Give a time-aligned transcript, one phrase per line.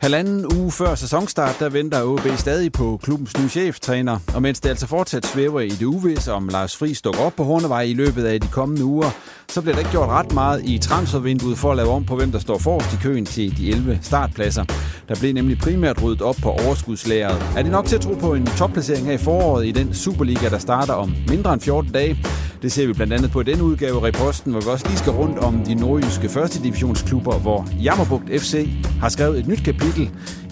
[0.00, 4.18] Halvanden uge før sæsonstart, der venter OB stadig på klubbens nye cheftræner.
[4.34, 7.44] Og mens det altså fortsat svæver i det uvisse, om Lars Friis dukker op på
[7.44, 9.10] Hornevej i løbet af de kommende uger,
[9.48, 12.32] så bliver der ikke gjort ret meget i transfervinduet for at lave om på, hvem
[12.32, 14.64] der står forrest i køen til de 11 startpladser.
[15.08, 17.42] Der blev nemlig primært ryddet op på overskudslæret.
[17.56, 20.48] Er det nok til at tro på en topplacering her i foråret i den Superliga,
[20.48, 22.18] der starter om mindre end 14 dage?
[22.62, 25.12] Det ser vi blandt andet på den udgave af Reposten, hvor vi også lige skal
[25.12, 28.68] rundt om de nordjyske første divisionsklubber, hvor Jammerbugt FC
[29.00, 29.89] har skrevet et nyt kapitel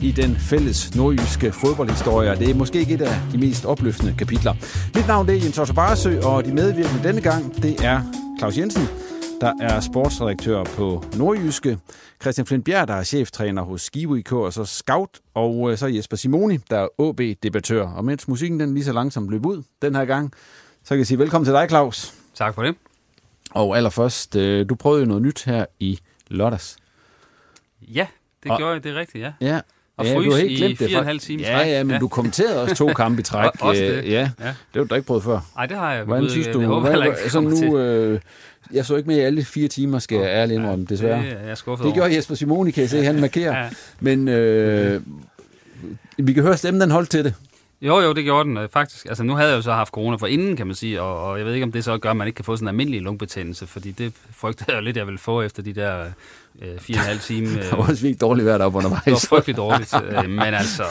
[0.03, 2.37] i den fælles nordjyske fodboldhistorie.
[2.37, 4.55] Det er måske ikke et af de mest opløftende kapitler.
[4.95, 8.01] Mit navn er Jens Otto Barsø, og de medvirkende denne gang, det er
[8.39, 8.83] Claus Jensen,
[9.41, 11.79] der er sportsredaktør på Nordjyske,
[12.21, 15.87] Christian Flint Bjerg, der er cheftræner hos Skive IK, og så Scout, og øh, så
[15.87, 17.87] Jesper Simoni, der er OB-debattør.
[17.87, 20.33] Og mens musikken den lige så langsomt løb ud den her gang,
[20.83, 22.15] så kan jeg sige velkommen til dig, Claus.
[22.35, 22.75] Tak for det.
[23.51, 26.77] Og allerførst, øh, du prøvede jo noget nyt her i lørdags.
[27.83, 28.07] Ja,
[28.43, 29.33] det og, gjorde jeg, det er rigtigt, ja.
[29.41, 29.61] Ja,
[29.97, 30.89] og ja, frys du har helt i glemt det.
[30.89, 31.99] fire og en halv time Ja, ja, men ja.
[31.99, 33.51] du kommenterede også to kampe i træk.
[33.61, 34.05] også det.
[34.05, 35.41] Ja, ja, det har du ikke prøvet før.
[35.57, 36.05] Nej, det har jeg.
[36.05, 36.61] Hvordan synes du?
[36.61, 38.21] Jeg håber hvad, ikke, så nu, øh,
[38.73, 41.19] jeg så ikke med i alle fire timer, skal jeg ærligt indrømme, desværre.
[41.23, 43.63] Det, jeg er det gjorde Jesper Simoni, kan jeg se, han markerer.
[43.63, 43.69] ja.
[44.01, 45.03] Men øh,
[46.19, 47.35] vi kan høre stemmen, den holdt til det.
[47.83, 49.07] Jo, jo, det gjorde den øh, faktisk.
[49.07, 51.39] Altså, nu havde jeg jo så haft corona for inden, kan man sige, og, og
[51.39, 53.01] jeg ved ikke, om det så gør, at man ikke kan få sådan en almindelig
[53.01, 56.05] lungebetændelse, fordi det frygtede jeg jo lidt, jeg ville få efter de der
[56.63, 57.49] øh, fire og en halv time.
[57.59, 59.05] Øh, det var også virkelig dårligt vejr deroppe undervejs.
[59.05, 60.85] Det var frygteligt dårligt, øh, men altså,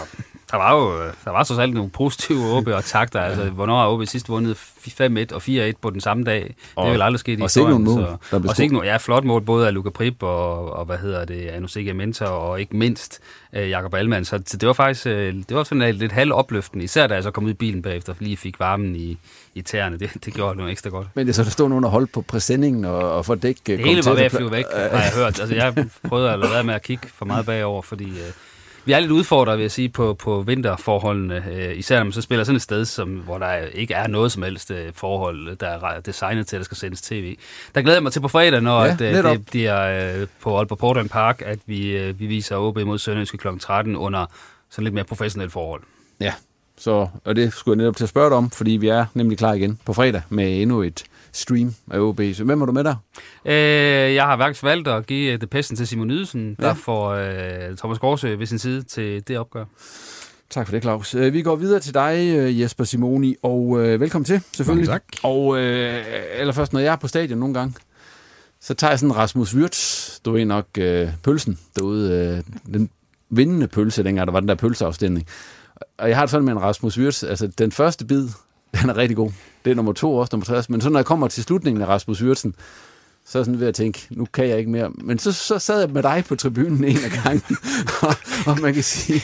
[0.51, 3.21] der var jo der var så alt nogle positive OB og takter.
[3.21, 6.55] Altså, hvornår har OB sidst vundet 5-1 og 4-1 på den samme dag?
[6.75, 7.83] Og, det er vel aldrig sket i og historien.
[7.83, 10.97] Mål, så, og sikkert nogle ja, flot mål, både af Luka Prip og, og hvad
[10.97, 13.19] hedder det, Anusika Mentor og ikke mindst
[13.53, 14.25] øh, Jakob Allmann.
[14.25, 17.31] Så det var faktisk øh, det var sådan lidt halv opløftende, især da jeg så
[17.31, 19.17] kom ud i bilen bagefter, lige fik varmen i,
[19.55, 19.99] i tæerne.
[19.99, 21.07] Det, det gjorde noget ekstra godt.
[21.13, 23.79] Men det så der stod nogen og holdt på præsendingen og, og for dæk Det
[23.79, 25.39] hele var ved at flyve væk, har jeg hørt.
[25.39, 28.31] Altså, jeg prøvede at lade være med at kigge for meget bagover, fordi øh,
[28.87, 31.43] vi er lidt udfordret, vil jeg sige, på, på vinterforholdene.
[31.51, 34.31] Øh, især når man så spiller sådan et sted, som, hvor der ikke er noget
[34.31, 37.37] som helst øh, forhold, der er designet til, at der skal sendes tv.
[37.75, 40.57] Der glæder jeg mig til på fredag, når ja, at, øh, det bliver øh, på
[40.57, 43.47] Aalborg Portland Park, at vi, øh, vi viser OB mod Sønderjyske kl.
[43.59, 44.25] 13 under
[44.69, 45.81] sådan lidt mere professionelt forhold.
[46.19, 46.33] Ja,
[46.77, 49.37] så, og det skulle jeg netop til at spørge dig om, fordi vi er nemlig
[49.37, 52.21] klar igen på fredag med endnu et stream af OB.
[52.33, 52.95] Så hvem er du med der?
[53.45, 53.53] Øh,
[54.15, 56.67] jeg har faktisk valgt at give det pesten til Simon Ydelsen, ja.
[56.67, 59.65] der får øh, Thomas Gårdsø ved sin side til det opgør.
[60.49, 61.15] Tak for det, Claus.
[61.15, 64.87] Øh, vi går videre til dig, øh, Jesper Simoni, og øh, velkommen til, selvfølgelig.
[64.87, 65.03] tak.
[65.23, 66.03] Og øh,
[66.33, 67.73] allerførst, når jeg er på stadion nogle gange,
[68.61, 72.89] så tager jeg sådan Rasmus Wirtz, du ved nok øh, pølsen derude, øh, den
[73.29, 75.27] vindende pølse, dengang der var den der pølseafstemning.
[75.97, 78.27] Og jeg har det sådan med en Rasmus Wirtz, altså den første bid,
[78.81, 79.31] den er rigtig god.
[79.67, 81.87] Det er nummer to også, nummer tre Men så når jeg kommer til slutningen af
[81.87, 82.55] Rasmus Hyrtsen,
[83.25, 84.89] så er jeg sådan ved at tænke, nu kan jeg ikke mere.
[84.89, 87.57] Men så, så sad jeg med dig på tribunen en af gangen,
[88.01, 88.15] og,
[88.45, 89.23] og man kan sige,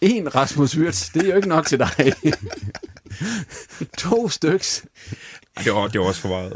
[0.00, 2.12] en Rasmus Wirtz, det er jo ikke nok til dig.
[3.98, 4.84] to styks.
[5.64, 6.52] Det var, det var også for meget.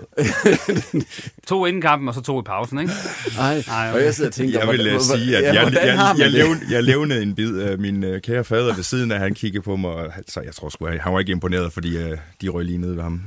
[1.49, 2.93] to inden kampen, og så to i pausen, ikke?
[3.37, 4.59] Nej, Nej, og jeg sidder og tænker...
[4.59, 6.33] Jeg vil hvordan- uh, sige, at ja, jeg, jeg, jeg, det?
[6.33, 9.63] levnede, jeg levnede en bid af min uh, kære fader ved siden af, han kiggede
[9.63, 12.65] på mig, og så jeg tror sgu, han var ikke imponeret, fordi uh, de røg
[12.65, 13.21] lige ned ved ham.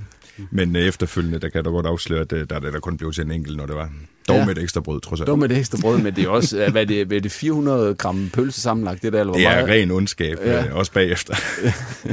[0.52, 2.98] Men uh, efterfølgende, der kan jeg da godt afsløre, at uh, der er der kun
[2.98, 3.90] blev til en enkelt, når det var.
[4.28, 4.46] Dog Ja.
[4.46, 5.28] med et ekstra brød, trods alt.
[5.28, 7.32] Dog med det ekstra brød, men det er også, øh, hvad det, hvad er det
[7.32, 9.70] 400 gram pølse sammenlagt, det der, eller hvor Det er meget?
[9.70, 10.64] ren ondskab, Ja.
[10.64, 10.74] ja.
[10.74, 11.36] også bagefter.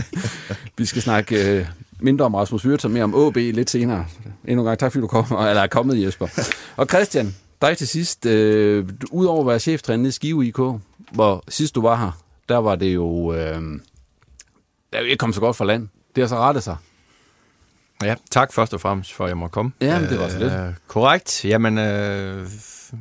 [0.78, 1.66] Vi skal snakke øh,
[2.02, 4.06] mindre om Rasmus og mere om AB lidt senere.
[4.44, 6.52] Endnu en gang tak, fordi du kom, eller er kommet, Jesper.
[6.76, 8.26] Og Christian, dig til sidst.
[8.26, 10.58] Øh, Udover at være cheftræner i Skive IK,
[11.12, 13.32] hvor sidst du var her, der var det jo...
[13.32, 13.38] Øh,
[14.92, 15.88] der er jo ikke kommet så godt fra land.
[16.16, 16.76] Det har så rettet sig.
[18.02, 19.72] Ja, tak først og fremmest for, at jeg måtte komme.
[19.80, 20.52] Ja, det var så lidt.
[20.52, 21.44] Øh, korrekt.
[21.44, 22.46] Jamen, øh,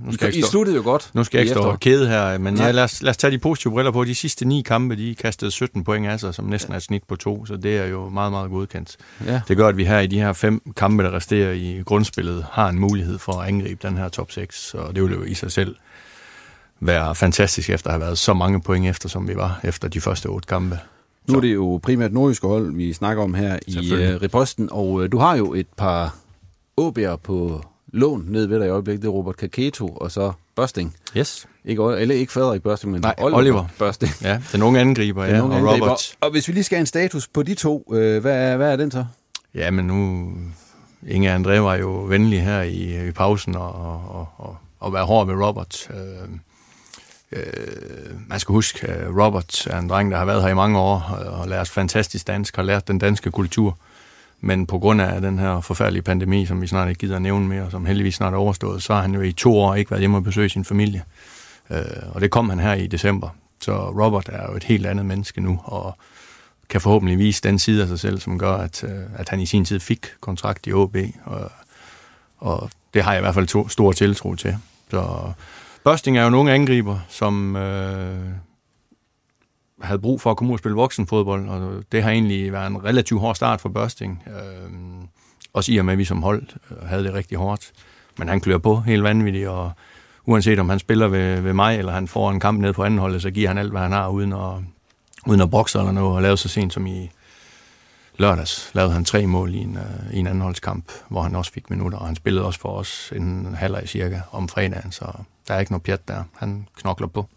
[0.06, 1.10] nu I, skal jeg I ikke stå, sluttede jo godt.
[1.14, 2.66] nu skal jeg i ikke stå og kede her, men Nej.
[2.66, 4.04] ja, lad, os, lad os tage de positive briller på.
[4.04, 7.04] De sidste ni kampe, de kastede 17 point af sig, som næsten er et snit
[7.08, 8.98] på to, så det er jo meget, meget godkendt.
[9.26, 9.42] Ja.
[9.48, 12.70] Det gør, at vi her i de her fem kampe, der resterer i grundspillet, har
[12.70, 15.52] en mulighed for at angribe den her top 6, og det vil jo i sig
[15.52, 15.76] selv
[16.80, 20.02] være fantastisk efter at have været så mange point efter, som vi var efter de
[20.02, 20.80] første otte kampe.
[21.28, 24.90] Nu er det jo primært nordjyske hold, vi snakker om her i uh, Riposten, og
[24.92, 26.16] uh, du har jo et par
[26.82, 29.02] OB'er på lån ned ved dig i øjeblikket.
[29.02, 30.96] Det er Robert Kaketo og så Børsting.
[31.18, 31.48] Yes.
[31.66, 33.66] Ikke, eller ikke Frederik Børsting, men Nej, Oliver, Oliver.
[33.80, 34.12] Børsting.
[34.22, 35.86] Ja, den unge angriber, Den ja, unge og angriber.
[35.86, 36.16] Robert.
[36.22, 38.72] Og hvis vi lige skal have en status på de to, øh, hvad, er, hvad
[38.72, 39.06] er den så?
[39.56, 40.28] Ja, men nu...
[41.08, 45.28] Inge André var jo venlig her i, i pausen og, og, og, og være hård
[45.28, 45.90] ved Robert.
[45.90, 46.30] Øh,
[47.32, 47.44] øh,
[48.28, 51.00] man skal huske, at Robert er en dreng, der har været her i mange år
[51.26, 53.78] og lært fantastisk dansk, har lært den danske kultur.
[54.42, 57.48] Men på grund af den her forfærdelige pandemi, som vi snart ikke gider at nævne
[57.48, 59.92] mere, og som heldigvis snart er overstået, så har han jo i to år ikke
[59.92, 61.04] været hjemme og besøge sin familie.
[61.70, 61.80] Øh,
[62.12, 63.30] og det kom han her i december.
[63.62, 65.98] Så Robert er jo et helt andet menneske nu, og
[66.70, 69.46] kan forhåbentlig vise den side af sig selv, som gør, at, øh, at han i
[69.46, 70.96] sin tid fik kontrakt i OB,
[71.26, 71.52] og,
[72.38, 74.58] og det har jeg i hvert fald to, stor tiltro til.
[74.92, 75.32] Så
[75.84, 78.30] Børsting er jo nogle angriber, som øh,
[79.82, 82.84] havde brug for at komme ud og spille voksenfodbold, og det har egentlig været en
[82.84, 84.24] relativt hård start for Børsting.
[84.28, 84.72] Øh,
[85.54, 87.72] også i og med, at vi som hold øh, havde det rigtig hårdt.
[88.18, 89.72] Men han klør på helt vanvittigt, og
[90.26, 93.00] uanset om han spiller ved, ved mig, eller han får en kamp ned på anden
[93.00, 94.54] holdet, så giver han alt, hvad han har, uden at,
[95.28, 97.10] uden at bokse eller noget, og lavede så sent som i
[98.18, 101.70] lørdags, lavede han tre mål i en, uh, i en andenholdskamp, hvor han også fik
[101.70, 105.06] minutter, og han spillede også for os en halvleg cirka om fredagen, så
[105.48, 106.24] der er ikke noget pjat der.
[106.38, 107.28] Han knokler på.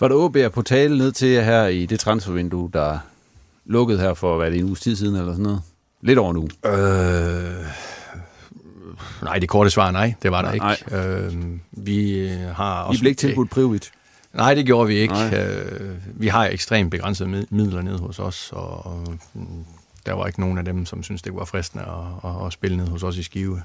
[0.00, 2.98] Var der OB'er på tale ned til her i det transfervindue, der
[3.64, 5.62] lukkede her for, hvad er det, en uges tid siden eller sådan noget?
[6.02, 6.48] Lidt over nu.
[6.70, 7.66] Øh,
[9.22, 10.72] nej, det korte svar er nej, det var der Nej.
[10.72, 10.96] ikke.
[10.96, 11.34] Øh,
[11.72, 13.00] vi har I også...
[13.00, 13.90] blev ikke tilbudt privat.
[14.32, 15.14] Nej, det gjorde vi ikke.
[15.14, 15.34] Nej.
[15.38, 19.64] Øh, vi har ekstremt begrænsede mid- midler nede hos os, og mm,
[20.06, 22.76] der var ikke nogen af dem, som synes det var fristende at, at, at spille
[22.76, 23.62] ned hos os i Skive.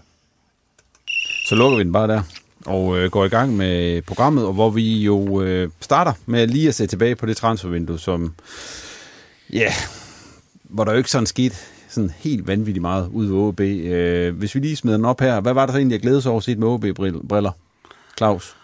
[1.47, 2.21] Så lukker vi den bare der
[2.65, 6.67] og øh, går i gang med programmet, og hvor vi jo øh, starter med lige
[6.67, 8.33] at se tilbage på det transfervindue, som,
[9.53, 9.73] ja,
[10.63, 11.55] hvor der jo ikke sådan skete
[11.89, 13.59] sådan helt vanvittigt meget ud ved OB.
[13.59, 16.21] Øh, hvis vi lige smider den op her, hvad var der så egentlig at glæde
[16.21, 17.51] sig over set med OB-briller?
[18.17, 18.55] Claus?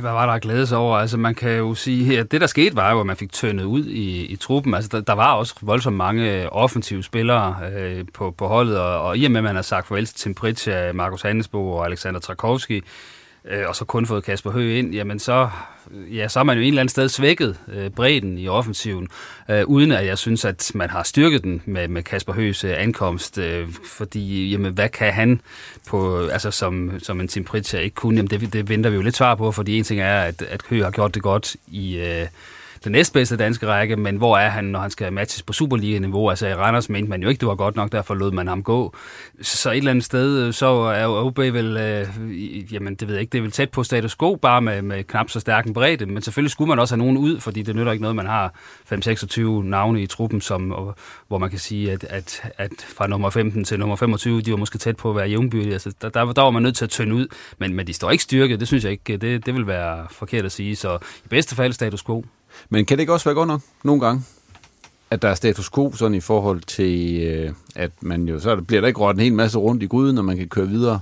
[0.00, 0.96] Hvad var der at glæde sig over?
[0.96, 3.64] Altså, man kan jo sige, at det, der skete, var jo, at man fik tøndet
[3.64, 4.74] ud i, i truppen.
[4.74, 9.00] Altså, der, der var også voldsomt mange øh, offensive spillere øh, på, på holdet, og,
[9.02, 11.72] og i og med, at man har sagt farvel til Tim Pritja, øh, Markus Handelsbo
[11.72, 12.82] og Alexander Trakowski,
[13.46, 15.48] øh, og så kun fået Kasper Høgh ind, jamen så,
[16.12, 19.08] ja, så er man jo en eller anden sted svækket øh, bredden i offensiven,
[19.50, 22.74] øh, uden at jeg synes, at man har styrket den med, med Kasper Høghs øh,
[22.76, 25.40] ankomst, øh, fordi jamen, hvad kan han
[25.88, 29.02] på, altså som, som en Tim Pritchard ikke kunne, jamen det, det venter vi jo
[29.02, 31.96] lidt svar på, fordi en ting er, at, at Høgh har gjort det godt i...
[31.96, 32.26] Øh,
[32.86, 36.30] den næstbedste danske række, men hvor er han, når han skal matches på Superliga-niveau?
[36.30, 38.62] Altså i Randers mente man jo ikke, det var godt nok, derfor lod man ham
[38.62, 38.94] gå.
[39.42, 43.20] Så et eller andet sted, øh, så er OB vel, øh, jamen det ved jeg
[43.20, 45.72] ikke, det er vel tæt på status quo, bare med, med knap så stærk en
[45.72, 48.26] bredde, men selvfølgelig skulle man også have nogen ud, fordi det nytter ikke noget, man
[48.26, 48.54] har
[48.92, 50.94] 5-26 navne i truppen, som, og,
[51.28, 54.56] hvor man kan sige, at, at, at fra nummer 15 til nummer 25, de var
[54.56, 55.72] måske tæt på at være jævnbyrdige.
[55.72, 57.26] Altså, der, der, der var man nødt til at tynde ud,
[57.58, 60.44] men, men de står ikke styrket, det synes jeg ikke, det, det vil være forkert
[60.44, 62.24] at sige, så i bedste fald status quo.
[62.70, 64.22] Men kan det ikke også være godt nok nogle gange,
[65.10, 68.80] at der er status quo sådan i forhold til, øh, at man jo, så bliver
[68.80, 71.00] der ikke rådt en hel masse rundt i gryden, når man kan køre videre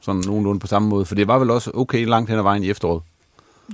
[0.00, 1.04] sådan nogenlunde på samme måde?
[1.04, 3.02] For det var vel også okay langt hen ad vejen i efteråret.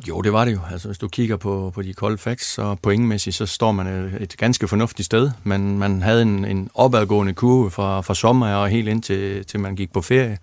[0.08, 0.60] Jo, det var det jo.
[0.72, 4.16] Altså, hvis du kigger på, på de kolde facts, så pointmæssigt, så står man et,
[4.20, 5.30] et ganske fornuftigt sted.
[5.44, 9.60] Men man havde en, en opadgående kurve fra, fra sommer og helt ind til, til
[9.60, 10.38] man gik på ferie.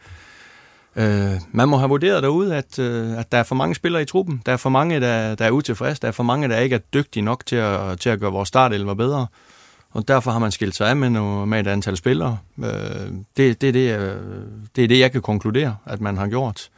[0.98, 4.06] Øh, man må have vurderet derude, at, øh, at der er for mange spillere i
[4.06, 4.42] truppen.
[4.46, 6.01] Der er for mange, der, der er utilfredse.
[6.01, 8.48] Der er for mange, der ikke er dygtige nok til at, til at gøre vores
[8.48, 9.27] startelver bedre.
[9.92, 12.38] og derfor har man skilt sig af med, noget, med et antal spillere.
[12.63, 12.68] Øh,
[13.38, 14.16] det, det, det, er,
[14.75, 16.70] det er det, jeg kan konkludere, at man har gjort.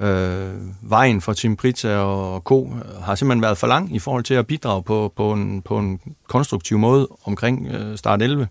[0.00, 0.50] Øh,
[0.82, 2.72] vejen for Tim Pritza og Co.
[3.02, 6.00] har simpelthen været for lang i forhold til at bidrage på, på, en, på en
[6.28, 8.48] konstruktiv måde omkring øh, start 11.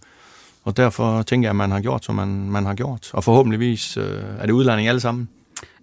[0.63, 3.09] Og derfor tænker jeg, at man har gjort, som man, man har gjort.
[3.13, 5.29] Og forhåbentligvis øh, er det udlanding alle sammen.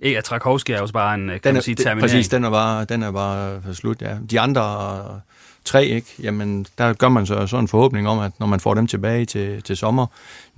[0.03, 2.01] Ikke, at Trakowski er jo bare en, kan den er, man sige, terminering.
[2.01, 4.17] Præcis, den er bare, den er bare slut, ja.
[4.31, 5.21] De andre
[5.65, 6.15] tre, ikke?
[6.23, 9.25] Jamen, der gør man så, så en forhåbning om, at når man får dem tilbage
[9.25, 10.07] til, til sommer,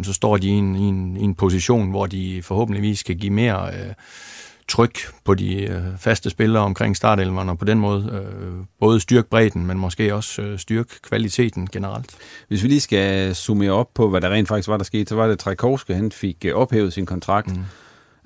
[0.02, 3.32] så står de i en, i, en, i en position, hvor de forhåbentligvis skal give
[3.32, 3.92] mere øh,
[4.68, 9.28] tryk på de øh, faste spillere omkring startelverne, og på den måde øh, både styrke
[9.28, 12.10] bredden, men måske også øh, styrke kvaliteten generelt.
[12.48, 15.14] Hvis vi lige skal summere op på, hvad der rent faktisk var, der skete, så
[15.14, 17.56] var det, at Trækovske, han fik øh, ophævet sin kontrakt.
[17.56, 17.64] Mm.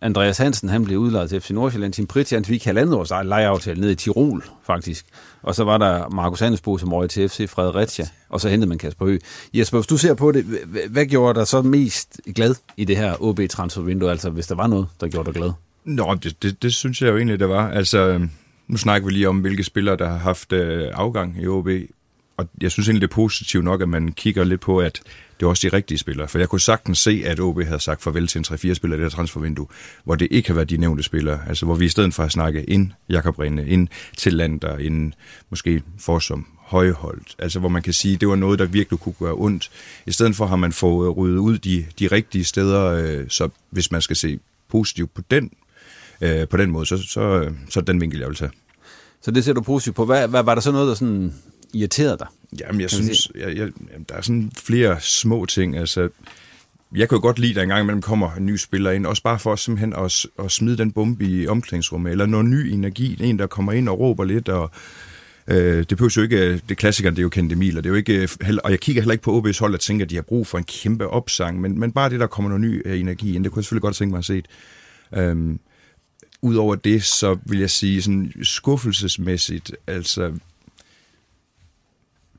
[0.03, 1.93] Andreas Hansen, han blev udlejet til FC Nordsjælland.
[1.93, 5.07] Tim Pritz, han fik halvandet års lejeaftale ned i Tirol, faktisk.
[5.43, 8.79] Og så var der Markus Handelsbo, som røg til FC Fredericia, og så hentede man
[8.79, 9.21] Kasper Høgh.
[9.55, 10.45] Jesper, hvis du ser på det,
[10.91, 14.87] hvad gjorde dig så mest glad i det her OB-transfervindue, altså hvis der var noget,
[15.01, 15.53] der gjorde dig glad?
[15.85, 17.71] Nå, det, det, det synes jeg jo egentlig, det var.
[17.71, 18.31] Altså, øhm,
[18.69, 21.69] nu snakker vi lige om, hvilke spillere, der har haft øh, afgang i OB.
[22.37, 25.01] Og jeg synes egentlig, det er positivt nok, at man kigger lidt på, at
[25.41, 26.29] det er også de rigtige spillere.
[26.29, 29.03] For jeg kunne sagtens se, at OB havde sagt farvel til en 3-4 spillere i
[29.03, 29.67] det her transfervindue,
[30.05, 31.41] hvor det ikke har været de nævnte spillere.
[31.49, 35.13] Altså hvor vi i stedet for at snakke ind Jakob Rinde, ind til Lander, ind
[35.51, 37.37] måske for som højholdt.
[37.39, 39.71] Altså hvor man kan sige, at det var noget, der virkelig kunne gøre ondt.
[40.07, 43.91] I stedet for har man fået ryddet ud de, de rigtige steder, øh, så hvis
[43.91, 45.51] man skal se positivt på den,
[46.23, 48.51] øh, på den måde, så, så, så den vinkel, jeg vil tage.
[49.23, 50.05] Så det ser du positivt på.
[50.05, 51.35] Hvad, hvad var der så noget, der sådan
[51.75, 52.27] irriterede dig?
[52.61, 53.69] Jamen, jeg synes, jeg, jeg,
[54.09, 55.77] der er sådan flere små ting.
[55.77, 56.09] Altså,
[56.95, 59.23] jeg kan jo godt lide, at der engang imellem kommer en ny spiller ind, også
[59.23, 63.39] bare for simpelthen at, at smide den bombe i omklædningsrummet, eller noget ny energi, en
[63.39, 64.71] der kommer ind og råber lidt, og
[65.49, 67.93] øh, det behøver jo ikke, det klassikeren, det er jo kendt Emil, og, det er
[67.93, 68.29] jo ikke,
[68.65, 70.59] og jeg kigger heller ikke på OB's hold og tænker, at de har brug for
[70.59, 73.53] en kæmpe opsang, men, men bare det, der kommer noget ny øh, energi ind, det
[73.53, 74.43] kunne jeg selvfølgelig godt tænke mig at se.
[75.15, 75.59] Øhm,
[76.43, 80.33] Udover det, så vil jeg sige sådan skuffelsesmæssigt, altså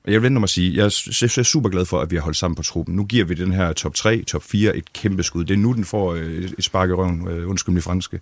[0.05, 2.37] jeg vil vente mig at sige, jeg er super glad for, at vi har holdt
[2.37, 2.95] sammen på truppen.
[2.95, 5.45] Nu giver vi den her top 3, top 4 et kæmpe skud.
[5.45, 8.19] Det er nu, den får øh, et spark i røven, øh, undskyld mig franske.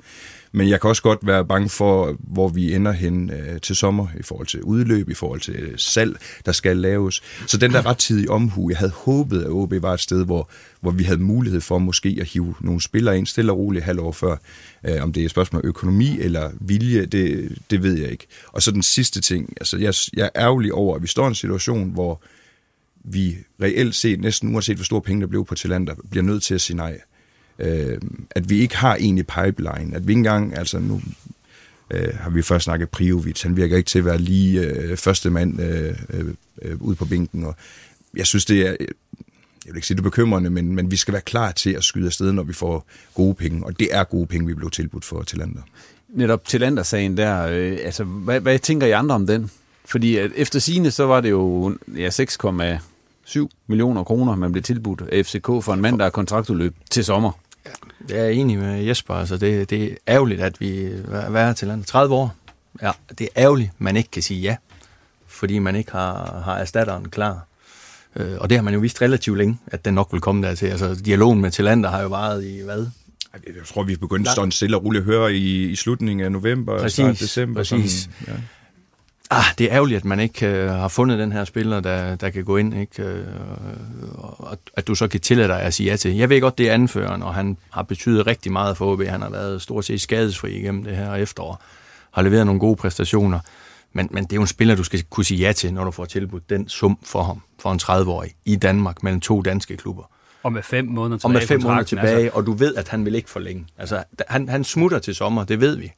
[0.51, 4.07] Men jeg kan også godt være bange for, hvor vi ender hen øh, til sommer
[4.19, 6.15] i forhold til udløb, i forhold til øh, salg,
[6.45, 7.21] der skal laves.
[7.47, 10.49] Så den der rettidige omhu, jeg havde håbet, at OB var et sted, hvor,
[10.81, 14.11] hvor vi havde mulighed for måske at hive nogle spillere ind stille og roligt halvår
[14.11, 14.37] før.
[14.85, 18.27] Øh, om det er et spørgsmål om økonomi eller vilje, det, det ved jeg ikke.
[18.47, 21.27] Og så den sidste ting, altså jeg, jeg er ærgerlig over, at vi står i
[21.27, 22.21] en situation, hvor
[23.03, 26.55] vi reelt set, næsten uanset hvor store penge der blev på Talander, bliver nødt til
[26.55, 26.99] at sige nej.
[27.61, 27.97] Øh,
[28.29, 31.01] at vi ikke har en i pipeline, at vi ikke engang, altså nu
[31.91, 35.29] øh, har vi først snakket Priovic, han virker ikke til at være lige øh, første
[35.29, 35.95] mand øh,
[36.61, 37.55] øh, ud på bænken, og
[38.15, 38.75] jeg synes, det er,
[39.65, 42.05] jeg vil ikke sige det bekymrende, men, men vi skal være klar til at skyde
[42.05, 45.23] afsted, når vi får gode penge, og det er gode penge, vi blev tilbudt for
[45.23, 45.61] Tillander.
[46.09, 49.51] Netop Tillander-sagen der, øh, altså hvad, hvad tænker I andre om den?
[49.85, 55.01] Fordi at efter sine så var det jo ja, 6,7 millioner kroner, man blev tilbudt
[55.11, 57.31] af FCK for en mand, der er kontraktudløb til sommer.
[58.09, 59.13] Jeg er enig med Jesper.
[59.13, 62.35] Altså det, det er ærgerligt, at vi er til landet 30 år.
[62.81, 64.55] Ja, det er ærgerligt, man ikke kan sige ja,
[65.27, 67.45] fordi man ikke har, har erstatteren klar.
[68.15, 70.55] Øh, og det har man jo vist relativt længe, at den nok vil komme der
[70.55, 70.67] til.
[70.67, 72.87] Altså, dialogen med Tillander har jo varet i hvad?
[73.33, 76.31] Jeg tror, vi er begyndt sådan stille og roligt at høre i, i slutningen af
[76.31, 77.59] november, præcis, december.
[77.59, 77.91] Præcis.
[77.91, 78.41] Sådan, ja.
[79.33, 82.29] Ah, det er ærgerligt, at man ikke øh, har fundet den her spiller, der, der
[82.29, 83.03] kan gå ind, ikke?
[83.03, 83.25] Øh,
[84.13, 86.15] og at du så kan tillade dig at sige ja til.
[86.15, 89.03] Jeg ved godt, det er anføreren, og han har betydet rigtig meget for OB.
[89.03, 91.63] Han har været stort set skadesfri igennem det her efterår.
[92.11, 93.39] Har leveret nogle gode præstationer.
[93.93, 95.91] Men, men det er jo en spiller, du skal kunne sige ja til, når du
[95.91, 100.03] får tilbudt den sum for ham, for en 30-årig, i Danmark, mellem to danske klubber.
[100.43, 101.29] Og med fem måneder tilbage.
[101.29, 102.37] Og med fem måneder tilbage, altså.
[102.37, 103.67] og du ved, at han vil ikke forlænge.
[103.77, 105.91] Altså, han, han smutter til sommer, det ved vi.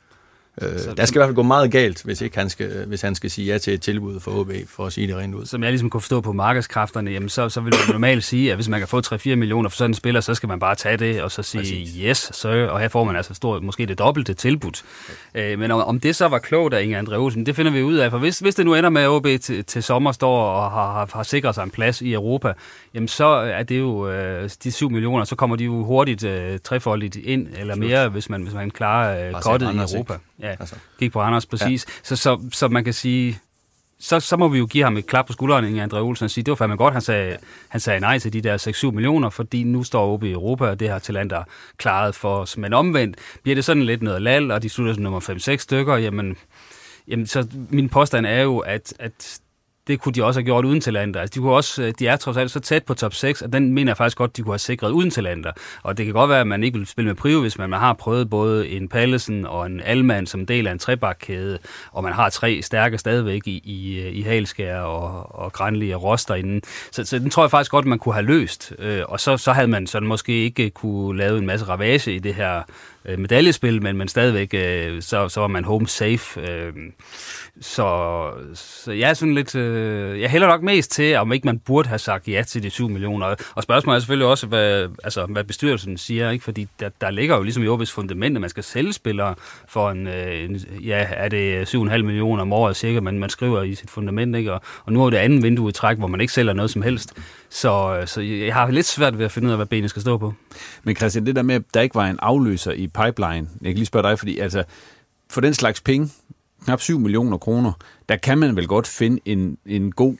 [0.61, 3.01] Øh, så, der skal i hvert fald gå meget galt, hvis, ikke han skal, hvis
[3.01, 5.45] han skal sige ja til et tilbud for OB, for at sige det rent ud.
[5.45, 8.57] Som jeg ligesom kunne forstå på markedskræfterne, jamen så, så vil man normalt sige, at
[8.57, 10.97] hvis man kan få 3-4 millioner for sådan en spiller, så skal man bare tage
[10.97, 11.95] det, og så sige Præcis.
[11.99, 14.71] yes, så, og her får man altså stort, måske det dobbelte tilbud.
[15.31, 15.53] Okay.
[15.53, 17.83] Øh, men om, om det så var klogt af Inge André Olsen, det finder vi
[17.83, 20.49] ud af, for hvis, hvis det nu ender med, at OB til, til sommer står
[20.49, 22.53] og har, har, har sikret sig en plads i Europa,
[22.93, 26.59] jamen så er det jo øh, de 7 millioner, så kommer de jo hurtigt øh,
[26.59, 30.13] trefoldigt ind, eller mere, hvis man, hvis man klarer øh, kottet i Europa.
[30.43, 30.75] Ja, altså.
[30.99, 31.85] gik på Anders præcis.
[31.87, 31.91] Ja.
[32.03, 33.39] Så, så, så man kan sige,
[33.99, 36.31] så, så må vi jo give ham et klap på skulderen, Inge André Olsen, og
[36.31, 37.37] sige, det var fandme godt, han sagde,
[37.69, 40.79] han sagde nej til de der 6-7 millioner, fordi nu står OB i Europa, og
[40.79, 41.43] det har talenter
[41.77, 42.57] klaret for os.
[42.57, 45.97] Men omvendt bliver det sådan lidt noget lal, og de slutter som nummer 5-6 stykker,
[45.97, 46.37] jamen,
[47.07, 49.39] jamen så min påstand er jo, at, at
[49.87, 51.21] det kunne de også have gjort uden Talander.
[51.21, 53.53] Altså, de, kunne også, øh, de er trods alt så tæt på top 6, at
[53.53, 55.51] den mener jeg faktisk godt, de kunne have sikret uden Talander.
[55.83, 57.79] Og det kan godt være, at man ikke vil spille med Prio, hvis man, man
[57.79, 61.59] har prøvet både en Pallesen og en Alman som del af en trebakkæde,
[61.91, 66.03] og man har tre stærke stadigvæk i, i, øh, i Halskær og, og Granli og
[66.03, 66.61] Roster inden.
[66.91, 68.73] Så, så den tror jeg faktisk godt, man kunne have løst.
[68.79, 72.19] Øh, og så, så havde man sådan måske ikke kunne lave en masse ravage i
[72.19, 72.61] det her
[73.05, 76.41] øh, medaljespil, men, men stadigvæk, øh, så, så var man home safe.
[76.41, 76.73] Øh,
[77.61, 81.59] så, så jeg er sådan lidt, øh, jeg hælder nok mest til, om ikke man
[81.59, 83.35] burde have sagt ja til de 7 millioner.
[83.55, 86.43] Og spørgsmålet er selvfølgelig også, hvad, altså, hvad bestyrelsen siger, ikke?
[86.43, 89.35] fordi der, der ligger jo ligesom i OB's fundament, at man skal sælge spillere
[89.67, 93.63] for en, øh, en ja, er det 7,5 millioner om året cirka, man, man skriver
[93.63, 94.53] i sit fundament, ikke?
[94.53, 96.81] Og, og nu er det andet vindue i træk, hvor man ikke sælger noget som
[96.81, 97.13] helst.
[97.53, 100.01] Så, øh, så jeg har lidt svært ved at finde ud af, hvad benet skal
[100.01, 100.33] stå på.
[100.83, 103.75] Men Christian, det der med, at der ikke var en afløser i pipeline, jeg kan
[103.75, 104.63] lige spørge dig, fordi altså,
[105.29, 106.09] for den slags penge,
[106.65, 107.71] knap 7 millioner kroner,
[108.09, 110.15] der kan man vel godt finde en, en god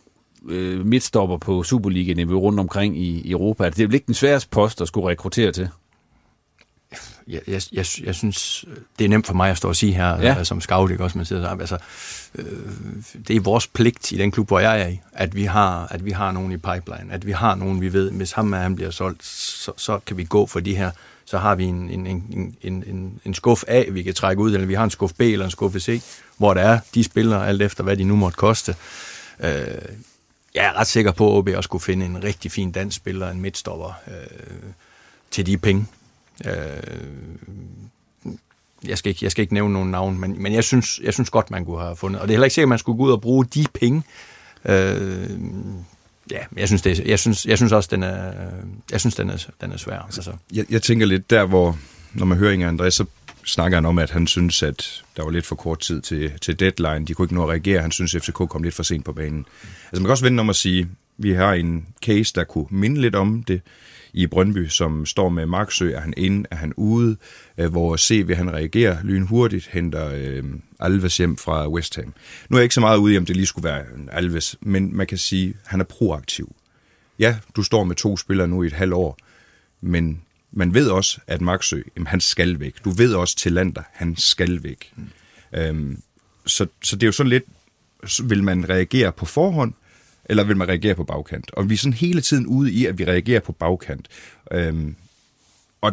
[0.50, 3.70] øh, midtstopper på Superliga-niveau rundt omkring i, i Europa.
[3.70, 5.70] Det er vel ikke den sværeste post at skulle rekruttere til?
[7.28, 8.66] Jeg, jeg, jeg, jeg synes,
[9.00, 10.44] det er nemt for mig at stå og sige her, ja.
[10.44, 11.78] som scout, ikke også, man siger, altså,
[12.36, 12.46] øh,
[13.28, 16.06] det er vores pligt i den klub, hvor jeg er i, at vi har, at
[16.06, 18.92] vi har nogen i pipeline, at vi har nogen, vi ved, hvis ham han bliver
[18.92, 20.92] solgt, så, så kan vi gå for de her
[21.26, 24.54] så har vi en, en, en, en, en, en skuff A, vi kan trække ud,
[24.54, 26.02] eller vi har en skuff B eller en skuff C,
[26.38, 28.76] hvor der er de spillere, alt efter hvad de nu måtte koste.
[29.40, 29.50] Øh,
[30.56, 33.30] jeg er ret sikker på, at OB også skulle finde en rigtig fin dansk spiller,
[33.30, 34.14] en midtstopper, øh,
[35.32, 35.86] til de penge.
[36.46, 36.54] Øh,
[38.88, 41.30] jeg skal, ikke, jeg skal ikke nævne nogen navn, men, men jeg, synes, jeg synes
[41.30, 42.22] godt, man kunne have fundet.
[42.22, 44.04] Og det er heller ikke sikkert, at man skulle gå ud og bruge de penge.
[44.66, 45.30] Øh,
[46.32, 48.34] ja, jeg synes, det, jeg synes, jeg synes også, den er,
[48.92, 50.00] jeg synes, den er, den er svær.
[50.00, 50.34] Altså.
[50.54, 51.78] Jeg, jeg tænker lidt der, hvor,
[52.14, 53.06] når man hører Inger André, så
[53.46, 56.60] snakker han om, at han synes, at der var lidt for kort tid til, til
[56.60, 57.06] deadline.
[57.06, 57.82] De kunne ikke nå at reagere.
[57.82, 59.46] Han synes, at FCK kom lidt for sent på banen.
[59.84, 60.88] Altså man kan også vende om at sige,
[61.18, 63.62] vi har en case, der kunne minde lidt om det
[64.14, 65.92] i Brøndby, som står med Marksø.
[65.92, 66.48] Er han inde?
[66.52, 67.18] Er han ude?
[67.58, 70.44] Øh, hvor CV han reagerer lynhurtigt, henter øh,
[70.80, 72.14] Alves hjem fra West Ham.
[72.50, 74.96] Nu er jeg ikke så meget ude i, om det lige skulle være Alves, men
[74.96, 76.56] man kan sige, at han er proaktiv.
[77.20, 79.18] Ja, du står med to spillere nu i et halvt år,
[79.82, 82.76] men man ved også, at Maxø, jamen, han skal væk.
[82.86, 84.94] Du ved også til Lander, han skal væk.
[84.96, 85.10] Mm.
[85.54, 86.02] Øhm,
[86.46, 87.44] så, så det er jo sådan lidt,
[88.24, 89.74] vil man reagere på forhånd,
[90.26, 91.52] eller vil man reagere på bagkant?
[91.54, 94.08] Og vi er sådan hele tiden ude i, at vi reagerer på bagkant.
[94.52, 94.96] Øhm,
[95.82, 95.92] og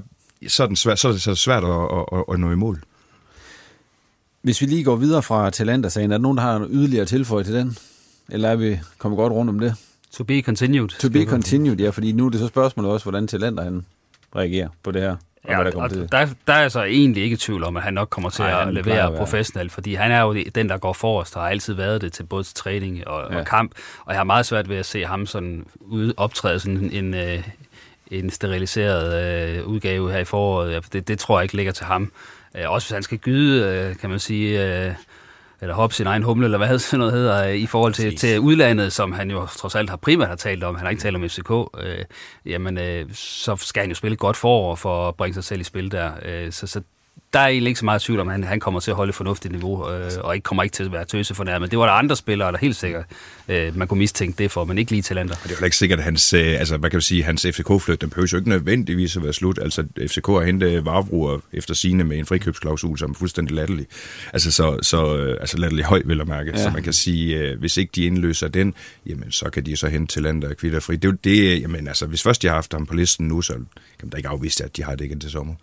[0.49, 2.55] så er, den svær, så er det så svært at, at, at, at nå i
[2.55, 2.83] mål.
[4.43, 7.55] Hvis vi lige går videre fra Talenter-sagen, er der nogen, der har yderligere tilføje til
[7.55, 7.77] den?
[8.29, 9.75] Eller er vi kommet godt rundt om det?
[10.13, 10.89] To be continued.
[10.89, 13.87] To be continued, ja, fordi nu er det så spørgsmålet også, hvordan Talenter han
[14.37, 15.17] reagerer på det her.
[15.49, 18.09] Ja, og, der, og der, der er så egentlig ikke tvivl om, at han nok
[18.09, 21.43] kommer til Ej, at levere professionelt, fordi han er jo den, der går forrest, og
[21.43, 23.39] har altid været det til både træning og, ja.
[23.39, 23.73] og kamp,
[24.05, 27.15] og jeg har meget svært ved at se ham sådan ud, optræde sådan en, en,
[27.15, 27.43] øh,
[28.11, 30.93] en steriliseret øh, udgave her i foråret.
[30.93, 32.13] Det, det tror jeg ikke ligger til ham.
[32.57, 34.87] Øh, også hvis han skal gyde, øh, kan man sige...
[34.87, 34.95] Øh,
[35.61, 38.93] eller hoppe sin egen humle, eller hvad sådan noget hedder, i forhold til, til udlandet,
[38.93, 41.29] som han jo trods alt har primært har talt om, han har ikke talt om
[41.29, 42.05] FCK, øh,
[42.47, 45.65] jamen øh, så skal han jo spille godt forår for at bringe sig selv i
[45.65, 46.13] spil der.
[46.25, 46.81] Øh, så, så
[47.33, 49.11] der er egentlig ikke så meget tvivl om, at han, han kommer til at holde
[49.11, 51.79] et fornuftigt niveau, øh, og ikke kommer ikke til at være tøse for Men det
[51.79, 53.05] var der andre spillere, der helt sikkert,
[53.49, 55.35] øh, man kunne mistænke det for, men ikke lige talenter.
[55.35, 57.47] Og det er jo ikke sikkert, at hans, øh, altså, hvad kan vi sige, hans
[57.51, 59.59] FCK-flygt, den behøver jo ikke nødvendigvis at være slut.
[59.59, 63.87] Altså, FCK har hentet varebruger efter sine med en frikøbsklausul, som er fuldstændig latterlig.
[64.33, 66.51] Altså, så, så øh, altså latterlig høj, vil jeg mærke.
[66.51, 66.63] Ja.
[66.63, 68.75] Så man kan sige, øh, hvis ikke de indløser den,
[69.07, 70.97] jamen, så kan de så hente talenter og kvitterfri.
[70.97, 73.43] Det er jo det, jamen, altså, hvis først de har haft ham på listen nu,
[73.43, 73.65] så kan
[74.03, 75.55] man da ikke afvise, at de har det igen til sommer.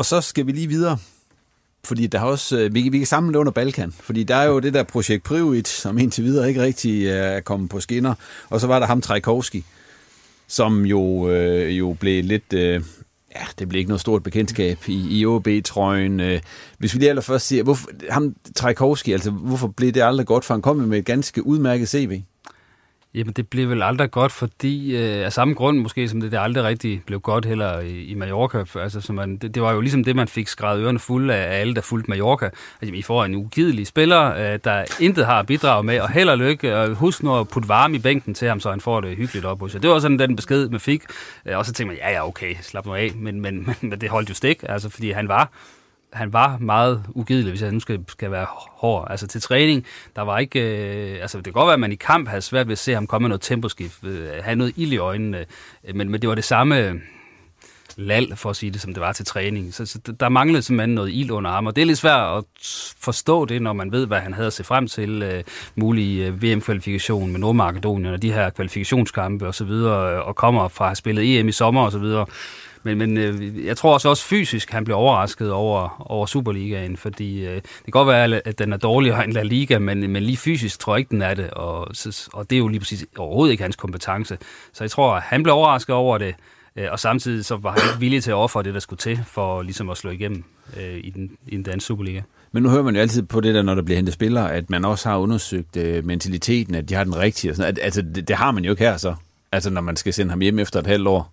[0.00, 0.98] Og så skal vi lige videre,
[1.84, 4.58] fordi der har også, øh, vi, vi kan samle under Balkan, fordi der er jo
[4.58, 8.14] det der projekt Privit, som indtil videre ikke rigtig øh, er kommet på skinner,
[8.50, 9.64] og så var der ham Trajkovski,
[10.48, 12.82] som jo, øh, jo blev lidt, øh,
[13.34, 16.20] ja, det blev ikke noget stort bekendtskab i, i OB-trøjen.
[16.20, 16.40] Øh.
[16.78, 20.54] Hvis vi lige allerførst siger, hvorfor, ham Trajkovski, altså hvorfor blev det aldrig godt, for
[20.54, 22.20] han kom med et ganske udmærket CV?
[23.14, 26.38] Jamen, det blev vel aldrig godt, fordi øh, af samme grund måske, som det, det
[26.38, 28.64] aldrig rigtig blev godt heller i, i Mallorca.
[28.78, 31.54] Altså, så man, det, det var jo ligesom det, man fik skrevet ørerne fulde af,
[31.54, 32.50] af alle, der fulgte Mallorca.
[32.80, 36.28] Altså, I får en ugidelig spiller, øh, der intet har at bidrage med, og held
[36.28, 39.00] og lykke, og husk nu at putte varme i bænken til ham, så han får
[39.00, 41.02] det hyggeligt op hos Det var sådan den besked, man fik.
[41.46, 43.10] Øh, og så tænkte man, ja, ja, okay, slap nu af.
[43.16, 45.50] Men, men, men det holdt jo stik, altså, fordi han var
[46.12, 49.06] han var meget ugidelig, hvis jeg nu skal, skal være hård.
[49.10, 50.60] Altså til træning, der var ikke...
[50.60, 52.94] Øh, altså det kan godt være, at man i kamp havde svært ved at se
[52.94, 55.44] ham komme med noget temposkift, øh, have noget ild i øjnene,
[55.84, 57.00] øh, men, men det var det samme
[57.96, 59.74] lal, for at sige det, som det var til træning.
[59.74, 62.44] Så, så der manglede simpelthen noget ild under ham, og det er lidt svært at
[63.00, 65.22] forstå det, når man ved, hvad han havde at se frem til.
[65.22, 65.44] Øh,
[65.76, 70.68] mulig øh, VM-kvalifikation med Nordmakedonien og de her kvalifikationskampe osv., og, videre øh, og kommer
[70.68, 72.24] fra at have spillet EM i sommer osv.,
[72.82, 77.46] men, men øh, jeg tror også, også fysisk, han blev overrasket over, over Superligaen, fordi
[77.46, 80.36] øh, det kan godt være, at den er dårligere end La Liga, men, men lige
[80.36, 81.88] fysisk tror jeg ikke, den er det, og,
[82.32, 84.38] og det er jo lige præcis overhovedet ikke hans kompetence.
[84.72, 86.34] Så jeg tror, at han blev overrasket over det,
[86.76, 89.20] øh, og samtidig så var han ikke villig til at ofre det, der skulle til,
[89.26, 90.44] for ligesom at slå igennem
[90.80, 92.20] øh, i, den, i den danske Superliga.
[92.52, 94.70] Men nu hører man jo altid på det der, når der bliver hentet spillere, at
[94.70, 97.50] man også har undersøgt øh, mentaliteten, at de har den rigtige.
[97.50, 97.68] Og sådan.
[97.68, 99.14] At, altså, det, det har man jo ikke her så.
[99.52, 101.32] Altså, når man skal sende ham hjem efter et halvt år.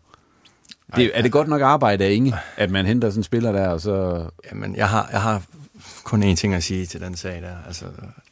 [0.96, 3.68] Det, er det godt nok arbejde af Inge, at man henter sådan en spiller der,
[3.68, 4.26] og så...
[4.52, 5.42] Jamen, jeg har, jeg har
[6.04, 7.56] kun én ting at sige til den sag der.
[7.68, 7.86] Altså,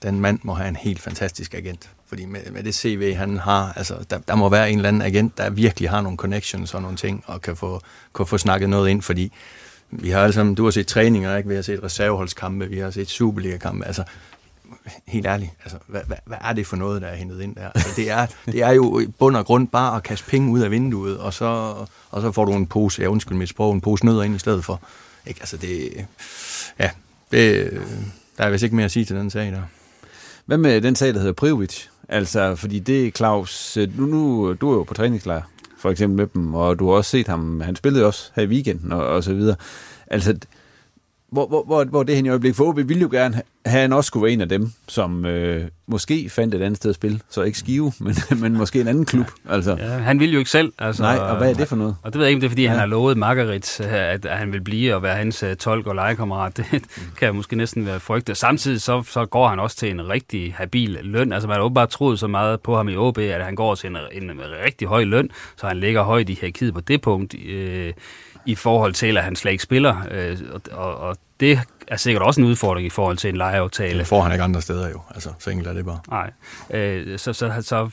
[0.03, 1.89] den mand må have en helt fantastisk agent.
[2.07, 5.01] Fordi med, med det CV, han har, altså, der, der må være en eller anden
[5.01, 7.81] agent, der virkelig har nogle connections og nogle ting, og kan få,
[8.15, 9.31] kan få snakket noget ind, fordi
[9.89, 11.49] vi har alle sammen, du har set træninger, ikke?
[11.49, 14.03] vi har set reserveholdskampe, vi har set Superliga-kampe, altså
[15.07, 17.69] helt ærligt, altså, hvad, hvad, hvad er det for noget, der er hentet ind der?
[17.75, 20.59] Altså, det, er, det er jo i bund og grund bare at kaste penge ud
[20.59, 21.75] af vinduet, og så,
[22.11, 24.39] og så får du en pose, ja undskyld mit sprog, en pose nødder ind i
[24.39, 24.81] stedet for.
[25.27, 25.39] Ikke?
[25.39, 26.05] Altså det,
[26.79, 26.89] ja,
[27.31, 27.71] det,
[28.37, 29.61] der er vist ikke mere at sige til den sag der.
[30.45, 31.85] Hvad med den sag, der hedder Privic?
[32.09, 35.41] Altså, fordi det er Claus, øh, nu, nu, du er jo på træningslejr,
[35.79, 38.47] for eksempel med dem, og du har også set ham, han spillede også her i
[38.47, 39.55] weekenden og, og så videre.
[40.07, 40.37] Altså,
[41.35, 42.57] hvor, hvor, hvor, hvor det hen i øjeblikket.
[42.57, 45.67] For OB ville jo gerne have, han også skulle være en af dem, som øh,
[45.87, 47.19] måske fandt et andet sted at spille.
[47.29, 49.25] Så ikke Skive, men, men måske en anden klub.
[49.49, 49.75] Altså.
[49.79, 50.73] Ja, han ville jo ikke selv.
[50.79, 51.95] Altså, Nej, og hvad er det for noget?
[52.03, 52.69] Og det ved jeg ikke, det er fordi, ja.
[52.69, 55.95] han har lovet Margaret, at, at han vil blive og være hans uh, tolk og
[55.95, 56.57] legekammerat.
[56.57, 56.67] Det
[57.17, 58.35] kan jeg måske næsten være frygte.
[58.35, 61.33] Samtidig så, så går han også til en rigtig habil løn.
[61.33, 63.89] Altså man har åbenbart troet så meget på ham i OB, at han går til
[63.89, 67.35] en, en, en rigtig høj løn, så han ligger højt i hierarkiet på det punkt.
[67.45, 67.93] Øh,
[68.45, 69.95] i forhold til, at han slet ikke spiller.
[70.11, 70.37] Øh,
[70.71, 73.99] og, og det er sikkert også en udfordring i forhold til en lejeaftale.
[73.99, 75.99] Det får han ikke andre steder jo, altså så enkelt er det bare.
[76.09, 76.31] Nej,
[76.69, 77.89] øh, så, så, så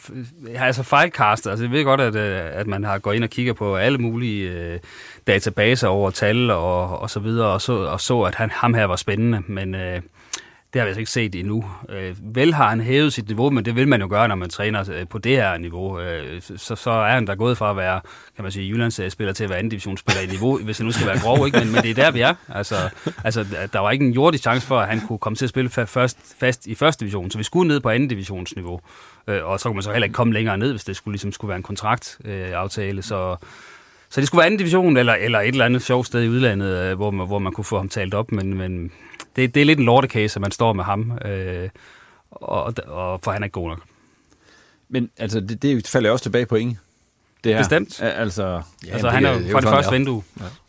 [0.57, 3.53] altså fejlkastet, altså jeg ved godt, at, øh, at man har gået ind og kigger
[3.53, 4.79] på alle mulige øh,
[5.27, 8.85] databaser over tal og, og så videre, og så, og så at han, ham her
[8.85, 10.01] var spændende, men øh,
[10.73, 11.65] det har vi altså ikke set endnu.
[11.89, 14.51] Øh, vel har han hævet sit niveau, men det vil man jo gøre, når man
[14.51, 16.01] træner øh, på det her niveau.
[16.01, 18.01] Øh, så, så er han der gået fra at være,
[18.37, 21.07] kan man sige, Jyllands-spiller til at være anden divisionsspiller i niveau, hvis han nu skal
[21.07, 21.59] være grov, ikke?
[21.59, 22.35] Men, men det er der, vi er.
[22.49, 22.75] Altså,
[23.25, 25.71] altså, der var ikke en jordisk chance for, at han kunne komme til at spille
[25.71, 28.81] først, fast i første division, så vi skulle ned på anden divisionsniveau.
[29.29, 31.33] Øh, og så kunne man så heller ikke komme længere ned, hvis det skulle, ligesom
[31.33, 32.97] skulle være en kontraktaftale.
[32.97, 33.37] Øh, så
[34.11, 36.77] så det skulle være anden division, eller, eller et eller andet sjovt sted i udlandet,
[36.77, 38.93] øh, hvor, man, hvor man kunne få ham talt op, men, men
[39.37, 41.69] det, det er lidt en lortekase, at man står med ham, øh,
[42.31, 43.83] og, og for han er ikke god nok.
[44.89, 46.79] Men altså, det, det falder også tilbage på Inge.
[47.45, 47.61] Det her.
[47.61, 48.03] Bestemt.
[48.03, 50.23] Altså, ja, altså han er jo fra det første vindue,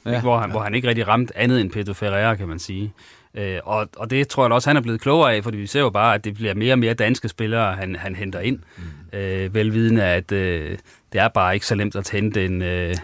[0.05, 0.09] ja.
[0.09, 0.51] Ikke, hvor, han, ja.
[0.51, 2.93] hvor han ikke rigtig ramt andet end Pedro Ferreira, kan man sige.
[3.35, 5.79] Øh, og, og det tror jeg også, han er blevet klogere af, fordi vi ser
[5.79, 8.59] jo bare, at det bliver mere og mere danske spillere, han, han henter ind.
[8.77, 9.17] Mm.
[9.19, 10.77] Øh, velvidende, at øh,
[11.13, 12.61] det er bare ikke så nemt at hente en...
[12.61, 12.95] Øh,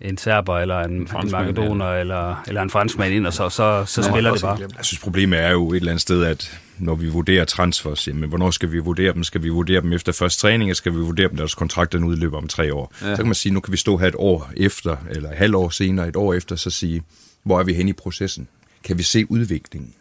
[0.00, 2.00] en serber eller en, en makedoner ja.
[2.00, 4.58] eller, eller en franskmand ind, og så, så, så Nå, spiller det bare.
[4.60, 8.28] Jeg synes, problemet er jo et eller andet sted, at når vi vurderer transfers, jamen,
[8.28, 9.24] hvornår skal vi vurdere dem?
[9.24, 12.38] Skal vi vurdere dem efter første træning, eller skal vi vurdere dem, deres kontrakten udløber
[12.38, 12.94] om tre år?
[13.02, 13.10] Ja.
[13.10, 15.54] Så kan man sige, nu kan vi stå her et år efter, eller et halvt
[15.54, 17.02] år senere, et år efter, så sige,
[17.42, 18.48] hvor er vi hen i processen?
[18.84, 19.94] Kan vi se udviklingen?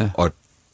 [0.00, 0.10] Ja.
[0.14, 0.32] Og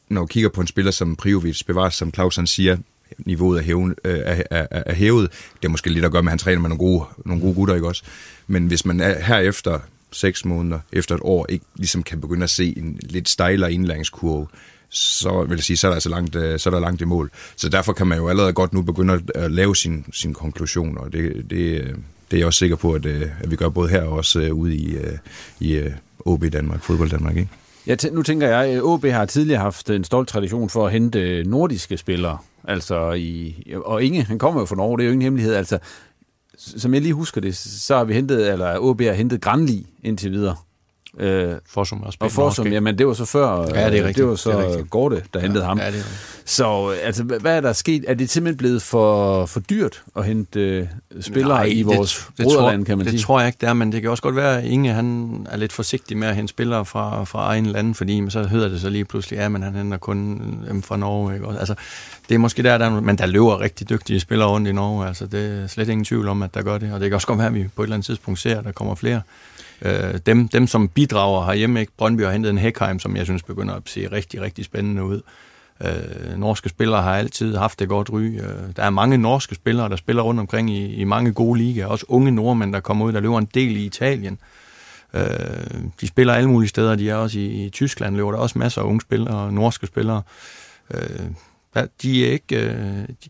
[0.09, 2.77] når vi kigger på en spiller som Priovic, bevares som Claus han siger,
[3.19, 5.31] niveauet er, hæven, øh, er, er, er hævet.
[5.31, 7.55] Det er måske lidt at gøre med, at han træner med nogle gode, nogle gode
[7.55, 8.03] gutter, ikke også?
[8.47, 9.79] Men hvis man er herefter
[10.13, 14.47] seks måneder, efter et år, ikke ligesom kan begynde at se en lidt stejlere indlæringskurve,
[14.91, 17.05] så vil jeg sige, så er der altså langt, øh, så er der langt i
[17.05, 17.31] mål.
[17.57, 21.13] Så derfor kan man jo allerede godt nu begynde at lave sin, sin konklusion, og
[21.13, 21.95] det, det, øh,
[22.31, 24.51] det er jeg også sikker på, at, øh, at vi gør både her og også
[24.51, 24.97] ude i,
[25.61, 25.83] i
[26.25, 27.51] OB Danmark, fodbold Danmark, ikke?
[27.89, 30.93] Ja, nu tænker jeg, øh, at OB har tidligere haft en stolt tradition for at
[30.93, 32.39] hente øh, nordiske spillere.
[32.65, 35.55] Altså i, og Inge, han kommer jo fra Norge, det er jo ingen hemmelighed.
[35.55, 35.79] Altså,
[36.59, 40.33] som jeg lige husker det, så har vi hentet, eller OB har hentet Granli indtil
[40.33, 40.57] videre.
[41.19, 42.19] Øh, Forsum også.
[42.21, 44.17] Og Forsum, jamen det var så før, ja, det, er rigtigt.
[44.17, 45.79] det var så det er Gorte, der ja, hentede ham.
[45.79, 46.05] Ja, det er
[46.45, 48.05] så altså, hvad er der sket?
[48.09, 52.45] Er det simpelthen blevet for, for dyrt at hente uh, spillere Nej, i vores det,
[52.45, 53.19] broderland, kan man det sige?
[53.19, 55.47] Det tror jeg ikke, det er, men det kan også godt være, at Inge han
[55.51, 58.69] er lidt forsigtig med at hente spillere fra, fra egen land, fordi men så hedder
[58.69, 61.35] det så lige pludselig, ja, men han henter kun dem fra Norge.
[61.35, 61.47] Ikke?
[61.47, 61.75] Altså,
[62.29, 65.27] det er måske der, der, men der løber rigtig dygtige spillere rundt i Norge, altså
[65.27, 67.39] det er slet ingen tvivl om, at der gør det, og det kan også godt
[67.39, 69.21] være, at vi på et eller andet tidspunkt ser, at der kommer flere.
[69.83, 71.93] Øh, dem, dem, som bidrager herhjemme, ikke?
[71.97, 75.21] Brøndby har hentet en Hekheim, som jeg synes begynder at se rigtig, rigtig spændende ud.
[75.81, 78.21] Øh, norske spillere har altid haft det godt ry.
[78.21, 81.87] Øh, der er mange norske spillere, der spiller rundt omkring i, i mange gode ligaer.
[81.87, 84.39] Også unge nordmænd, der kommer ud, der løber en del i Italien.
[85.15, 85.23] Øh,
[86.01, 86.95] de spiller alle mulige steder.
[86.95, 90.23] De er også i, i Tyskland, løber der også masser af unge spillere, norske spillere.
[90.95, 92.57] Øh, de er ikke...
[92.57, 93.29] Øh, de,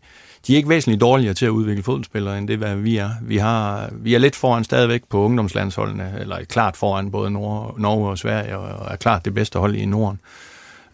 [0.49, 3.09] de er ikke væsentligt dårligere til at udvikle fodboldspillere, end det, hvad vi er.
[3.21, 8.17] Vi, har, vi er lidt foran stadigvæk på ungdomslandsholdene, eller klart foran både Norge og
[8.17, 10.19] Sverige, og er klart det bedste hold i Norden.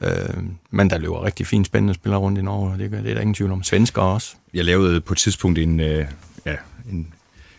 [0.01, 3.13] Øh, men der løber rigtig fint spændende spillere rundt i Norge, og det, det er
[3.13, 3.63] der ingen tvivl om.
[3.63, 4.35] Svensker også.
[4.53, 6.05] Jeg lavede på et tidspunkt en, øh,
[6.45, 6.55] ja,
[6.91, 7.13] en,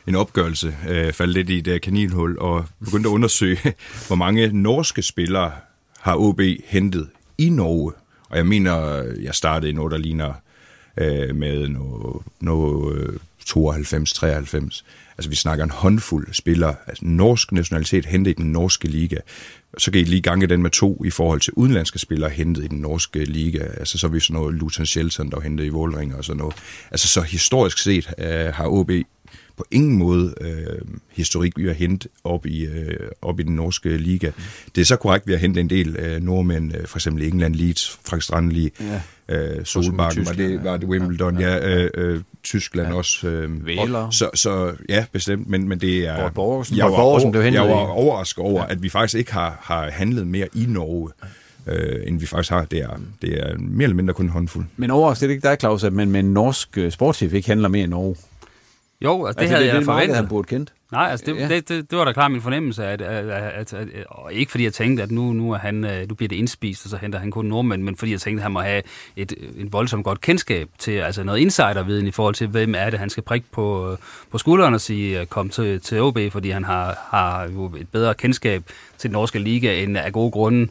[0.07, 3.59] en opgørelse, øh, faldt lidt i det øh, kaninhul, og begyndte at undersøge,
[4.07, 5.53] hvor mange norske spillere
[6.01, 7.93] har OB hentet i Norge.
[8.29, 10.33] Og jeg mener, jeg startede i noget, der ligner
[10.97, 14.83] øh, med noget, noget øh, 92-93.
[15.19, 19.17] Altså vi snakker en håndfuld spillere, altså norsk nationalitet hentet i den norske liga.
[19.79, 22.67] Så kan I lige gange den med to i forhold til udenlandske spillere hentet i
[22.67, 23.59] den norske liga.
[23.59, 26.55] Altså så er vi sådan noget Luton Shelton, der hentet i Vålringer og sådan noget.
[26.91, 28.91] Altså så historisk set øh, har OB
[29.57, 30.79] på ingen måde øh,
[31.13, 34.29] historik vi har hentet op i, øh, op i den norske liga.
[34.29, 34.43] Mm.
[34.75, 37.55] Det er så korrekt, vi har hentet en del øh, nordmænd, øh, for eksempel England,
[37.55, 38.73] Leeds, Frank Strandli,
[39.29, 39.37] ja.
[39.37, 42.95] øh, Solbakken, var det, var det Wimbledon, ja, ja øh, øh, Tyskland ja.
[42.95, 43.29] også.
[43.29, 44.11] Øh, Væler.
[44.11, 46.31] Så, så ja, bestemt, men, men det er...
[46.31, 46.77] Borgersen.
[46.77, 48.73] Jeg var, Borgersen, over, jeg var overrasket over, ja.
[48.73, 51.11] at vi faktisk ikke har, har handlet mere i Norge
[51.67, 52.65] øh, end vi faktisk har.
[52.65, 54.65] Det er, det er mere eller mindre kun en håndfuld.
[54.77, 57.69] Men overrasket det ikke dig, Claus, at man med en norsk øh, sportschef ikke handler
[57.69, 58.17] mere i Norge?
[59.01, 60.17] Jo, altså, det altså, havde det, jeg det forventet.
[60.17, 60.73] han burde kendt.
[60.93, 61.49] Nej, altså det, ja.
[61.49, 64.51] det, det, det var da klart min fornemmelse, at, at, at, at, at og ikke
[64.51, 66.97] fordi jeg tænkte, at nu, nu, er han, øh, nu bliver det indspist, og så
[66.97, 68.83] henter han kun nordmænd, men fordi jeg tænkte, at han må have
[69.17, 72.99] et, et voldsomt godt kendskab til, altså noget insiderviden i forhold til, hvem er det,
[72.99, 73.97] han skal prikke på,
[74.31, 77.89] på skulderen og sige, øh, kom til, til OB, fordi han har, har jo et
[77.89, 78.63] bedre kendskab
[78.99, 80.63] til den norske liga, end af gode grunde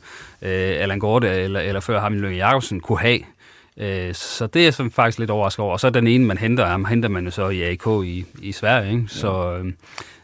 [0.41, 3.19] øh, Allan Gorte eller, eller før ham Lønge Jacobsen kunne have.
[3.77, 5.73] Øh, så det er jeg faktisk lidt overrasket over.
[5.73, 8.51] Og så den ene, man henter, ham henter man jo så i AK i, i
[8.51, 8.91] Sverige.
[8.91, 9.03] Ikke?
[9.07, 9.71] Så, ja.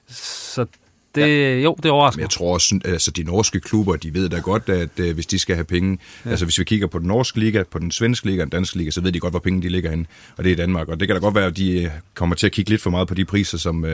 [0.08, 0.66] så
[1.15, 1.60] det, ja.
[1.60, 4.69] Jo, det overrasker Men jeg tror også, altså de norske klubber, de ved da godt,
[4.69, 6.30] at uh, hvis de skal have penge, ja.
[6.30, 8.78] altså hvis vi kigger på den norske liga, på den svenske liga og den danske
[8.78, 10.88] liga, så ved de godt, hvor penge de ligger hen, og det er i Danmark.
[10.88, 12.89] Og det kan da godt være, at de øh, kommer til at kigge lidt for
[12.89, 13.89] meget på de priser, som, uh,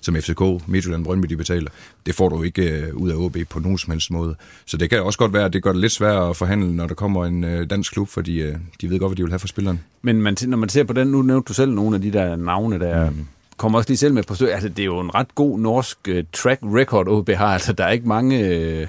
[0.00, 1.70] som FCK, Midtjylland, Brøndby, de betaler.
[2.06, 4.34] Det får du ikke uh, ud af OB på nogen som helst måde.
[4.66, 6.86] Så det kan også godt være, at det gør det lidt sværere at forhandle, når
[6.86, 9.38] der kommer en uh, dansk klub, fordi uh, de ved godt, hvad de vil have
[9.38, 9.80] for spilleren.
[10.02, 12.36] Men man, når man ser på den, nu nævnte du selv nogle af de der
[12.36, 14.48] navne, der mm kommer også lige selv med på stød.
[14.48, 17.46] Altså, det er jo en ret god norsk uh, track record, OB har.
[17.46, 18.38] Altså, der er ikke mange...
[18.38, 18.88] Uh,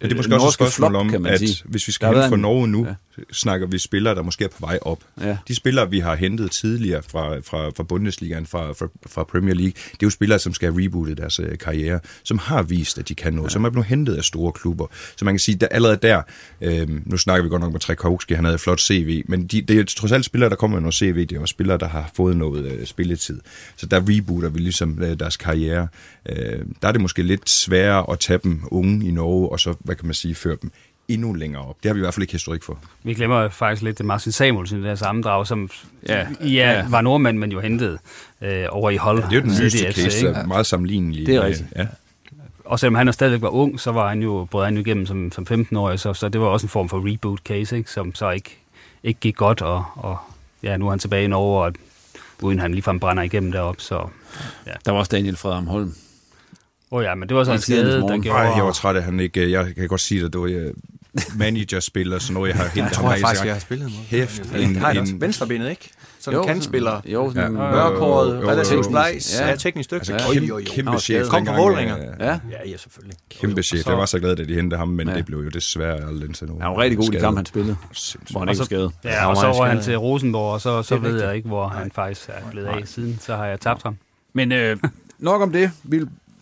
[0.00, 1.62] men det er måske også et spørgsmål flop, om, at sige.
[1.64, 2.94] hvis vi skal hen for Norge nu, ja.
[3.32, 5.04] Snakker vi spillere, der måske er på vej op.
[5.20, 5.36] Ja.
[5.48, 9.72] De spillere, vi har hentet tidligere fra, fra, fra Bundesligaen, fra, fra, fra Premier League,
[9.72, 13.08] det er jo spillere, som skal have rebootet deres uh, karriere, som har vist, at
[13.08, 13.52] de kan noget, ja.
[13.52, 14.86] som er blevet hentet af store klubber.
[15.16, 16.22] Så man kan sige, at allerede der,
[16.60, 19.62] øh, nu snakker vi godt nok med Trekowski, han havde et flot CV, men de,
[19.62, 21.88] det er trods alt spillere, der kommer med noget CV, det er også spillere, der
[21.88, 23.40] har fået noget uh, spilletid.
[23.76, 25.88] Så der rebooter vi ligesom uh, deres karriere.
[26.30, 26.36] Uh,
[26.82, 29.94] der er det måske lidt sværere at tage dem unge i Norge, og så hvad
[29.94, 30.70] kan man sige, føre dem
[31.14, 31.76] endnu længere op.
[31.82, 32.78] Det har vi i hvert fald ikke historik for.
[33.02, 35.70] Vi glemmer faktisk lidt Martin Samuelsen i det her sammendrag, som
[36.08, 36.84] ja, ja, ja.
[36.88, 37.98] var nordmand, men jo hentet
[38.40, 39.18] øh, over i hold.
[39.18, 41.26] Ja, det er jo den nyeste case, der er meget sammenlignelig.
[41.26, 41.68] Det er rigtigt.
[41.76, 41.86] Ja.
[42.64, 45.32] Og selvom han stadigvæk var ung, så var han jo, brød han jo igennem som,
[45.32, 47.90] som 15-årig, så, så det var også en form for reboot case, ikke?
[47.90, 48.58] som så ikke,
[49.02, 50.16] ikke gik godt, og, og
[50.62, 51.72] ja, nu er han tilbage i Norge, og
[52.42, 53.80] uden han ligefrem brænder igennem derop.
[53.80, 54.08] Så,
[54.66, 54.72] ja.
[54.84, 55.94] Der var også Daniel Fredholm Holm,
[56.92, 58.28] Åh oh ja, men det var så en skade, der gjorde...
[58.28, 59.50] Nej, jeg var træt af, han ikke...
[59.50, 60.70] Jeg kan godt sige, at det var jeg,
[61.34, 63.06] managerspiller, så noget, jeg har hentet ham.
[63.10, 64.04] Jeg tror faktisk, jeg har spillet mod.
[64.08, 64.42] Hæft.
[64.54, 65.90] En, har en, en, venstrebenet, ikke?
[66.20, 67.00] Sådan en kantspiller.
[67.04, 67.58] Jo, sådan ja.
[67.58, 69.56] mørkhåret, relativt splejs, ja.
[69.56, 70.14] teknisk dygtig.
[70.14, 71.28] Altså, kæmpe, kæmpe chef.
[71.28, 71.96] Kom fra Målinger.
[72.20, 72.38] Ja.
[72.66, 73.16] ja, selvfølgelig.
[73.30, 73.86] Kæmpe chef.
[73.86, 76.46] Jeg var så glad, at de hentede ham, men det blev jo desværre aldrig til
[76.46, 76.60] nu.
[76.60, 77.76] Han var rigtig god i kamp, han spillede.
[78.30, 78.92] Hvor han ikke skadet.
[79.04, 81.90] Ja, og så var han til Rosenborg, og så, så ved jeg ikke, hvor han
[81.94, 83.18] faktisk er blevet af siden.
[83.20, 83.96] Så har jeg tabt ham.
[84.32, 84.76] Men øh,
[85.18, 85.70] nok om det.
[85.82, 86.00] Vi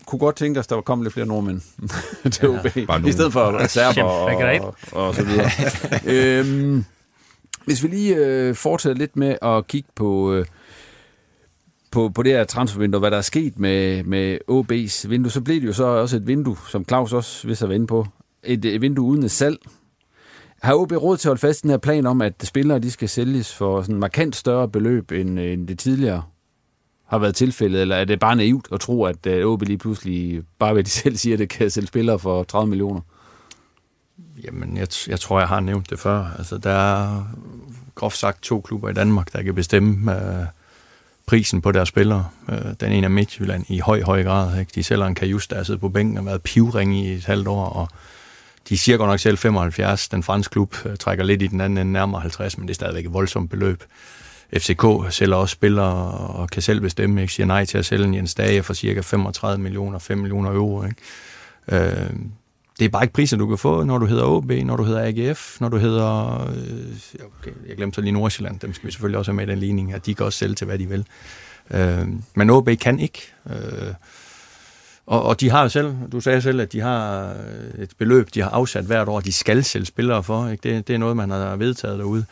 [0.09, 1.61] kunne godt tænke os, at der kom lidt flere nordmænd.
[2.31, 5.51] Til OB, ja, i stedet for serber og, og, og så videre.
[6.41, 6.85] øhm,
[7.65, 10.47] hvis vi lige øh, fortsætter lidt med at kigge på, øh,
[11.91, 15.61] på, på det her transfervindue, hvad der er sket med, med OB's vindue, så blev
[15.61, 18.07] det jo så også et vindue, som Claus også vil sig vende på,
[18.43, 19.59] et, et vindue uden et salg.
[20.63, 22.91] Har OB råd til at holde fast i den her plan om, at spillere de
[22.91, 26.23] skal sælges for sådan markant større beløb end, end det tidligere
[27.09, 30.43] har været tilfældet, eller er det bare naivt at tro, at øh, OB lige pludselig,
[30.59, 33.01] bare ved de selv siger, det kan sælge spillere for 30 millioner?
[34.45, 36.27] Jamen, jeg, jeg tror, jeg har nævnt det før.
[36.39, 37.25] Altså, der er
[37.95, 40.47] groft sagt to klubber i Danmark, der kan bestemme øh,
[41.27, 42.29] prisen på deres spillere.
[42.51, 44.61] Øh, den ene er Midtjylland i høj, høj grad.
[44.61, 44.73] Ikke?
[44.75, 47.49] De sælger en Kajus, der har siddet på bænken og været pivring i et halvt
[47.49, 47.89] år, og
[48.69, 50.09] de siger godt nok selv 75.
[50.09, 52.75] Den franske klub øh, trækker lidt i den anden ende, nærmere 50, men det er
[52.75, 53.85] stadigvæk et voldsomt beløb.
[54.57, 57.33] FCK sælger også spillere og kan selv bestemme, ikke?
[57.33, 60.85] siger nej til at sælge en Jens Dage for cirka 35 millioner, 5 millioner euro.
[60.85, 60.97] Ikke?
[61.87, 62.11] Øh,
[62.79, 65.29] det er bare ikke priser, du kan få, når du hedder OB, når du hedder
[65.29, 66.41] AGF, når du hedder...
[66.43, 69.51] Øh, okay, jeg glemte så lige Nordsjælland, dem skal vi selvfølgelig også have med i
[69.51, 71.07] den ligning, at de kan også sælge til, hvad de vil.
[71.71, 73.33] Øh, men OB kan ikke.
[73.51, 73.95] Øh,
[75.07, 78.29] og, og de har jo selv, du sagde selv, at de har øh, et beløb,
[78.35, 80.49] de har afsat hvert år, de skal sælge spillere for.
[80.49, 80.75] Ikke?
[80.75, 82.25] Det, det er noget, man har vedtaget derude.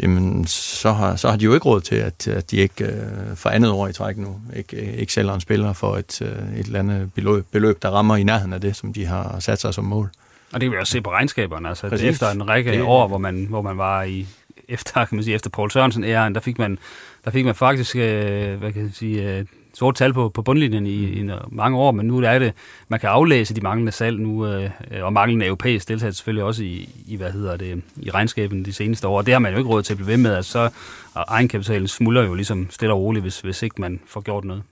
[0.00, 3.36] Jamen, så har, så har de jo ikke råd til, at, at de ikke øh,
[3.36, 6.66] for andet år i træk nu ikke, ikke sælger en spiller for et, øh, et
[6.66, 9.74] eller andet beløb, beløb, der rammer i nærheden af det, som de har sat sig
[9.74, 10.10] som mål.
[10.52, 11.68] Og det kan vi også se på regnskaberne.
[11.68, 14.26] Altså, efter en række det, år, hvor man, hvor man var i
[14.68, 16.78] efter, kan man sige, efter Paul Sørensen æren, der fik man,
[17.24, 20.86] der fik man faktisk, øh, hvad kan jeg sige, øh, sort tal på, på bundlinjen
[20.86, 22.52] i, i mange år, men nu er det,
[22.88, 24.70] man kan aflæse de manglende salg nu, øh,
[25.02, 29.08] og manglende europæisk deltagelse selvfølgelig også i, i, hvad hedder det, i regnskaben de seneste
[29.08, 30.70] år, og det har man jo ikke råd til at blive ved med, altså så
[31.14, 34.62] egenkapitalen smuldrer jo ligesom stille og roligt, hvis, hvis ikke man får gjort noget.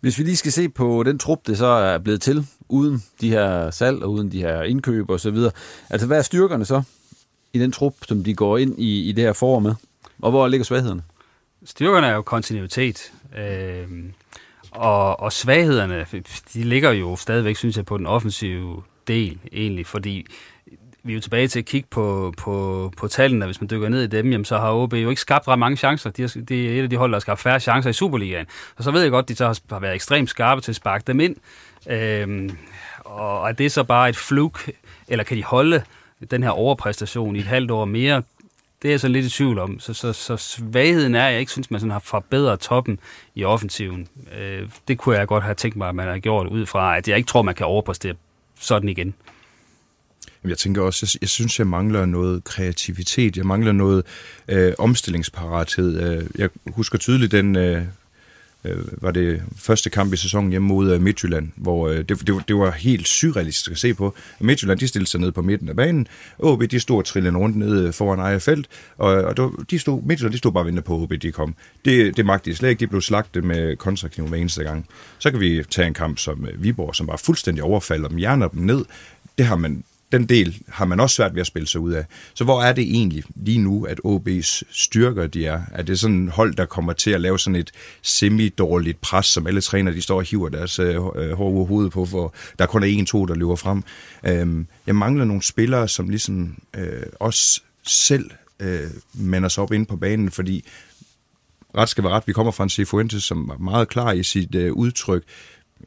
[0.00, 3.30] Hvis vi lige skal se på den trup, det så er blevet til, uden de
[3.30, 5.52] her salg og uden de her indkøb og så videre,
[5.90, 6.82] altså hvad er styrkerne så
[7.52, 9.74] i den trup, som de går ind i, i det her forår med?
[10.22, 11.02] Og hvor ligger svaghederne?
[11.64, 13.12] Styrkerne er jo kontinuitet.
[13.38, 13.88] Øh,
[14.70, 16.06] og, og svaghederne,
[16.54, 20.26] de ligger jo stadigvæk, synes jeg, på den offensive del egentlig, fordi
[21.02, 24.02] vi er jo tilbage til at kigge på, på, på tallene, hvis man dykker ned
[24.02, 26.10] i dem, jamen, så har OB jo ikke skabt ret mange chancer.
[26.10, 28.46] De, er, de er et af de hold, der har skabt færre chancer i Superligaen.
[28.76, 31.04] Og så ved jeg godt, at de så har været ekstremt skarpe til at sparke
[31.06, 31.36] dem ind.
[31.88, 32.56] Øhm,
[32.98, 34.70] og er det så bare et fluk,
[35.08, 35.82] eller kan de holde
[36.30, 38.22] den her overpræstation i et halvt år mere?
[38.82, 39.80] Det er jeg så lidt i tvivl om.
[39.80, 42.98] Så, så, så svagheden er, at jeg ikke synes, man sådan har forbedret toppen
[43.34, 44.08] i offensiven.
[44.38, 47.08] Øh, det kunne jeg godt have tænkt mig, at man har gjort ud fra, at
[47.08, 48.14] jeg ikke tror, man kan overpræstere
[48.60, 49.14] sådan igen.
[50.44, 53.36] Jeg tænker også, jeg, jeg synes, jeg mangler noget kreativitet.
[53.36, 54.06] Jeg mangler noget
[54.48, 56.02] øh, omstillingsparathed.
[56.02, 57.82] Øh, jeg husker tydeligt den øh,
[58.64, 62.42] øh, var det første kamp i sæsonen hjemme mod øh, Midtjylland, hvor øh, det, det,
[62.48, 64.14] det var helt surrealistisk at se på.
[64.40, 66.06] Midtjylland, de stillede sig ned på midten af banen.
[66.38, 68.66] OB, de stod trillende rundt ned øh, foran eget felt,
[68.98, 71.54] og, og de stod, Midtjylland, de stod bare vente på, OB, de kom.
[71.84, 72.80] Det, det magtede de slet ikke.
[72.80, 74.86] De blev slagtet med kontrakniv hver eneste gang.
[75.18, 78.48] Så kan vi tage en kamp som øh, Viborg, som bare fuldstændig overfalder dem, hjerner
[78.48, 78.84] dem ned.
[79.38, 82.04] Det har man den del har man også svært ved at spille sig ud af.
[82.34, 85.62] Så hvor er det egentlig lige nu, at OB's styrker de er?
[85.72, 87.70] Er det sådan et hold, der kommer til at lave sådan et
[88.02, 91.92] semi-dårligt pres, som alle træner, de står og hiver deres øh, øh hår over hovedet
[91.92, 93.82] på, for der kun er en-to, der løber frem.
[94.26, 99.86] Øhm, jeg mangler nogle spillere, som ligesom øh, også selv øh, mander sig op ind
[99.86, 100.64] på banen, fordi
[101.76, 102.26] ret skal være ret.
[102.26, 105.24] Vi kommer fra en Cifuentes, som var meget klar i sit øh, udtryk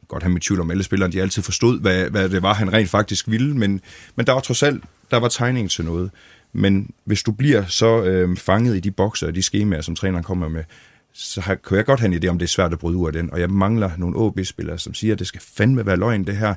[0.08, 2.72] godt have mit tvivl om alle spillerne, de altid forstod, hvad, hvad det var, han
[2.72, 3.80] rent faktisk ville, men,
[4.16, 6.10] men der var trods alt, der var tegningen til noget.
[6.52, 10.24] Men hvis du bliver så øh, fanget i de bokser og de skemaer, som træneren
[10.24, 10.64] kommer med,
[11.12, 13.06] så har, kan jeg godt have en idé om, det er svært at bryde ud
[13.06, 13.32] af den.
[13.32, 16.54] Og jeg mangler nogle OB-spillere, som siger, at det skal fandme være løgn, det her.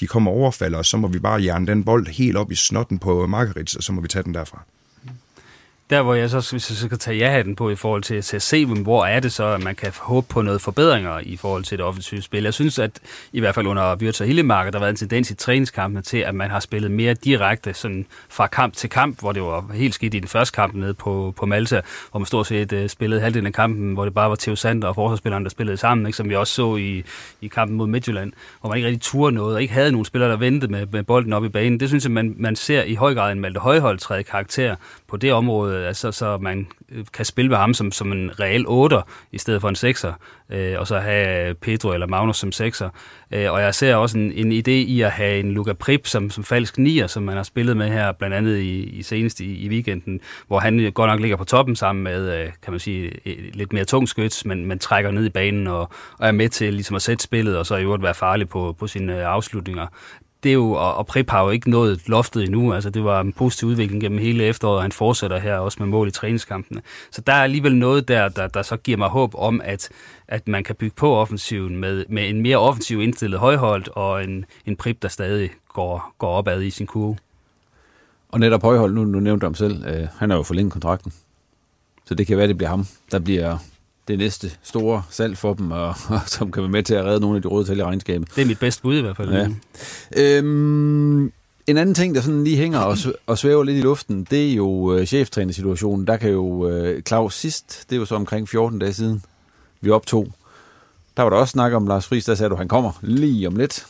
[0.00, 2.98] De kommer overfalder, og så må vi bare jerne den bold helt op i snotten
[2.98, 4.64] på Margarits, og så må vi tage den derfra
[5.90, 8.36] der hvor jeg så, hvis jeg så skal tage ja-hatten på i forhold til, til
[8.36, 11.64] at se, hvor er det så, at man kan håbe på noget forbedringer i forhold
[11.64, 12.42] til det offensive spil.
[12.42, 12.90] Jeg synes, at
[13.32, 16.34] i hvert fald under Virtus Hillemarker, der har været en tendens i træningskampene til, at
[16.34, 20.14] man har spillet mere direkte sådan fra kamp til kamp, hvor det var helt skidt
[20.14, 23.46] i den første kamp nede på, på Malta, hvor man stort set uh, spillede halvdelen
[23.46, 26.16] af kampen, hvor det bare var Theo Sander og forsvarsspilleren, der spillede sammen, ikke?
[26.16, 27.04] som vi også så i,
[27.40, 30.30] i kampen mod Midtjylland, hvor man ikke rigtig turde noget, og ikke havde nogen spillere,
[30.30, 31.80] der ventede med, med bolden op i banen.
[31.80, 34.76] Det synes jeg, man, man ser i høj grad en Malte Højhold træde karakter
[35.08, 38.40] på det område, Øh, altså, så man øh, kan spille med ham som, som en
[38.40, 40.12] reel 8'er, i stedet for en 6'er,
[40.56, 42.88] øh, og så have Pedro eller Magnus som 6'er.
[43.30, 46.30] Øh, og jeg ser også en, en idé i at have en Luca Prip som,
[46.30, 49.54] som falsk 9'er, som man har spillet med her, blandt andet i, i senest i,
[49.54, 53.12] i weekenden, hvor han godt nok ligger på toppen sammen med, øh, kan man sige,
[53.52, 56.74] lidt mere tung skyts, men, man trækker ned i banen og, og er med til
[56.74, 59.86] ligesom at sætte spillet, og så i øvrigt være farlig på, på sine øh, afslutninger
[60.42, 62.72] det er jo, og, og Prip har jo ikke nået loftet endnu.
[62.72, 65.86] Altså, det var en positiv udvikling gennem hele efteråret, og han fortsætter her også med
[65.86, 66.82] mål i træningskampene.
[67.10, 69.88] Så der er alligevel noget der, der, der så giver mig håb om, at,
[70.28, 74.44] at man kan bygge på offensiven med, med en mere offensiv indstillet højholdt, og en,
[74.66, 77.16] en Prip, der stadig går, går opad i sin kurve.
[78.28, 81.12] Og netop højhold, nu, nu nævnte du ham selv, øh, han har jo forlænget kontrakten.
[82.04, 83.58] Så det kan være, det bliver ham, der bliver
[84.10, 87.20] det næste store salg for dem, og, og som kan være med til at redde
[87.20, 88.28] nogle af de røde tal i regnskabet.
[88.36, 89.32] Det er mit bedste bud i hvert fald.
[89.32, 89.48] Ja.
[90.16, 91.32] Øhm,
[91.66, 92.96] en anden ting, der sådan lige hænger og,
[93.26, 96.06] og svæver lidt i luften, det er jo øh, cheftrænersituationen.
[96.06, 99.22] Der kan jo øh, Claus sidst, det er jo så omkring 14 dage siden,
[99.80, 100.32] vi optog.
[101.16, 103.56] Der var der også snak om Lars Friis, der sagde du, han kommer lige om
[103.56, 103.86] lidt.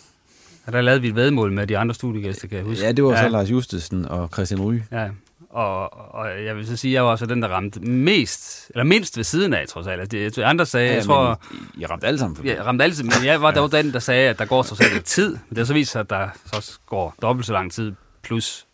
[0.67, 2.85] Ja, der lavede vi et vedmål med de andre studiegæster, kan jeg huske.
[2.85, 3.23] Ja, det var ja.
[3.23, 4.85] så Lars Justesen og Christian Ryge.
[4.93, 5.09] Ja,
[5.51, 8.85] Og, og jeg vil så sige, at jeg var også den, der ramte mest, eller
[8.85, 10.11] mindst ved siden af, trods alt.
[10.11, 11.41] Det, andre sagde, ja, jeg tror...
[11.81, 12.47] Jeg ramte alle sammen.
[12.47, 13.83] Jeg ramte alle sammen, men jeg var ja.
[13.83, 15.31] den, der sagde, at der går trods alt tid.
[15.31, 17.93] Men det har så vist sig, at der så går dobbelt så lang tid,
[18.23, 18.67] plus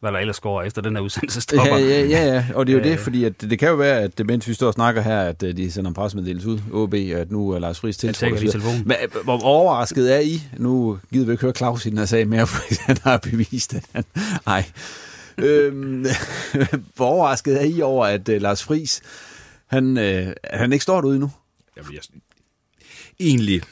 [0.00, 1.76] hvad der ellers går efter den her udsendelse stopper.
[1.76, 2.44] Ja, ja, ja, ja.
[2.54, 4.66] og det er jo det, fordi at det kan jo være, at mens vi står
[4.66, 7.80] og snakker her, at øh, de sender en pressemeddelelse ud, OB, at nu er Lars
[7.80, 8.86] Friis tiltrådt.
[8.86, 10.42] Men øh, hvor overrasket er I?
[10.58, 13.74] Nu gider vi ikke høre Claus i den her sag mere, for han har bevist,
[13.74, 14.04] at han...
[14.46, 14.64] Nej.
[15.46, 16.06] øhm,
[16.94, 19.02] hvor overrasket er I over, at uh, Lars Friis,
[19.66, 21.30] han, øh, han ikke står derude nu?
[21.76, 22.00] Jamen, jeg,
[23.20, 23.62] egentlig,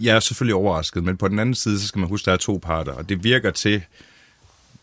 [0.00, 2.32] jeg er selvfølgelig overrasket, men på den anden side, så skal man huske, at der
[2.32, 3.82] er to parter, og det virker til,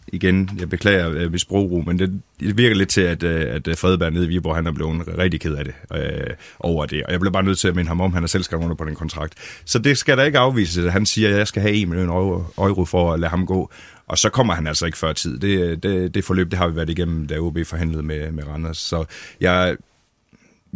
[0.07, 3.67] igen, jeg beklager øh, mit sprogbrug, men det, det virker lidt til, at, øh, at
[3.67, 7.03] øh, Fredberg nede i Viborg, han er blevet rigtig ked af det, øh, over det.
[7.03, 8.75] Og jeg bliver bare nødt til at minde ham om, han er selv skrevet under
[8.75, 9.33] på den kontrakt.
[9.65, 10.89] Så det skal der ikke afvise.
[10.91, 13.71] Han siger, at jeg skal have 1 million euro, euro for at lade ham gå.
[14.07, 15.39] Og så kommer han altså ikke før tid.
[15.39, 18.77] Det, det, det forløb, det har vi været igennem, da OB forhandlede med, med Randers.
[18.77, 19.05] Så
[19.41, 19.77] jeg,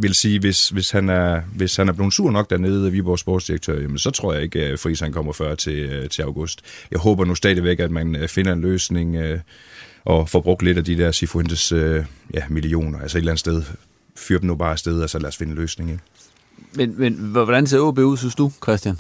[0.02, 3.20] vil sige, hvis, hvis, han er, hvis han er blevet sur nok dernede af Viborg
[3.20, 6.62] sportsdirektør, jamen, så tror jeg ikke, at Friis han kommer før til, øh, til august.
[6.92, 9.40] Jeg håber nu stadigvæk, at man øh, finder en løsning øh,
[10.06, 13.00] og får brugt lidt af de der Sifuentes øh, ja, millioner.
[13.00, 13.64] Altså et eller andet sted.
[14.18, 15.92] Fyr dem nu bare afsted, og så lad os finde en løsning.
[15.92, 16.04] Ikke?
[16.74, 19.00] Men, men hvordan ser OB ud, synes du, Christian?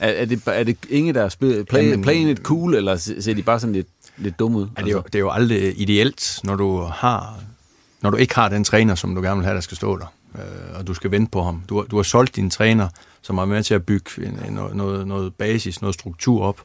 [0.00, 3.42] Er, er, det, er det ingen, der er play, playing it cool, eller ser de
[3.42, 4.68] bare sådan lidt, lidt dumme ud?
[4.76, 7.40] Er det, er jo, det er jo aldrig ideelt, når du har
[8.04, 10.06] når du ikke har den træner, som du gerne vil have, der skal stå der,
[10.34, 11.62] øh, og du skal vente på ham.
[11.68, 12.88] Du, du har solgt din træner,
[13.22, 16.60] som er med til at bygge en, en, noget, noget basis, noget struktur op.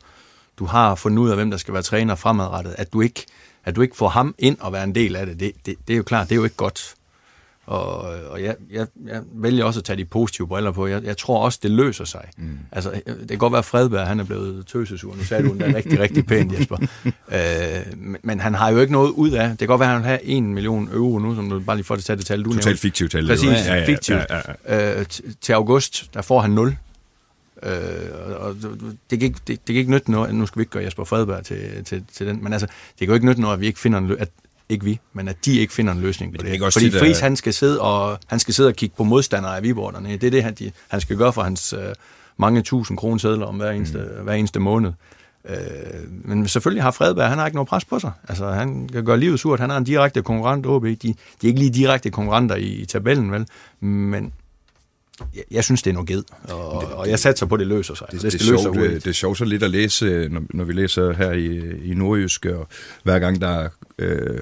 [0.60, 2.76] Du har fundet ud af, hvem der skal være træner fremadrettet.
[2.78, 3.26] At du ikke,
[3.66, 5.94] at du ikke får ham ind og være en del af det, det, det, det
[5.94, 6.94] er jo klart, det er jo ikke godt.
[7.70, 10.88] Og, og jeg, jeg, jeg vælger også at tage de positive briller på.
[10.88, 12.26] Jeg, jeg tror også, det løser sig.
[12.38, 12.60] Mm.
[12.72, 15.16] Altså, det kan godt være, at Fredberg han er blevet tøsesur.
[15.16, 16.78] Nu sagde du den rigtig, rigtig pænt, Jesper.
[17.06, 19.50] øh, men, men han har jo ikke noget ud af.
[19.50, 21.86] Det kan godt være, at han har 1 million euro nu, som du bare lige
[21.86, 23.28] får det til det tal, du Totalt fiktivt tal.
[23.28, 24.26] Præcis, ja, ja, fiktivt.
[24.30, 25.00] Ja, ja.
[25.00, 25.06] Øh,
[25.42, 26.76] til august, der får han 0.
[27.64, 27.72] Øh,
[28.40, 28.56] og
[29.10, 31.04] det, kan ikke, det, det kan ikke nytte noget, nu skal vi ikke gøre Jesper
[31.04, 33.68] Fredberg til, til, til den, men altså, det kan jo ikke nytte noget, at vi
[33.68, 34.30] ikke finder en, at
[34.70, 36.52] ikke vi, men at de ikke finder en løsning på det.
[36.52, 39.58] det Fordi tit, Friis, han skal, sidde og, han skal sidde og kigge på modstandere
[39.58, 41.80] af Viborg Det er det, han, de, han skal gøre for hans øh,
[42.38, 44.24] mange tusind kroner om hver eneste, mm.
[44.24, 44.92] hver eneste måned.
[45.50, 45.56] Øh,
[46.10, 48.12] men selvfølgelig har Fredberg, han har ikke noget pres på sig.
[48.28, 49.60] Altså, han kan gøre livet surt.
[49.60, 50.86] Han er en direkte konkurrent, OB.
[50.86, 51.14] De, de
[51.44, 53.48] er ikke lige direkte konkurrenter i, i tabellen, vel?
[53.80, 54.34] Men
[55.36, 57.68] jeg, jeg synes, det er noget ged, og, det, og jeg satser på, at det
[57.68, 58.08] løser sig.
[58.12, 60.64] Det, det, det, det, sjovt, det, det er sjovt så lidt at læse, når, når
[60.64, 62.68] vi læser her i, i Nordjysk, og
[63.04, 64.40] hver gang der er øh, Øh,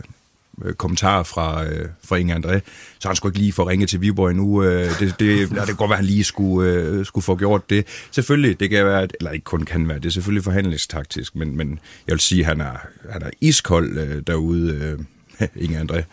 [0.78, 2.60] kommentarer fra, øh, fra Inge André,
[3.00, 4.64] så han skulle ikke lige få ringe til Viborg endnu.
[4.64, 7.70] Øh, det, det, det kan godt være, at han lige skulle, øh, skulle få gjort
[7.70, 7.88] det.
[8.12, 11.80] Selvfølgelig, det kan være, eller ikke kun kan være, det er selvfølgelig forhandlingstaktisk, men, men
[12.08, 12.78] jeg vil sige, at han er,
[13.12, 14.98] han er iskold øh, derude,
[15.40, 16.04] øh, Inge André.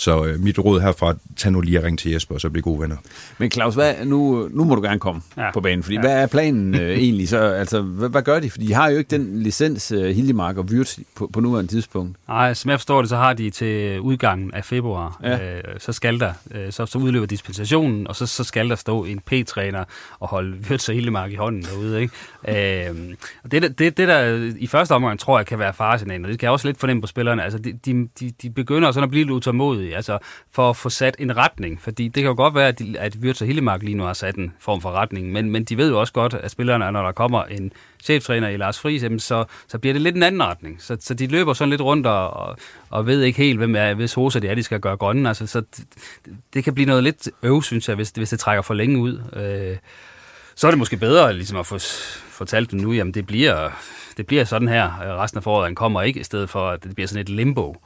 [0.00, 2.62] Så øh, mit råd herfra, tag nu lige og ring til Jesper, og så bliver
[2.62, 2.96] gode venner.
[3.38, 5.50] Men Claus, hvad, nu, nu må du gerne komme ja.
[5.52, 6.00] på banen, fordi ja.
[6.00, 7.28] hvad er planen øh, egentlig?
[7.28, 8.50] Så, altså, hvad, hvad gør de?
[8.50, 12.16] Fordi de har jo ikke den licens, øh, Hildemark og Vyrt, på, på nuværende tidspunkt.
[12.28, 15.20] Nej, som jeg forstår det, så har de til udgangen af februar.
[15.22, 15.56] Ja.
[15.56, 19.04] Øh, så skal der, øh, så, så udløber dispensationen, og så, så skal der stå
[19.04, 19.84] en P-træner
[20.20, 22.00] og holde Vyrt og Hildemark i hånden derude.
[22.00, 22.88] Ikke?
[22.88, 26.30] Øh, og det, det, det, der i første omgang tror jeg kan være faresignalen, og
[26.30, 27.44] det kan jeg også lidt fornemme på spillerne.
[27.44, 30.18] Altså, de, de, de, de begynder sådan at blive lidt utålmodige altså
[30.52, 31.80] for at få sat en retning.
[31.82, 34.12] Fordi det kan jo godt være, at, de, at Wirtz og Hillemark lige nu har
[34.12, 37.02] sat en form for retning, men, men de ved jo også godt, at spillerne, når
[37.02, 37.72] der kommer en
[38.02, 40.82] cheftræner i Lars Friis, så, så bliver det lidt en anden retning.
[40.82, 42.56] Så, så de løber sådan lidt rundt og, og,
[42.90, 45.28] og ved ikke helt, hvem er, hvis hoser det er, de skal gøre grønne.
[45.28, 45.86] Altså, så det,
[46.54, 49.22] det kan blive noget lidt øv, synes jeg, hvis, hvis det trækker for længe ud.
[49.32, 49.76] Øh,
[50.54, 51.78] så er det måske bedre ligesom at få
[52.30, 53.70] fortalt dem nu, jamen det bliver,
[54.16, 56.84] det bliver sådan her øh, resten af foråret, han kommer ikke, i stedet for at
[56.84, 57.76] det bliver sådan et limbo.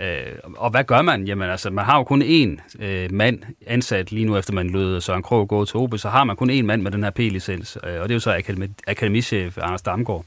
[0.00, 1.24] Øh, og hvad gør man?
[1.24, 5.00] Jamen altså, man har jo kun én øh, mand ansat lige nu, efter man lød
[5.00, 7.76] Søren Krog gå til OB, så har man kun én mand med den her P-licens,
[7.84, 10.24] øh, og det er jo så akademi, akademichef Anders Damgaard.